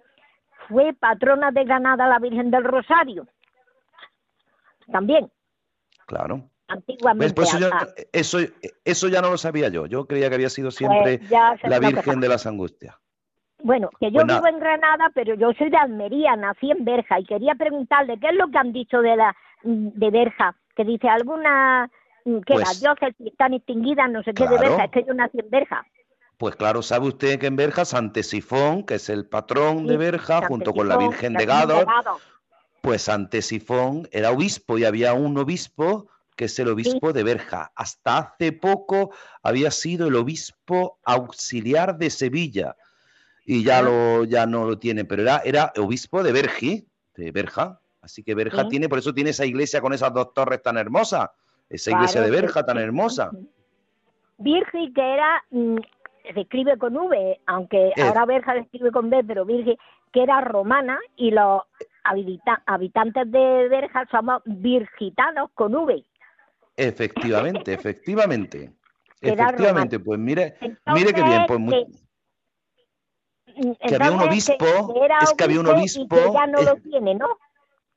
fue 0.68 0.94
patrona 0.94 1.52
de 1.52 1.64
Granada 1.64 2.08
la 2.08 2.20
Virgen 2.20 2.52
del 2.52 2.64
Rosario. 2.64 3.28
También. 4.92 5.32
Claro. 6.06 6.50
Antiguamente. 6.68 7.34
Pues 7.34 7.56
eso, 8.12 8.40
eso, 8.84 9.08
ya 9.08 9.22
no 9.22 9.32
lo 9.32 9.38
sabía 9.38 9.70
yo. 9.70 9.86
Yo 9.86 10.06
creía 10.06 10.30
que 10.30 10.36
había 10.36 10.50
sido 10.50 10.72
siempre 10.72 11.20
pues 11.20 11.32
la 11.64 11.80
Virgen 11.80 12.20
de 12.20 12.30
las 12.30 12.46
Angustias. 12.46 12.96
Bueno, 13.64 13.90
que 14.00 14.12
yo 14.12 14.22
pues 14.22 14.28
vivo 14.28 14.48
en 14.48 14.60
Granada, 14.60 15.10
pero 15.14 15.34
yo 15.36 15.52
soy 15.58 15.70
de 15.70 15.78
Almería, 15.78 16.36
nací 16.36 16.70
en 16.70 16.86
Berja 16.86 17.20
y 17.20 17.26
quería 17.26 17.56
preguntarle 17.56 18.20
qué 18.20 18.28
es 18.28 18.36
lo 18.36 18.48
que 18.50 18.58
han 18.58 18.72
dicho 18.72 19.02
de 19.02 19.16
la 19.16 19.36
de 19.64 20.12
Berja, 20.12 20.56
que 20.76 20.84
dice 20.84 21.10
alguna 21.10 21.90
que 22.24 22.56
las 22.56 22.68
pues 22.68 22.82
dioses 22.82 23.16
están 23.26 23.54
extinguidas, 23.54 24.12
no 24.12 24.22
sé 24.22 24.34
qué 24.34 24.48
de 24.48 24.58
Berja, 24.58 24.84
es 24.86 24.92
que 24.92 25.04
yo 25.06 25.14
nací 25.14 25.40
en 25.40 25.50
Berja. 25.50 25.86
Pues 26.38 26.56
claro, 26.56 26.84
sabe 26.84 27.08
usted 27.08 27.40
que 27.40 27.48
en 27.48 27.56
Berja 27.56 27.84
Santesifón, 27.84 28.84
que 28.84 28.96
es 28.96 29.10
el 29.10 29.26
patrón 29.26 29.88
de 29.88 29.98
Berja, 29.98 30.46
junto 30.48 30.72
con 30.72 30.88
la 30.88 30.98
Virgen 30.98 31.34
de 31.34 31.46
Gádor, 31.48 31.88
pues 32.88 33.02
Santesifón 33.02 34.08
era 34.14 34.32
obispo 34.32 34.78
y 34.78 34.86
había 34.86 35.14
un 35.14 35.38
obispo 35.38 36.08
que 36.38 36.46
es 36.46 36.58
el 36.58 36.70
obispo 36.70 37.12
de 37.12 37.22
Berja. 37.22 37.70
Hasta 37.76 38.18
hace 38.18 38.54
poco 38.54 39.12
había 39.44 39.72
sido 39.72 40.08
el 40.08 40.16
obispo 40.16 40.98
auxiliar 41.04 41.98
de 41.98 42.10
Sevilla 42.10 42.78
y 43.46 43.66
ya, 43.66 43.82
lo, 43.82 44.24
ya 44.24 44.46
no 44.46 44.64
lo 44.64 44.80
tiene, 44.80 45.04
pero 45.04 45.24
era, 45.24 45.42
era 45.44 45.74
obispo 45.76 46.24
de 46.24 46.32
Bergi, 46.32 46.88
de 47.18 47.32
Berja. 47.34 47.82
Así 48.02 48.24
que 48.24 48.34
Berja 48.36 48.70
tiene, 48.70 48.88
por 48.88 49.00
eso 49.00 49.14
tiene 49.14 49.32
esa 49.32 49.46
iglesia 49.46 49.82
con 49.82 49.92
esas 49.92 50.14
dos 50.14 50.34
torres 50.34 50.62
tan 50.62 50.78
hermosas 50.78 51.30
esa 51.70 51.92
iglesia 51.92 52.22
de 52.22 52.32
Berja 52.32 52.66
tan 52.66 52.78
hermosa. 52.78 53.32
Virgi, 54.38 54.94
que 54.94 55.14
era, 55.14 55.44
mm, 55.50 55.76
se 56.34 56.40
escribe 56.40 56.78
con 56.78 56.96
V, 56.96 57.38
aunque 57.48 57.92
ahora 58.02 58.26
Berja 58.26 58.54
se 58.54 58.60
escribe 58.60 58.94
con 58.94 59.10
B, 59.10 59.26
pero 59.26 59.44
Virgi, 59.44 59.78
que 60.14 60.24
era 60.24 60.40
romana 60.40 60.98
y 61.18 61.32
los 61.32 61.64
habitantes 62.66 63.32
de 63.32 63.68
Berja 63.70 64.06
somos 64.12 64.42
virgitanos 64.46 65.50
con 65.54 65.76
V. 65.76 66.04
Efectivamente, 66.76 67.74
efectivamente. 67.74 68.72
efectivamente, 69.22 70.00
pues 70.00 70.20
mire, 70.20 70.58
mire 70.94 71.14
qué 71.14 71.24
bien, 71.24 71.46
pues 71.48 71.60
muy... 71.60 71.88
que, 73.88 73.96
había 73.96 74.12
un 74.12 74.22
obispo, 74.22 74.66
es 75.22 75.34
que 75.34 75.44
había 75.44 75.60
un 75.60 75.68
obispo, 75.68 76.16
que 76.16 76.34
ya 76.34 76.48
no 76.48 76.62
lo 76.62 76.76
tiene, 76.78 77.16
¿no? 77.16 77.28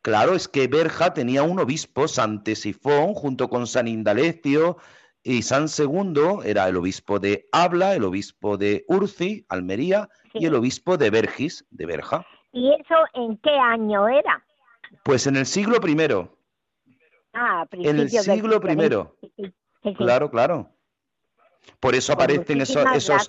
Claro, 0.03 0.35
es 0.35 0.49
que 0.49 0.67
Berja 0.67 1.13
tenía 1.13 1.43
un 1.43 1.59
obispo, 1.59 2.09
San 2.09 2.43
Tesifón, 2.43 3.13
junto 3.13 3.51
con 3.51 3.67
San 3.67 3.87
Indalecio, 3.87 4.79
y 5.23 5.43
San 5.43 5.69
Segundo 5.69 6.43
era 6.43 6.67
el 6.69 6.77
obispo 6.77 7.19
de 7.19 7.47
Habla, 7.53 7.95
el 7.95 8.05
obispo 8.05 8.57
de 8.57 8.87
Urci, 8.89 9.45
Almería, 9.51 10.09
y 10.33 10.47
el 10.47 10.55
obispo 10.55 10.97
de 10.97 11.11
Bergis, 11.11 11.67
de 11.71 11.85
Berja. 11.85 12.27
¿Y 12.53 12.73
eso 12.73 12.95
en 13.15 13.37
qué 13.39 13.51
año 13.51 14.09
era? 14.09 14.45
Pues 15.05 15.27
en 15.27 15.37
el 15.37 15.47
siglo 15.47 15.81
primero. 15.81 16.37
Ah, 17.33 17.65
En 17.71 17.99
el 18.01 18.11
siglo 18.11 18.61
primero. 18.61 19.17
claro, 19.97 20.31
claro. 20.31 20.71
Por 21.79 21.95
eso 21.95 22.15
pues 22.15 22.25
aparecen 22.25 22.61
esos, 22.61 22.85
esos, 22.95 23.29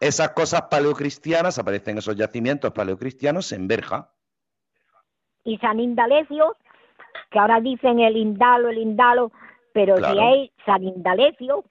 esas 0.00 0.30
cosas 0.30 0.62
paleocristianas, 0.62 1.58
aparecen 1.58 1.98
esos 1.98 2.16
yacimientos 2.16 2.72
paleocristianos 2.72 3.52
en 3.52 3.68
Berja 3.68 4.10
y 5.48 5.56
San 5.58 5.80
Indalecio, 5.80 6.56
que 7.30 7.38
ahora 7.38 7.60
dicen 7.60 8.00
el 8.00 8.16
Indalo, 8.16 8.68
el 8.68 8.78
Indalo, 8.78 9.32
pero 9.72 9.96
si 9.96 10.18
hay 10.18 10.52
San 10.66 10.82
Indalecio, 10.82 11.64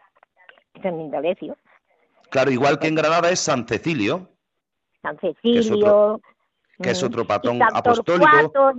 San 0.82 1.00
Indalecio. 1.00 1.58
Claro, 2.30 2.52
igual 2.52 2.80
que 2.80 2.88
en 2.88 2.96
Granada 2.96 3.30
es 3.30 3.40
San 3.40 3.68
Cecilio. 3.68 4.30
San 5.02 5.18
Cecilio. 5.20 6.20
Que 6.82 6.92
es 6.92 7.02
otro, 7.02 7.24
mm, 7.24 7.28
patrón 7.28 7.60
apostólico. 7.64 8.72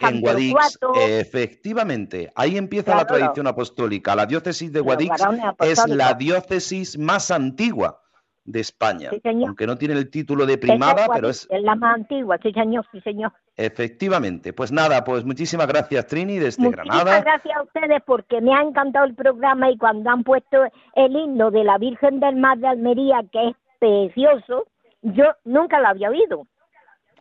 en 0.00 0.20
Guadix, 0.20 0.78
efectivamente. 0.96 2.32
Ahí 2.34 2.56
empieza 2.56 2.94
la 2.94 3.06
tradición 3.06 3.46
apostólica. 3.46 4.16
La 4.16 4.24
diócesis 4.26 4.72
de 4.72 4.80
Guadix 4.80 5.22
es 5.60 5.86
la 5.88 6.14
diócesis 6.14 6.96
más 6.98 7.30
antigua 7.30 8.00
de 8.44 8.60
España. 8.60 9.10
Sí, 9.10 9.20
señor. 9.20 9.48
Aunque 9.48 9.66
no 9.66 9.76
tiene 9.76 9.94
el 9.94 10.10
título 10.10 10.46
de 10.46 10.58
primada, 10.58 11.06
pero 11.12 11.28
es... 11.28 11.46
Es 11.50 11.62
la 11.62 11.74
más 11.74 11.94
antigua, 11.96 12.38
sí 12.42 12.52
señor, 12.52 12.86
sí 12.92 13.00
señor. 13.00 13.32
Efectivamente. 13.56 14.52
Pues 14.52 14.70
nada, 14.70 15.02
pues 15.04 15.24
muchísimas 15.24 15.66
gracias 15.66 16.06
Trini 16.06 16.38
desde 16.38 16.62
Muchísimas 16.62 16.86
Granada. 16.86 17.20
gracias 17.22 17.56
a 17.56 17.62
ustedes 17.62 18.02
porque 18.04 18.40
me 18.40 18.54
ha 18.54 18.62
encantado 18.62 19.06
el 19.06 19.14
programa 19.14 19.70
y 19.70 19.78
cuando 19.78 20.10
han 20.10 20.24
puesto 20.24 20.64
el 20.94 21.16
himno 21.16 21.50
de 21.50 21.64
la 21.64 21.78
Virgen 21.78 22.20
del 22.20 22.36
Mar 22.36 22.58
de 22.58 22.68
Almería, 22.68 23.22
que 23.32 23.48
es 23.48 23.56
precioso, 23.78 24.66
yo 25.02 25.24
nunca 25.44 25.80
lo 25.80 25.88
había 25.88 26.10
oído, 26.10 26.46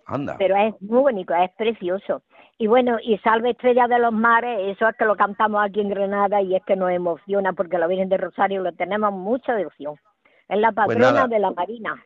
Anda. 0.06 0.36
pero 0.38 0.56
es 0.56 0.74
muy 0.82 1.01
bonito, 1.01 1.34
es 1.34 1.51
precioso. 1.51 2.22
Y 2.58 2.68
bueno, 2.68 2.97
y 3.01 3.18
Salve 3.20 3.51
Estrella 3.51 3.88
de 3.88 3.99
los 3.99 4.14
Mares, 4.14 4.76
eso 4.76 4.88
es 4.88 4.95
que 4.95 5.06
lo 5.06 5.16
cantamos 5.16 5.64
aquí 5.64 5.82
en 5.82 5.89
Granada 5.89 6.41
y 6.41 6.56
es 6.56 6.64
que 6.66 6.76
nos 6.76 6.91
emociona 6.91 7.54
porque 7.54 7.78
la 7.78 7.88
Virgen 7.88 8.10
de 8.10 8.18
Rosario 8.18 8.62
le 8.62 8.72
tenemos 8.74 9.12
mucha 9.12 9.56
devoción. 9.56 9.95
Es 10.47 10.60
la 10.60 10.72
Pues 10.72 10.88
patrona 10.88 11.28
de 11.28 11.39
la 11.39 11.51
Marina. 11.51 12.04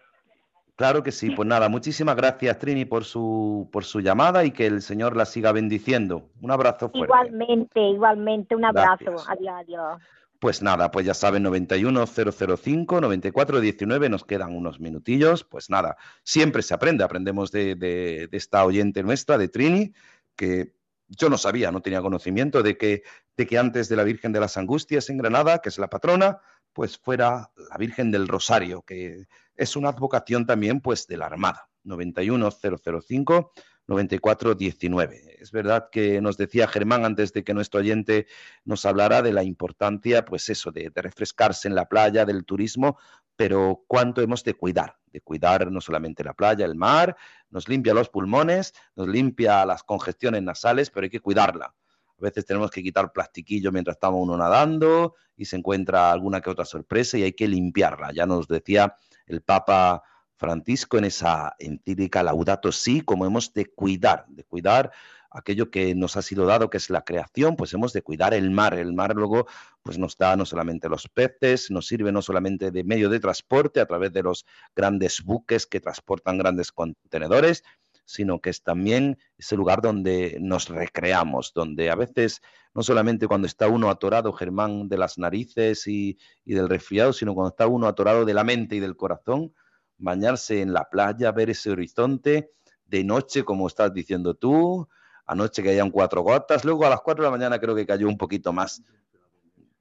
Claro 0.78 1.02
que 1.02 1.12
sí, 1.12 1.32
pues 1.32 1.48
nada, 1.48 1.70
muchísimas 1.70 2.16
gracias 2.16 2.60
Trini 2.60 2.86
por 2.86 3.04
su, 3.04 3.68
por 3.74 3.84
su 3.84 4.00
llamada 4.00 4.46
y 4.46 4.52
que 4.52 4.68
el 4.68 4.84
Señor 4.84 5.18
la 5.18 5.26
siga 5.26 5.52
bendiciendo. 5.52 6.30
Un 6.40 6.52
abrazo 6.52 6.90
fuerte. 6.90 7.06
Igualmente, 7.06 7.80
igualmente, 7.82 8.56
un 8.56 8.64
abrazo. 8.64 9.06
Gracias. 9.06 9.30
Adiós, 9.30 9.56
adiós. 9.60 10.02
Pues 10.40 10.62
nada, 10.62 10.92
pues 10.92 11.06
ya 11.06 11.16
saben, 11.16 11.42
91005 11.44 13.02
9419, 13.02 14.10
nos 14.10 14.24
quedan 14.24 14.56
unos 14.56 14.80
minutillos. 14.80 15.44
Pues 15.44 15.70
nada, 15.70 15.98
siempre 16.24 16.62
se 16.62 16.74
aprende, 16.76 17.04
aprendemos 17.04 17.52
de, 17.52 17.76
de- 17.76 18.28
de 18.30 18.38
esta 18.38 18.64
oyente 18.64 19.02
nuestra, 19.02 19.38
de 19.40 19.48
Trini, 19.50 19.94
que 20.36 20.74
yo 21.08 21.30
no 21.30 21.38
sabía, 21.40 21.72
no 21.72 21.82
tenía 21.82 22.02
conocimiento 22.02 22.62
de 22.62 22.78
que, 22.78 23.02
de 23.36 23.48
que 23.48 23.58
antes 23.58 23.90
de 23.90 23.96
la 23.96 24.04
Virgen 24.04 24.32
de 24.32 24.40
las 24.40 24.58
Angustias 24.58 25.10
en 25.10 25.18
Granada, 25.18 25.60
que 25.60 25.70
es 25.70 25.80
la 25.80 25.90
patrona, 25.90 26.40
pues 26.74 26.98
fuera 27.00 27.52
la 27.72 27.78
Virgen 27.78 28.12
del 28.12 28.28
Rosario, 28.28 28.84
que 28.84 29.26
es 29.56 29.76
una 29.76 29.90
advocación 29.90 30.46
también 30.46 30.82
pues 30.82 31.08
de 31.08 31.18
la 31.18 31.26
Armada. 31.26 31.70
91005 31.84 33.52
9419. 33.88 35.38
Es 35.40 35.52
verdad 35.52 35.90
que 35.92 36.22
nos 36.22 36.38
decía 36.38 36.68
Germán 36.68 37.06
antes 37.06 37.34
de 37.34 37.44
que 37.44 37.54
nuestro 37.54 37.80
oyente 37.80 38.28
nos 38.66 38.86
hablara 38.86 39.22
de 39.22 39.34
la 39.34 39.44
importancia, 39.44 40.26
pues 40.26 40.50
eso, 40.50 40.72
de, 40.72 40.92
refrescarse 40.94 41.68
en 41.68 41.76
la 41.76 41.88
playa, 41.88 42.26
del 42.26 42.46
turismo, 42.46 42.98
pero 43.36 43.84
cuánto 43.88 44.22
hemos 44.22 44.44
de 44.44 44.56
cuidar, 44.56 44.98
de 45.08 45.22
cuidar 45.22 45.72
no 45.72 45.80
solamente 45.80 46.24
la 46.24 46.34
playa, 46.34 46.66
el 46.66 46.76
mar, 46.76 47.16
nos 47.50 47.70
limpia 47.70 47.94
los 47.94 48.10
pulmones, 48.10 48.74
nos 48.96 49.08
limpia 49.08 49.66
las 49.66 49.84
congestiones 49.84 50.44
nasales, 50.44 50.90
pero 50.90 51.06
hay 51.06 51.10
que 51.10 51.22
cuidarla. 51.22 51.74
A 52.20 52.24
veces 52.24 52.46
tenemos 52.46 52.72
que 52.72 52.82
quitar 52.82 53.12
plastiquillo 53.12 53.72
mientras 53.72 53.96
estamos 53.96 54.22
uno 54.22 54.36
nadando 54.36 55.16
y 55.36 55.46
se 55.46 55.56
encuentra 55.56 56.12
alguna 56.12 56.42
que 56.42 56.50
otra 56.50 56.66
sorpresa 56.66 57.18
y 57.18 57.24
hay 57.24 57.34
que 57.34 57.48
limpiarla. 57.48 58.12
Ya 58.12 58.26
nos 58.26 58.48
decía 58.48 58.96
el 59.28 59.42
Papa 59.42 60.02
Francisco 60.38 60.98
en 60.98 61.06
esa 61.06 61.56
encíclica 61.60 62.24
Laudato 62.24 62.72
Si, 62.72 63.02
como 63.02 63.26
hemos 63.26 63.54
de 63.54 63.66
cuidar, 63.66 64.26
de 64.30 64.44
cuidar 64.44 64.92
aquello 65.32 65.70
que 65.70 65.94
nos 65.96 66.18
ha 66.18 66.22
sido 66.22 66.46
dado, 66.46 66.70
que 66.70 66.78
es 66.78 66.90
la 66.90 67.04
creación, 67.04 67.56
pues 67.56 67.74
hemos 67.74 67.94
de 67.94 68.02
cuidar 68.02 68.34
el 68.34 68.50
mar. 68.50 68.74
El 68.74 68.94
mar 68.94 69.16
luego 69.16 69.48
pues 69.84 69.98
nos 69.98 70.18
da 70.18 70.36
no 70.36 70.46
solamente 70.46 70.90
los 70.90 71.08
peces, 71.08 71.72
nos 71.72 71.88
sirve 71.88 72.12
no 72.12 72.22
solamente 72.22 72.72
de 72.72 72.84
medio 72.84 73.10
de 73.10 73.20
transporte 73.20 73.80
a 73.80 73.86
través 73.86 74.14
de 74.14 74.24
los 74.24 74.46
grandes 74.76 75.24
buques 75.24 75.68
que 75.68 75.80
transportan 75.80 76.38
grandes 76.38 76.72
contenedores, 76.72 77.64
sino 78.06 78.40
que 78.40 78.50
es 78.50 78.64
también 78.64 79.18
ese 79.38 79.58
lugar 79.58 79.82
donde 79.82 80.38
nos 80.40 80.70
recreamos, 80.70 81.52
donde 81.54 81.90
a 81.90 81.96
veces 81.96 82.42
no 82.74 82.82
solamente 82.84 83.28
cuando 83.28 83.48
está 83.48 83.68
uno 83.68 83.90
atorado, 83.90 84.32
Germán, 84.32 84.88
de 84.88 84.98
las 84.98 85.18
narices 85.18 85.88
y, 85.88 86.18
y 86.46 86.54
del 86.54 86.70
resfriado, 86.70 87.12
sino 87.12 87.34
cuando 87.34 87.50
está 87.50 87.68
uno 87.68 87.88
atorado 87.88 88.24
de 88.24 88.34
la 88.34 88.44
mente 88.44 88.78
y 88.78 88.80
del 88.80 88.96
corazón, 88.96 89.54
bañarse 89.98 90.62
en 90.62 90.74
la 90.74 90.90
playa, 90.90 91.32
ver 91.32 91.50
ese 91.50 91.72
horizonte 91.72 92.52
de 92.86 93.04
noche, 93.04 93.44
como 93.44 93.68
estás 93.68 93.94
diciendo 93.94 94.34
tú, 94.34 94.88
anoche 95.26 95.64
caían 95.64 95.92
cuatro 95.92 96.22
gotas, 96.22 96.64
luego 96.64 96.86
a 96.86 96.90
las 96.90 97.02
cuatro 97.02 97.24
de 97.24 97.28
la 97.30 97.38
mañana 97.38 97.60
creo 97.60 97.76
que 97.76 97.86
cayó 97.86 98.08
un 98.08 98.18
poquito 98.18 98.54
más. 98.54 98.82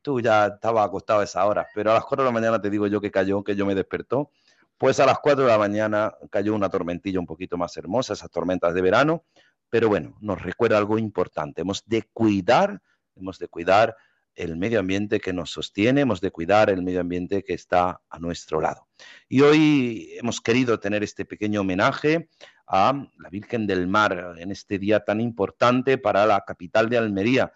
Tú 0.03 0.21
ya 0.21 0.47
estabas 0.47 0.87
acostado 0.87 1.21
a 1.21 1.25
esa 1.25 1.45
hora, 1.47 1.67
pero 1.75 1.91
a 1.91 1.95
las 1.95 2.05
cuatro 2.05 2.25
de 2.25 2.31
la 2.31 2.33
mañana 2.33 2.61
te 2.61 2.71
digo 2.71 2.87
yo 2.87 3.01
que 3.01 3.11
cayó, 3.11 3.43
que 3.43 3.57
yo 3.57 3.67
me 3.67 3.75
despertó. 3.75 4.31
Pues 4.79 5.01
a 5.01 5.07
las 5.07 5.19
cuatro 5.21 5.45
de 5.45 5.51
la 5.51 5.59
mañana 5.59 6.15
cayó 6.31 6.55
una 6.55 6.69
tormentilla 6.69 7.19
un 7.19 7.27
poquito 7.27 7.57
más 7.57 7.77
hermosa, 7.77 8.13
esas 8.13 8.31
tormentas 8.31 8.75
de 8.75 8.83
verano, 8.83 9.25
pero 9.71 9.89
bueno, 9.89 10.17
nos 10.21 10.41
recuerda 10.43 10.79
algo 10.79 10.99
importante. 10.99 11.63
Hemos 11.63 11.85
de 11.87 12.03
cuidar, 12.13 12.83
hemos 13.15 13.39
de 13.39 13.49
cuidar 13.49 13.97
el 14.37 14.57
medio 14.57 14.81
ambiente 14.81 15.19
que 15.19 15.33
nos 15.33 15.51
sostiene, 15.51 16.03
hemos 16.03 16.21
de 16.21 16.31
cuidar 16.31 16.71
el 16.71 16.83
medio 16.83 17.01
ambiente 17.01 17.43
que 17.43 17.55
está 17.55 18.01
a 18.09 18.19
nuestro 18.19 18.61
lado. 18.61 18.87
Y 19.29 19.41
hoy 19.41 20.11
hemos 20.19 20.41
querido 20.41 20.79
tener 20.79 21.03
este 21.03 21.25
pequeño 21.25 21.63
homenaje 21.63 22.29
a 22.67 22.93
la 23.19 23.31
Virgen 23.31 23.67
del 23.67 23.87
Mar 23.87 24.37
en 24.39 24.51
este 24.51 24.79
día 24.79 25.01
tan 25.01 25.21
importante 25.21 25.99
para 25.99 26.27
la 26.27 26.43
capital 26.43 26.89
de 26.89 26.99
Almería. 26.99 27.53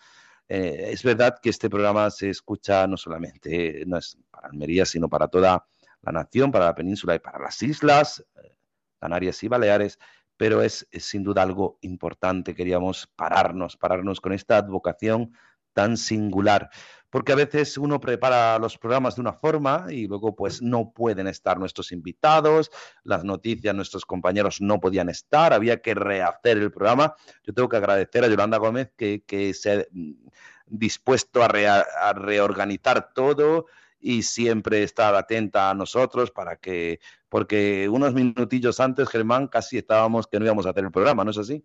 Eh, 0.48 0.90
es 0.92 1.02
verdad 1.02 1.38
que 1.40 1.50
este 1.50 1.68
programa 1.68 2.10
se 2.10 2.30
escucha 2.30 2.86
no 2.86 2.96
solamente, 2.96 3.84
no 3.86 3.98
es 3.98 4.18
para 4.30 4.48
Almería, 4.48 4.84
sino 4.84 5.08
para 5.08 5.28
toda 5.28 5.66
la 6.02 6.12
nación, 6.12 6.50
para 6.50 6.64
la 6.64 6.74
península 6.74 7.14
y 7.14 7.18
para 7.18 7.38
las 7.38 7.62
islas, 7.62 8.24
eh, 8.42 8.56
Canarias 8.98 9.42
y 9.42 9.48
Baleares, 9.48 9.98
pero 10.36 10.62
es, 10.62 10.88
es 10.90 11.04
sin 11.04 11.22
duda 11.22 11.42
algo 11.42 11.78
importante. 11.82 12.54
Queríamos 12.54 13.06
pararnos, 13.14 13.76
pararnos 13.76 14.20
con 14.20 14.32
esta 14.32 14.56
advocación 14.56 15.32
tan 15.80 15.96
singular, 15.96 16.68
porque 17.08 17.32
a 17.32 17.36
veces 17.36 17.78
uno 17.78 18.00
prepara 18.00 18.58
los 18.58 18.76
programas 18.76 19.16
de 19.16 19.22
una 19.22 19.32
forma 19.32 19.86
y 19.88 20.06
luego 20.06 20.36
pues 20.36 20.60
no 20.60 20.92
pueden 20.92 21.26
estar 21.26 21.58
nuestros 21.58 21.90
invitados, 21.90 22.70
las 23.02 23.24
noticias, 23.24 23.74
nuestros 23.74 24.04
compañeros 24.04 24.60
no 24.60 24.78
podían 24.78 25.08
estar, 25.08 25.54
había 25.54 25.80
que 25.80 25.94
rehacer 25.94 26.58
el 26.58 26.70
programa. 26.70 27.14
Yo 27.44 27.54
tengo 27.54 27.70
que 27.70 27.78
agradecer 27.78 28.22
a 28.24 28.28
Yolanda 28.28 28.58
Gómez 28.58 28.92
que, 28.94 29.22
que 29.26 29.54
se 29.54 29.72
ha 29.72 29.84
dispuesto 30.66 31.42
a, 31.42 32.12
reorganizar 32.12 33.14
todo 33.14 33.64
y 33.98 34.22
siempre 34.22 34.82
estar 34.82 35.14
atenta 35.14 35.70
a 35.70 35.74
nosotros 35.74 36.30
para 36.30 36.56
que, 36.56 37.00
porque 37.30 37.88
unos 37.88 38.12
minutillos 38.12 38.80
antes, 38.80 39.08
Germán, 39.08 39.48
casi 39.48 39.78
estábamos 39.78 40.26
que 40.26 40.38
no 40.38 40.44
íbamos 40.44 40.66
a 40.66 40.70
hacer 40.70 40.84
el 40.84 40.90
programa, 40.90 41.24
¿no 41.24 41.30
es 41.30 41.38
así? 41.38 41.64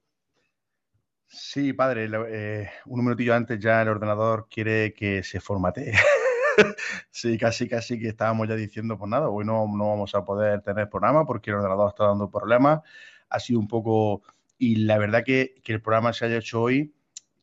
Sí, 1.38 1.74
padre, 1.74 2.10
eh, 2.30 2.70
un 2.86 3.04
minutillo 3.04 3.36
antes 3.36 3.60
ya 3.60 3.82
el 3.82 3.90
ordenador 3.90 4.48
quiere 4.50 4.94
que 4.94 5.22
se 5.22 5.42
formatee. 5.42 5.92
sí, 7.12 7.38
casi, 7.38 7.68
casi 7.68 8.00
que 8.00 8.08
estábamos 8.08 8.48
ya 8.48 8.56
diciendo, 8.56 8.98
pues 8.98 9.10
nada, 9.10 9.28
hoy 9.28 9.44
no, 9.44 9.68
no 9.68 9.90
vamos 9.90 10.16
a 10.16 10.24
poder 10.24 10.62
tener 10.62 10.90
programa 10.90 11.26
porque 11.26 11.50
el 11.50 11.58
ordenador 11.58 11.90
está 11.90 12.06
dando 12.06 12.32
problemas. 12.32 12.82
Ha 13.30 13.40
sido 13.42 13.60
un 13.60 13.68
poco, 13.68 14.24
y 14.58 14.78
la 14.78 14.98
verdad 14.98 15.24
que, 15.26 15.56
que 15.62 15.74
el 15.74 15.82
programa 15.82 16.14
se 16.14 16.24
haya 16.24 16.38
hecho 16.38 16.62
hoy 16.62 16.96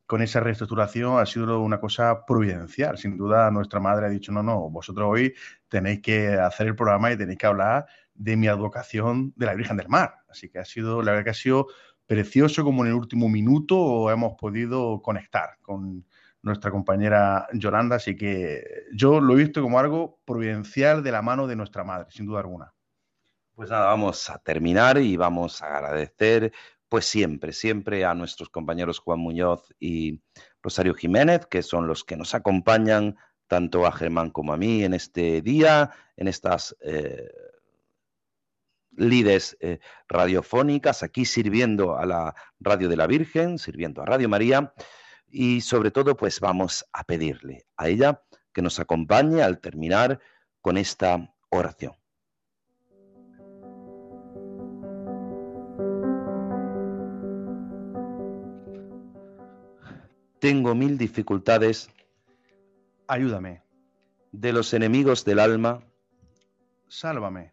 con 0.06 0.22
esa 0.22 0.40
reestructuración 0.40 1.18
ha 1.18 1.26
sido 1.26 1.60
una 1.60 1.78
cosa 1.78 2.24
providencial. 2.24 2.96
Sin 2.96 3.18
duda, 3.18 3.50
nuestra 3.50 3.78
madre 3.78 4.06
ha 4.06 4.08
dicho, 4.08 4.32
no, 4.32 4.42
no, 4.42 4.70
vosotros 4.70 5.06
hoy 5.10 5.34
tenéis 5.68 6.00
que 6.00 6.32
hacer 6.32 6.66
el 6.66 6.76
programa 6.76 7.12
y 7.12 7.18
tenéis 7.18 7.38
que 7.38 7.46
hablar 7.46 7.86
de 8.14 8.36
mi 8.36 8.46
advocación 8.46 9.34
de 9.36 9.46
la 9.46 9.54
Virgen 9.54 9.76
del 9.76 9.88
Mar. 9.88 10.16
Así 10.28 10.48
que 10.48 10.58
ha 10.58 10.64
sido, 10.64 11.02
la 11.02 11.12
verdad 11.12 11.24
que 11.24 11.30
ha 11.30 11.34
sido 11.34 11.66
precioso 12.06 12.64
como 12.64 12.84
en 12.84 12.90
el 12.90 12.96
último 12.96 13.28
minuto 13.28 14.10
hemos 14.10 14.34
podido 14.34 15.00
conectar 15.02 15.58
con 15.62 16.04
nuestra 16.42 16.70
compañera 16.70 17.46
Yolanda, 17.52 17.96
así 17.96 18.16
que 18.16 18.64
yo 18.92 19.20
lo 19.20 19.34
he 19.34 19.44
visto 19.44 19.62
como 19.62 19.78
algo 19.78 20.18
providencial 20.24 21.02
de 21.02 21.12
la 21.12 21.22
mano 21.22 21.46
de 21.46 21.56
nuestra 21.56 21.84
madre, 21.84 22.06
sin 22.10 22.26
duda 22.26 22.40
alguna. 22.40 22.74
Pues 23.54 23.70
nada, 23.70 23.86
vamos 23.86 24.28
a 24.28 24.38
terminar 24.38 24.98
y 24.98 25.16
vamos 25.16 25.62
a 25.62 25.76
agradecer 25.76 26.52
pues 26.88 27.06
siempre, 27.06 27.52
siempre 27.52 28.04
a 28.04 28.12
nuestros 28.12 28.50
compañeros 28.50 28.98
Juan 28.98 29.18
Muñoz 29.18 29.72
y 29.78 30.20
Rosario 30.62 30.94
Jiménez, 30.94 31.46
que 31.46 31.62
son 31.62 31.86
los 31.86 32.04
que 32.04 32.16
nos 32.16 32.34
acompañan 32.34 33.16
tanto 33.46 33.86
a 33.86 33.92
Germán 33.92 34.30
como 34.30 34.52
a 34.52 34.56
mí 34.56 34.84
en 34.84 34.94
este 34.94 35.42
día, 35.42 35.90
en 36.16 36.28
estas 36.28 36.76
eh, 36.80 37.30
lides 38.96 39.56
eh, 39.60 39.78
radiofónicas, 40.08 41.02
aquí 41.02 41.24
sirviendo 41.24 41.96
a 41.96 42.06
la 42.06 42.34
Radio 42.60 42.88
de 42.88 42.96
la 42.96 43.06
Virgen, 43.06 43.58
sirviendo 43.58 44.02
a 44.02 44.06
Radio 44.06 44.28
María, 44.28 44.72
y 45.28 45.62
sobre 45.62 45.90
todo, 45.90 46.16
pues 46.16 46.40
vamos 46.40 46.84
a 46.92 47.04
pedirle 47.04 47.66
a 47.76 47.88
ella 47.88 48.22
que 48.52 48.62
nos 48.62 48.78
acompañe 48.78 49.42
al 49.42 49.60
terminar 49.60 50.20
con 50.60 50.76
esta 50.76 51.34
oración. 51.48 51.94
Tengo 60.38 60.74
mil 60.74 60.98
dificultades. 60.98 61.88
Ayúdame. 63.06 63.62
De 64.32 64.52
los 64.52 64.74
enemigos 64.74 65.24
del 65.24 65.38
alma. 65.38 65.84
Sálvame. 66.88 67.52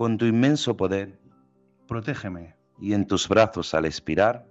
Con 0.00 0.16
tu 0.16 0.24
inmenso 0.24 0.78
poder 0.78 1.20
Protégeme. 1.86 2.56
y 2.78 2.94
en 2.94 3.06
tus 3.06 3.28
brazos 3.28 3.74
al 3.74 3.84
expirar, 3.84 4.46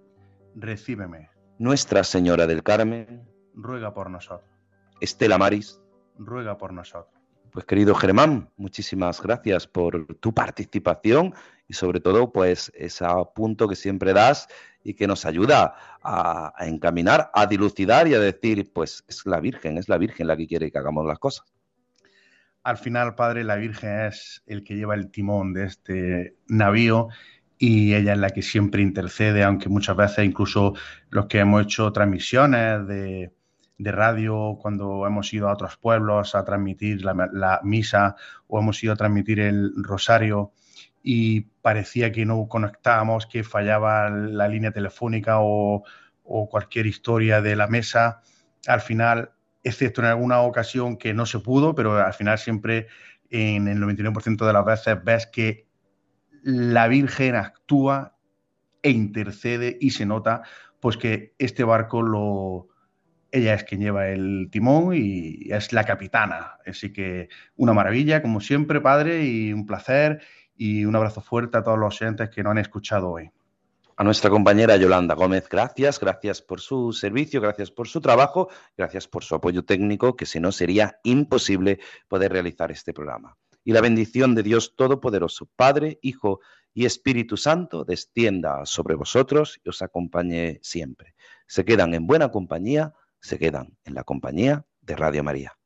Recíbeme. 0.54 1.32
Nuestra 1.58 2.04
Señora 2.04 2.46
del 2.46 2.62
Carmen, 2.62 3.28
Ruega 3.56 3.92
por 3.92 4.12
nosotros. 4.12 4.48
Estela 5.02 5.40
Maris. 5.40 5.82
Ruega 6.20 6.56
por 6.56 6.72
nosotros. 6.72 7.20
Pues 7.52 7.66
querido 7.66 7.96
Germán, 7.96 8.52
muchísimas 8.58 9.24
gracias 9.24 9.66
por 9.66 10.06
tu 10.18 10.36
participación 10.36 11.34
y 11.68 11.74
sobre 11.74 12.00
todo 12.00 12.32
pues 12.32 12.72
ese 12.76 13.08
punto 13.34 13.68
que 13.68 13.76
siempre 13.76 14.14
das 14.14 14.50
y 14.84 14.94
que 14.94 15.08
nos 15.08 15.26
ayuda 15.26 15.74
a, 16.04 16.54
a 16.56 16.68
encaminar, 16.68 17.32
a 17.34 17.48
dilucidar 17.48 18.08
y 18.08 18.14
a 18.14 18.20
decir 18.20 18.72
pues 18.72 19.04
es 19.08 19.26
la 19.26 19.40
Virgen, 19.40 19.80
es 19.80 19.90
la 19.90 19.98
Virgen 19.98 20.28
la 20.28 20.38
que 20.38 20.46
quiere 20.46 20.72
que 20.72 20.78
hagamos 20.78 21.08
las 21.08 21.18
cosas. 21.18 21.52
Al 22.64 22.78
final, 22.78 23.16
Padre, 23.16 23.44
la 23.44 23.56
Virgen 23.56 24.08
es 24.08 24.44
el 24.46 24.64
que 24.64 24.76
lleva 24.76 24.96
el 24.96 25.12
timón 25.12 25.54
de 25.54 25.66
este 25.66 26.36
navío 26.48 27.08
y 27.58 27.94
ella 27.94 28.14
es 28.14 28.20
la 28.20 28.30
que 28.30 28.42
siempre 28.42 28.82
intercede, 28.82 29.44
aunque 29.44 29.70
muchas 29.70 29.96
veces 29.96 30.26
incluso 30.26 30.74
los 31.10 31.28
que 31.28 31.40
hemos 31.40 31.64
hecho 31.64 31.92
transmisiones 31.92 32.88
de, 32.88 33.32
de 33.80 33.92
radio, 33.94 34.58
cuando 34.62 35.08
hemos 35.08 35.34
ido 35.34 35.50
a 35.50 35.54
otros 35.54 35.78
pueblos 35.78 36.36
a 36.36 36.44
transmitir 36.44 37.04
la, 37.04 37.62
misa 37.64 38.16
o 38.48 38.60
hemos 38.60 38.84
ido 38.84 38.94
a 38.94 38.98
transmitir 38.98 39.40
el 39.40 39.72
rosario 39.78 40.52
y 41.02 41.42
parecía 41.62 42.12
que 42.12 42.26
no 42.26 42.48
conectábamos, 42.50 43.26
que 43.26 43.44
fallaba 43.44 44.10
la 44.10 44.50
línea 44.50 44.72
telefónica 44.72 45.40
o, 45.40 45.84
o 46.24 46.50
cualquier 46.50 46.88
historia 46.88 47.42
de 47.42 47.56
la 47.56 47.68
mesa, 47.68 48.22
al 48.68 48.82
final 48.82 49.32
excepto 49.64 50.02
en 50.02 50.08
alguna 50.08 50.42
ocasión 50.42 50.98
que 50.98 51.14
no 51.14 51.26
se 51.26 51.40
pudo, 51.40 51.76
pero 51.76 51.98
al 51.98 52.14
final 52.14 52.38
siempre 52.38 52.88
en 53.30 53.68
el 53.68 53.80
99% 53.80 54.46
de 54.46 54.54
las 54.54 54.66
veces 54.66 55.04
ves 55.04 55.28
que 55.28 55.68
la 56.44 56.88
Virgen 56.88 57.36
actúa 57.36 58.18
e 58.82 58.92
intercede 58.92 59.78
y 59.80 59.92
se 59.92 60.06
nota 60.06 60.44
pues 60.80 60.98
que 60.98 61.36
este 61.38 61.64
barco 61.64 62.02
lo 62.02 62.70
ella 63.32 63.54
es 63.54 63.64
quien 63.64 63.82
lleva 63.82 64.08
el 64.08 64.50
timón 64.52 64.96
y 64.96 65.52
es 65.52 65.72
la 65.72 65.84
capitana. 65.84 66.58
Así 66.66 66.92
que 66.92 67.30
una 67.56 67.74
maravilla, 67.74 68.22
como 68.22 68.42
siempre, 68.42 68.82
padre, 68.82 69.24
y 69.26 69.54
un 69.54 69.66
placer 69.66 70.22
y 70.56 70.86
un 70.86 70.96
abrazo 70.96 71.22
fuerte 71.22 71.58
a 71.58 71.64
todos 71.64 71.78
los 71.78 72.02
oyentes 72.02 72.30
que 72.30 72.44
nos 72.44 72.52
han 72.52 72.58
escuchado 72.58 73.12
hoy. 73.12 73.32
A 74.00 74.06
nuestra 74.06 74.30
compañera 74.30 74.78
Yolanda 74.78 75.14
Gómez, 75.14 75.50
gracias, 75.50 76.00
gracias 76.00 76.42
por 76.42 76.62
su 76.62 76.94
servicio, 76.94 77.42
gracias 77.42 77.70
por 77.70 77.90
su 77.90 78.00
trabajo, 78.00 78.48
gracias 78.78 79.10
por 79.10 79.26
su 79.26 79.36
apoyo 79.36 79.66
técnico, 79.66 80.16
que 80.16 80.26
si 80.26 80.40
no 80.40 80.54
sería 80.54 81.02
imposible 81.04 81.82
poder 82.08 82.32
realizar 82.32 82.72
este 82.72 82.94
programa. 82.94 83.36
Y 83.66 83.74
la 83.74 83.82
bendición 83.82 84.36
de 84.36 84.44
Dios 84.44 84.74
Todopoderoso, 84.78 85.50
Padre, 85.54 86.00
Hijo 86.02 86.40
y 86.74 86.86
Espíritu 86.86 87.36
Santo, 87.36 87.84
descienda 87.84 88.66
sobre 88.66 88.96
vosotros 88.96 89.60
y 89.66 89.68
os 89.68 89.82
acompañe 89.82 90.60
siempre. 90.62 91.14
Se 91.46 91.66
quedan 91.66 91.94
en 91.94 92.08
buena 92.08 92.32
compañía, 92.32 92.94
se 93.20 93.38
quedan 93.38 93.76
en 93.84 93.96
la 93.96 94.06
compañía 94.06 94.66
de 94.80 94.96
Radio 94.96 95.26
María. 95.26 95.58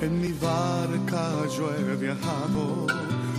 En 0.00 0.20
mi 0.20 0.32
barca 0.32 1.46
yo 1.56 1.72
he 1.72 1.94
viajado 1.94 2.88